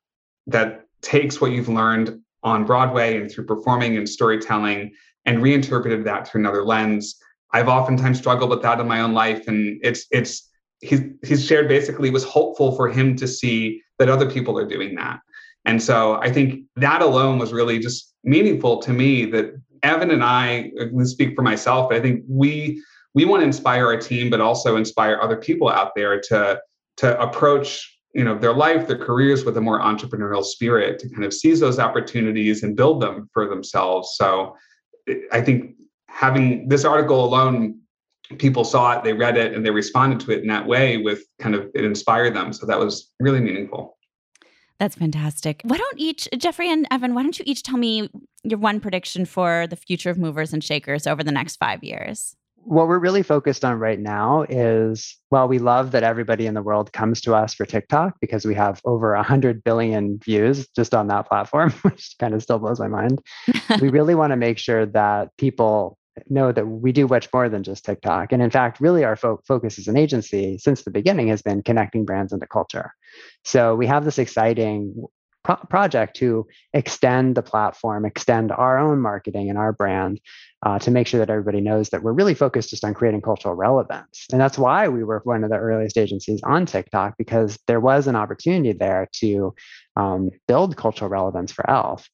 that 0.48 0.86
takes 1.02 1.42
what 1.42 1.52
you've 1.52 1.70
learned 1.70 2.20
on 2.44 2.66
Broadway 2.66 3.20
and 3.20 3.32
through 3.32 3.46
performing 3.46 3.98
and 3.98 4.08
storytelling 4.08 4.94
and 5.26 5.42
reinterpreted 5.42 6.04
that 6.06 6.28
through 6.28 6.42
another 6.42 6.64
lens. 6.64 7.16
I've 7.54 7.68
oftentimes 7.68 8.18
struggled 8.18 8.50
with 8.50 8.62
that 8.64 8.80
in 8.80 8.88
my 8.88 9.02
own 9.02 9.14
life, 9.14 9.48
and 9.48 9.80
it's 9.84 10.06
it's 10.12 10.50
he's 10.82 11.02
he's 11.26 11.46
shared 11.46 11.68
basically 11.68 12.10
was 12.10 12.24
hopeful 12.24 12.76
for 12.76 12.90
him 12.90 13.16
to 13.18 13.28
see 13.28 13.82
that 14.00 14.10
other 14.10 14.30
people 14.30 14.58
are 14.58 14.68
doing 14.68 14.96
that. 14.96 15.20
And 15.66 15.82
so 15.82 16.16
I 16.16 16.32
think 16.32 16.66
that 16.76 17.02
alone 17.02 17.40
was 17.40 17.54
really 17.54 17.80
just 17.80 18.14
meaningful 18.24 18.80
to 18.80 18.92
me 18.92 19.26
that 19.28 19.54
Evan 19.82 20.12
and 20.12 20.24
I, 20.24 20.72
I 20.80 21.04
speak 21.04 21.36
for 21.36 21.42
myself, 21.42 21.90
but 21.90 21.98
I 21.98 22.02
think 22.02 22.24
we 22.28 22.84
we 23.16 23.26
want 23.26 23.42
to 23.42 23.46
inspire 23.46 23.86
our 23.86 23.98
team, 23.98 24.30
but 24.30 24.42
also 24.42 24.76
inspire 24.76 25.20
other 25.22 25.38
people 25.38 25.70
out 25.70 25.92
there 25.96 26.20
to 26.22 26.60
to 26.98 27.22
approach 27.22 27.90
you 28.14 28.24
know 28.24 28.38
their 28.38 28.54
life, 28.54 28.88
their 28.88 28.98
careers 28.98 29.46
with 29.46 29.58
a 29.58 29.62
more 29.62 29.80
entrepreneurial 29.80 30.44
spirit, 30.44 31.00
to 31.00 31.10
kind 31.10 31.24
of 31.24 31.34
seize 31.34 31.60
those 31.60 31.80
opportunities 31.80 32.64
and 32.64 32.76
build 32.76 33.02
them 33.02 33.30
for 33.34 33.48
themselves. 33.48 34.16
So 34.18 34.56
I 35.32 35.42
think 35.42 35.76
having 36.08 36.70
this 36.70 36.86
article 36.86 37.24
alone, 37.26 37.80
people 38.38 38.64
saw 38.64 38.98
it, 38.98 39.04
they 39.04 39.14
read 39.14 39.38
it, 39.38 39.54
and 39.54 39.66
they 39.66 39.72
responded 39.72 40.20
to 40.22 40.32
it 40.32 40.42
in 40.42 40.48
that 40.48 40.66
way 40.66 40.98
with 40.98 41.24
kind 41.40 41.56
of 41.56 41.70
it 41.74 41.84
inspired 41.84 42.36
them. 42.36 42.54
So 42.54 42.66
that 42.66 42.80
was 42.80 43.12
really 43.20 43.42
meaningful. 43.42 43.98
That's 44.80 44.96
fantastic. 44.96 45.62
Why 45.64 45.78
don't 45.78 46.00
each, 46.00 46.28
Jeffrey 46.38 46.70
and 46.70 46.88
Evan, 46.92 47.14
why 47.14 47.24
don't 47.24 47.38
you 47.38 47.46
each 47.48 47.64
tell 47.64 47.78
me 47.78 48.10
your 48.44 48.60
one 48.60 48.80
prediction 48.80 49.26
for 49.26 49.68
the 49.68 49.76
future 49.76 50.10
of 50.10 50.18
movers 50.18 50.52
and 50.52 50.64
shakers 50.64 51.08
over 51.08 51.24
the 51.24 51.32
next 51.32 51.58
five 51.58 51.84
years? 51.84 52.36
What 52.66 52.88
we're 52.88 53.00
really 53.00 53.24
focused 53.24 53.66
on 53.66 53.80
right 53.80 54.00
now 54.00 54.46
is 54.50 55.18
well, 55.32 55.48
we 55.48 55.60
love 55.60 55.92
that 55.92 56.04
everybody 56.04 56.46
in 56.46 56.54
the 56.54 56.62
world 56.62 56.94
comes 56.94 57.22
to 57.22 57.34
us 57.34 57.54
for 57.54 57.66
TikTok 57.66 58.16
because 58.22 58.46
we 58.46 58.56
have 58.56 58.82
over 58.86 59.16
100 59.16 59.64
billion 59.64 60.20
views 60.20 60.68
just 60.76 60.94
on 60.94 61.08
that 61.08 61.28
platform, 61.28 61.72
which 61.82 62.16
kind 62.20 62.34
of 62.34 62.44
still 62.44 62.60
blows 62.60 62.80
my 62.80 62.88
mind. 62.88 63.22
we 63.82 63.90
really 63.90 64.16
want 64.16 64.32
to 64.32 64.38
make 64.38 64.58
sure 64.58 64.86
that 64.86 65.30
people 65.38 65.98
know 66.30 66.52
that 66.52 66.68
we 66.68 66.92
do 66.92 67.08
much 67.08 67.28
more 67.34 67.50
than 67.50 67.64
just 67.64 67.86
TikTok. 67.86 68.32
And 68.32 68.42
in 68.42 68.52
fact, 68.52 68.80
really 68.80 69.04
our 69.04 69.16
fo- 69.16 69.42
focus 69.48 69.80
as 69.80 69.88
an 69.88 69.98
agency 69.98 70.58
since 70.58 70.84
the 70.84 70.92
beginning 70.92 71.28
has 71.30 71.42
been 71.42 71.64
connecting 71.64 72.06
brands 72.06 72.32
into 72.32 72.46
culture. 72.46 72.94
So 73.44 73.76
we 73.76 73.88
have 73.88 74.06
this 74.06 74.20
exciting 74.20 75.06
pro- 75.44 75.56
project 75.56 76.16
to 76.18 76.48
extend 76.74 77.36
the 77.36 77.42
platform, 77.42 78.06
extend 78.06 78.52
our 78.52 78.78
own 78.78 79.02
marketing 79.02 79.50
and 79.50 79.58
our 79.58 79.74
brand 79.74 80.20
uh, 80.66 80.80
to 80.80 80.92
make 80.92 81.08
sure 81.08 81.20
that 81.20 81.30
everybody 81.30 81.62
knows 81.62 81.90
that 81.90 82.04
we're 82.04 82.14
really 82.14 82.34
focused 82.34 82.70
just 82.70 82.86
on 82.86 82.94
creating 82.94 83.22
cultural 83.22 83.54
relevance. 83.54 84.26
And 84.32 84.40
that's 84.40 84.58
why 84.58 84.88
we 84.88 85.04
were 85.04 85.22
one 85.26 85.44
of 85.44 85.50
the 85.50 85.58
earliest 85.58 85.98
agencies 85.98 86.42
on 86.44 86.66
TikTok 86.66 87.16
because 87.18 87.60
there 87.68 87.82
was 87.82 88.08
an 88.08 88.16
opportunity 88.16 88.72
there 88.72 89.10
to 89.20 89.54
um, 89.98 90.30
build 90.48 90.78
cultural 90.78 91.10
relevance 91.10 91.52
for 91.52 91.70
ELF. 91.70 92.08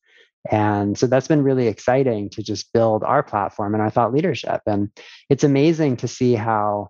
And 0.49 0.97
so 0.97 1.05
that's 1.05 1.27
been 1.27 1.43
really 1.43 1.67
exciting 1.67 2.29
to 2.31 2.41
just 2.41 2.73
build 2.73 3.03
our 3.03 3.21
platform 3.21 3.75
and 3.75 3.83
our 3.83 3.89
thought 3.89 4.13
leadership. 4.13 4.61
And 4.65 4.89
it's 5.29 5.43
amazing 5.43 5.97
to 5.97 6.07
see 6.07 6.33
how 6.33 6.89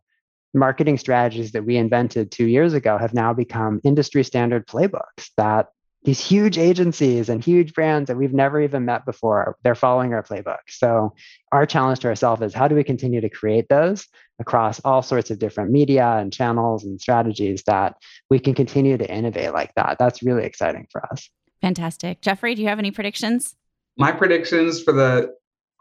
marketing 0.54 0.98
strategies 0.98 1.52
that 1.52 1.66
we 1.66 1.76
invented 1.78 2.32
two 2.32 2.46
years 2.46 2.74
ago 2.74 2.98
have 2.98 3.14
now 3.14 3.34
become 3.34 3.82
industry 3.84 4.24
standard 4.24 4.68
playbooks 4.68 5.30
that 5.38 5.68
these 6.04 6.20
huge 6.20 6.58
agencies 6.58 7.28
and 7.28 7.44
huge 7.44 7.74
brands 7.74 8.08
that 8.08 8.16
we've 8.16 8.34
never 8.34 8.62
even 8.62 8.86
met 8.86 9.06
before 9.06 9.58
they're 9.64 9.76
following 9.76 10.14
our 10.14 10.24
playbook. 10.24 10.60
So 10.70 11.14
our 11.52 11.66
challenge 11.66 12.00
to 12.00 12.08
ourselves 12.08 12.42
is 12.42 12.54
how 12.54 12.68
do 12.68 12.76
we 12.76 12.84
continue 12.84 13.20
to 13.20 13.30
create 13.30 13.68
those 13.70 14.08
across 14.40 14.80
all 14.86 15.02
sorts 15.02 15.30
of 15.30 15.40
different 15.40 15.72
media 15.72 16.08
and 16.18 16.32
channels 16.32 16.86
and 16.86 17.02
strategies 17.02 17.64
that 17.64 17.96
we 18.30 18.40
can 18.40 18.54
continue 18.54 18.98
to 18.98 19.14
innovate 19.14 19.54
like 19.54 19.74
that? 19.76 19.98
That's 20.00 20.24
really 20.24 20.46
exciting 20.46 20.88
for 20.90 21.06
us. 21.12 21.30
Fantastic. 21.62 22.22
Jeffrey 22.22 22.56
do 22.56 22.62
you 22.62 22.70
have 22.70 22.80
any 22.80 22.92
predictions? 22.92 23.56
My 23.98 24.14
predictions 24.14 24.82
for 24.82 24.94
the 24.94 25.34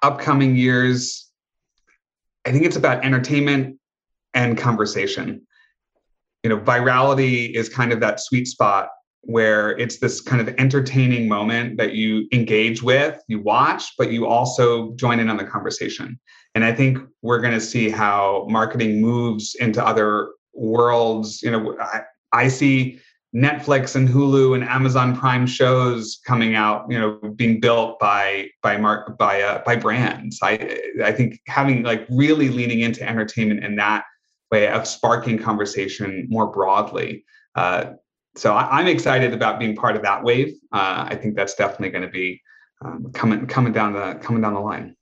upcoming 0.02 0.54
years 0.56 1.28
i 2.46 2.52
think 2.52 2.64
it's 2.64 2.76
about 2.76 3.04
entertainment 3.04 3.78
and 4.34 4.56
conversation. 4.56 5.42
You 6.42 6.50
know 6.50 6.58
virality 6.58 7.52
is 7.54 7.68
kind 7.68 7.92
of 7.92 8.00
that 8.00 8.20
sweet 8.20 8.46
spot 8.46 8.88
where 9.28 9.76
it's 9.76 9.98
this 9.98 10.22
kind 10.22 10.40
of 10.40 10.48
entertaining 10.56 11.28
moment 11.28 11.76
that 11.76 11.92
you 11.92 12.26
engage 12.32 12.82
with, 12.82 13.22
you 13.28 13.38
watch, 13.38 13.92
but 13.98 14.10
you 14.10 14.26
also 14.26 14.94
join 14.94 15.20
in 15.20 15.28
on 15.28 15.36
the 15.36 15.44
conversation. 15.44 16.18
And 16.54 16.64
I 16.64 16.72
think 16.72 16.96
we're 17.20 17.42
going 17.42 17.52
to 17.52 17.60
see 17.60 17.90
how 17.90 18.46
marketing 18.48 19.02
moves 19.02 19.54
into 19.56 19.86
other 19.86 20.30
worlds. 20.54 21.42
You 21.42 21.50
know, 21.50 21.76
I, 21.78 22.00
I 22.32 22.48
see 22.48 23.00
Netflix 23.36 23.94
and 23.96 24.08
Hulu 24.08 24.54
and 24.54 24.64
Amazon 24.64 25.14
Prime 25.14 25.46
shows 25.46 26.22
coming 26.26 26.54
out, 26.54 26.86
you 26.88 26.98
know, 26.98 27.18
being 27.36 27.60
built 27.60 27.98
by 27.98 28.48
by 28.62 28.78
mark 28.78 29.18
by 29.18 29.42
uh, 29.42 29.62
by 29.62 29.76
brands. 29.76 30.38
I 30.42 30.80
I 31.04 31.12
think 31.12 31.38
having 31.46 31.82
like 31.82 32.06
really 32.08 32.48
leaning 32.48 32.80
into 32.80 33.06
entertainment 33.06 33.62
in 33.62 33.76
that 33.76 34.04
way 34.50 34.68
of 34.68 34.86
sparking 34.86 35.38
conversation 35.38 36.26
more 36.30 36.50
broadly. 36.50 37.26
Uh, 37.54 37.92
so 38.38 38.54
I, 38.54 38.80
am 38.80 38.86
excited 38.86 39.32
about 39.32 39.58
being 39.58 39.74
part 39.74 39.96
of 39.96 40.02
that 40.02 40.22
wave. 40.22 40.54
Uh, 40.72 41.06
I 41.08 41.16
think 41.16 41.34
that's 41.34 41.54
definitely 41.54 41.90
going 41.90 42.04
to 42.04 42.10
be 42.10 42.40
um, 42.84 43.10
coming 43.12 43.46
coming 43.46 43.72
down 43.72 43.92
the 43.92 44.14
coming 44.22 44.42
down 44.42 44.54
the 44.54 44.60
line. 44.60 44.94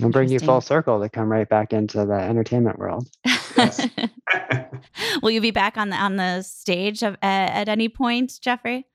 And 0.00 0.12
bring 0.12 0.28
you 0.28 0.40
full 0.40 0.60
circle 0.60 1.00
to 1.00 1.08
come 1.08 1.30
right 1.30 1.48
back 1.48 1.72
into 1.72 2.04
the 2.04 2.14
entertainment 2.14 2.78
world. 2.78 3.08
Will 5.22 5.30
you 5.30 5.40
be 5.40 5.52
back 5.52 5.76
on 5.76 5.90
the 5.90 5.96
on 5.96 6.16
the 6.16 6.42
stage 6.42 7.02
of, 7.02 7.14
uh, 7.14 7.18
at 7.22 7.68
any 7.68 7.88
point, 7.88 8.32
Jeffrey? 8.40 8.86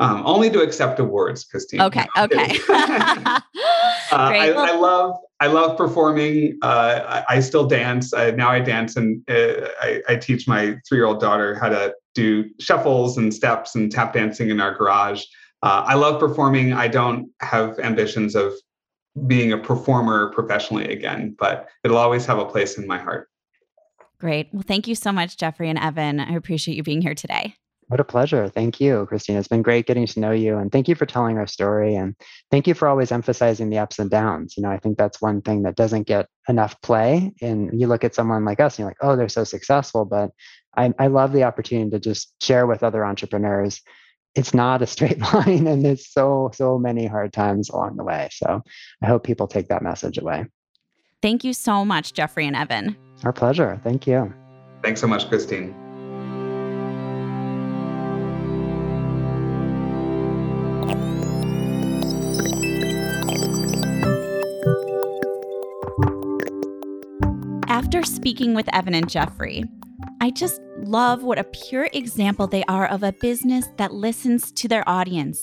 Um, 0.00 0.22
only 0.26 0.50
to 0.50 0.60
accept 0.60 0.98
awards, 0.98 1.44
Christine. 1.44 1.80
Okay. 1.80 2.04
Okay. 2.18 2.58
uh, 2.68 3.40
I, 4.10 4.52
I, 4.56 4.76
love 4.76 5.16
I 5.38 5.46
love 5.46 5.76
performing. 5.76 6.58
Uh, 6.62 7.22
I, 7.28 7.36
I, 7.36 7.40
still 7.40 7.66
dance. 7.66 8.12
I, 8.12 8.32
now 8.32 8.50
I 8.50 8.58
dance 8.58 8.96
and 8.96 9.22
uh, 9.30 9.68
I, 9.80 10.02
I, 10.08 10.16
teach 10.16 10.48
my 10.48 10.76
three 10.86 10.98
year 10.98 11.06
old 11.06 11.20
daughter 11.20 11.54
how 11.54 11.68
to 11.68 11.94
do 12.14 12.48
shuffles 12.60 13.18
and 13.18 13.32
steps 13.32 13.74
and 13.74 13.90
tap 13.90 14.12
dancing 14.12 14.50
in 14.50 14.60
our 14.60 14.74
garage. 14.74 15.24
Uh, 15.62 15.84
I 15.86 15.94
love 15.94 16.20
performing. 16.20 16.72
I 16.72 16.88
don't 16.88 17.30
have 17.40 17.78
ambitions 17.78 18.34
of 18.34 18.52
being 19.26 19.52
a 19.52 19.58
performer 19.58 20.30
professionally 20.32 20.92
again, 20.92 21.36
but 21.38 21.68
it'll 21.84 21.98
always 21.98 22.26
have 22.26 22.38
a 22.38 22.44
place 22.44 22.76
in 22.78 22.86
my 22.86 22.98
heart. 22.98 23.28
Great. 24.18 24.48
Well, 24.52 24.64
thank 24.66 24.88
you 24.88 24.94
so 24.94 25.12
much, 25.12 25.36
Jeffrey 25.36 25.68
and 25.68 25.78
Evan. 25.78 26.20
I 26.20 26.34
appreciate 26.34 26.76
you 26.76 26.82
being 26.82 27.02
here 27.02 27.14
today. 27.14 27.54
What 27.88 28.00
a 28.00 28.04
pleasure. 28.04 28.48
Thank 28.48 28.80
you, 28.80 29.04
Christina. 29.06 29.38
It's 29.38 29.48
been 29.48 29.62
great 29.62 29.86
getting 29.86 30.06
to 30.06 30.20
know 30.20 30.30
you. 30.30 30.56
And 30.56 30.72
thank 30.72 30.88
you 30.88 30.94
for 30.94 31.04
telling 31.04 31.36
our 31.36 31.46
story. 31.46 31.94
And 31.94 32.16
thank 32.50 32.66
you 32.66 32.72
for 32.72 32.88
always 32.88 33.12
emphasizing 33.12 33.68
the 33.68 33.78
ups 33.78 33.98
and 33.98 34.10
downs. 34.10 34.54
You 34.56 34.62
know, 34.62 34.70
I 34.70 34.78
think 34.78 34.96
that's 34.96 35.20
one 35.20 35.42
thing 35.42 35.62
that 35.64 35.76
doesn't 35.76 36.06
get 36.06 36.28
enough 36.48 36.80
play. 36.80 37.32
And 37.42 37.78
you 37.78 37.86
look 37.86 38.02
at 38.02 38.14
someone 38.14 38.44
like 38.44 38.60
us 38.60 38.74
and 38.74 38.80
you're 38.80 38.88
like, 38.88 38.96
oh, 39.02 39.16
they're 39.16 39.28
so 39.28 39.44
successful. 39.44 40.06
But 40.06 40.30
I, 40.76 40.92
I 40.98 41.06
love 41.08 41.32
the 41.32 41.44
opportunity 41.44 41.90
to 41.90 41.98
just 41.98 42.32
share 42.42 42.66
with 42.66 42.82
other 42.82 43.04
entrepreneurs. 43.04 43.82
It's 44.34 44.54
not 44.54 44.82
a 44.82 44.86
straight 44.86 45.20
line 45.34 45.66
and 45.66 45.84
there's 45.84 46.10
so, 46.10 46.50
so 46.54 46.78
many 46.78 47.06
hard 47.06 47.32
times 47.32 47.70
along 47.70 47.96
the 47.96 48.04
way. 48.04 48.28
So 48.32 48.62
I 49.02 49.06
hope 49.06 49.24
people 49.24 49.46
take 49.46 49.68
that 49.68 49.82
message 49.82 50.18
away. 50.18 50.46
Thank 51.22 51.44
you 51.44 51.54
so 51.54 51.84
much, 51.84 52.12
Jeffrey 52.12 52.46
and 52.46 52.56
Evan. 52.56 52.96
Our 53.24 53.32
pleasure. 53.32 53.80
Thank 53.82 54.06
you. 54.06 54.32
Thanks 54.82 55.00
so 55.00 55.06
much, 55.06 55.28
Christine. 55.28 55.74
After 67.68 68.02
speaking 68.02 68.54
with 68.54 68.68
Evan 68.74 68.94
and 68.94 69.08
Jeffrey, 69.08 69.64
I 70.20 70.30
just 70.30 70.60
love 70.84 71.22
what 71.22 71.38
a 71.38 71.44
pure 71.44 71.88
example 71.92 72.46
they 72.46 72.64
are 72.64 72.86
of 72.86 73.02
a 73.02 73.12
business 73.12 73.68
that 73.76 73.94
listens 73.94 74.52
to 74.52 74.68
their 74.68 74.88
audience 74.88 75.42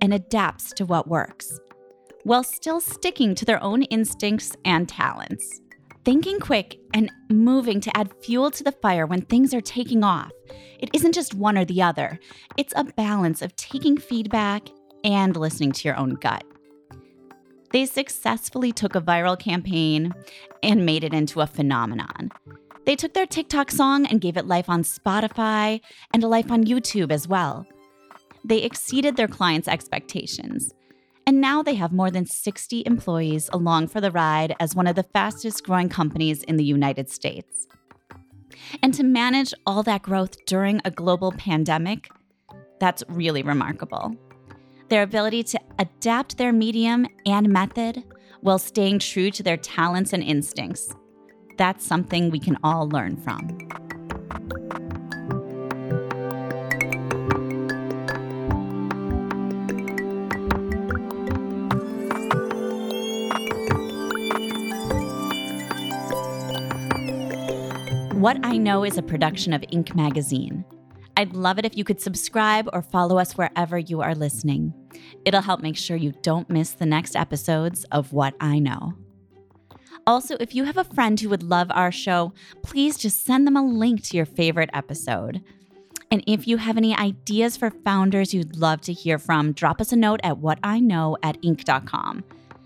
and 0.00 0.12
adapts 0.12 0.72
to 0.74 0.84
what 0.84 1.08
works, 1.08 1.58
while 2.24 2.44
still 2.44 2.80
sticking 2.80 3.34
to 3.34 3.44
their 3.44 3.62
own 3.62 3.82
instincts 3.84 4.56
and 4.64 4.88
talents. 4.88 5.60
Thinking 6.04 6.40
quick 6.40 6.78
and 6.94 7.12
moving 7.30 7.80
to 7.80 7.96
add 7.96 8.12
fuel 8.22 8.50
to 8.50 8.64
the 8.64 8.72
fire 8.72 9.06
when 9.06 9.22
things 9.22 9.54
are 9.54 9.60
taking 9.60 10.02
off. 10.02 10.32
It 10.80 10.90
isn't 10.92 11.14
just 11.14 11.34
one 11.34 11.56
or 11.56 11.64
the 11.64 11.80
other, 11.80 12.18
it's 12.56 12.72
a 12.76 12.84
balance 12.84 13.40
of 13.40 13.54
taking 13.56 13.96
feedback 13.96 14.68
and 15.04 15.36
listening 15.36 15.72
to 15.72 15.88
your 15.88 15.96
own 15.96 16.14
gut. 16.14 16.44
They 17.70 17.86
successfully 17.86 18.72
took 18.72 18.94
a 18.94 19.00
viral 19.00 19.38
campaign 19.38 20.12
and 20.62 20.84
made 20.84 21.04
it 21.04 21.14
into 21.14 21.40
a 21.40 21.46
phenomenon. 21.46 22.30
They 22.84 22.96
took 22.96 23.14
their 23.14 23.26
TikTok 23.26 23.70
song 23.70 24.06
and 24.06 24.20
gave 24.20 24.36
it 24.36 24.46
life 24.46 24.68
on 24.68 24.82
Spotify 24.82 25.80
and 26.12 26.24
a 26.24 26.28
life 26.28 26.50
on 26.50 26.64
YouTube 26.64 27.12
as 27.12 27.28
well. 27.28 27.66
They 28.44 28.62
exceeded 28.62 29.16
their 29.16 29.28
clients' 29.28 29.68
expectations 29.68 30.74
and 31.26 31.40
now 31.40 31.62
they 31.62 31.74
have 31.74 31.92
more 31.92 32.10
than 32.10 32.26
60 32.26 32.82
employees 32.84 33.48
along 33.52 33.88
for 33.88 34.00
the 34.00 34.10
ride 34.10 34.56
as 34.58 34.74
one 34.74 34.86
of 34.86 34.96
the 34.96 35.02
fastest 35.02 35.64
growing 35.64 35.88
companies 35.88 36.42
in 36.42 36.56
the 36.56 36.64
United 36.64 37.08
States. 37.08 37.68
And 38.82 38.92
to 38.94 39.04
manage 39.04 39.54
all 39.66 39.82
that 39.84 40.02
growth 40.02 40.44
during 40.46 40.80
a 40.84 40.90
global 40.90 41.32
pandemic, 41.32 42.10
that's 42.80 43.04
really 43.08 43.42
remarkable. 43.42 44.16
Their 44.88 45.02
ability 45.02 45.44
to 45.44 45.60
adapt 45.78 46.38
their 46.38 46.52
medium 46.52 47.06
and 47.24 47.48
method 47.48 48.02
while 48.40 48.58
staying 48.58 48.98
true 48.98 49.30
to 49.30 49.42
their 49.42 49.56
talents 49.56 50.12
and 50.12 50.22
instincts. 50.22 50.92
That's 51.56 51.84
something 51.86 52.30
we 52.30 52.38
can 52.38 52.56
all 52.62 52.88
learn 52.88 53.16
from. 53.16 53.58
What 68.22 68.38
I 68.44 68.56
Know 68.56 68.84
is 68.84 68.96
a 68.96 69.02
production 69.02 69.52
of 69.52 69.62
Inc. 69.72 69.96
magazine. 69.96 70.64
I'd 71.16 71.34
love 71.34 71.58
it 71.58 71.64
if 71.64 71.76
you 71.76 71.82
could 71.82 72.00
subscribe 72.00 72.68
or 72.72 72.80
follow 72.80 73.18
us 73.18 73.36
wherever 73.36 73.76
you 73.76 74.00
are 74.00 74.14
listening. 74.14 74.72
It'll 75.24 75.42
help 75.42 75.60
make 75.60 75.76
sure 75.76 75.96
you 75.96 76.12
don't 76.22 76.48
miss 76.48 76.70
the 76.70 76.86
next 76.86 77.16
episodes 77.16 77.84
of 77.90 78.12
What 78.12 78.34
I 78.40 78.60
Know. 78.60 78.94
Also, 80.06 80.36
if 80.40 80.54
you 80.54 80.64
have 80.64 80.76
a 80.76 80.84
friend 80.84 81.18
who 81.20 81.28
would 81.28 81.42
love 81.44 81.68
our 81.70 81.92
show, 81.92 82.32
please 82.62 82.98
just 82.98 83.24
send 83.24 83.46
them 83.46 83.56
a 83.56 83.64
link 83.64 84.02
to 84.02 84.16
your 84.16 84.26
favorite 84.26 84.70
episode. 84.72 85.42
And 86.10 86.22
if 86.26 86.46
you 86.46 86.56
have 86.56 86.76
any 86.76 86.96
ideas 86.96 87.56
for 87.56 87.70
founders 87.70 88.34
you'd 88.34 88.56
love 88.56 88.80
to 88.82 88.92
hear 88.92 89.18
from, 89.18 89.52
drop 89.52 89.80
us 89.80 89.92
a 89.92 89.96
note 89.96 90.20
at 90.22 90.36
whatiknow 90.36 91.16
at 91.22 91.40
inc.com. 91.42 92.24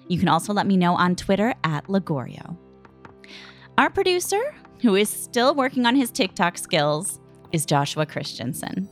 You 0.08 0.18
can 0.18 0.28
also 0.28 0.52
let 0.52 0.66
me 0.66 0.76
know 0.76 0.94
on 0.94 1.14
Twitter 1.14 1.54
at 1.62 1.86
Lagorio. 1.86 2.56
Our 3.76 3.90
producer, 3.90 4.54
who 4.80 4.94
is 4.94 5.10
still 5.10 5.54
working 5.54 5.84
on 5.84 5.94
his 5.94 6.10
TikTok 6.10 6.56
skills, 6.56 7.20
is 7.52 7.66
Joshua 7.66 8.06
Christensen. 8.06 8.88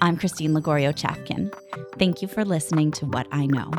I'm 0.00 0.16
Christine 0.16 0.54
Lagorio 0.54 0.92
Chafkin. 0.92 1.52
Thank 1.98 2.22
you 2.22 2.28
for 2.28 2.44
listening 2.44 2.90
to 2.92 3.06
What 3.06 3.28
I 3.30 3.46
Know. 3.46 3.70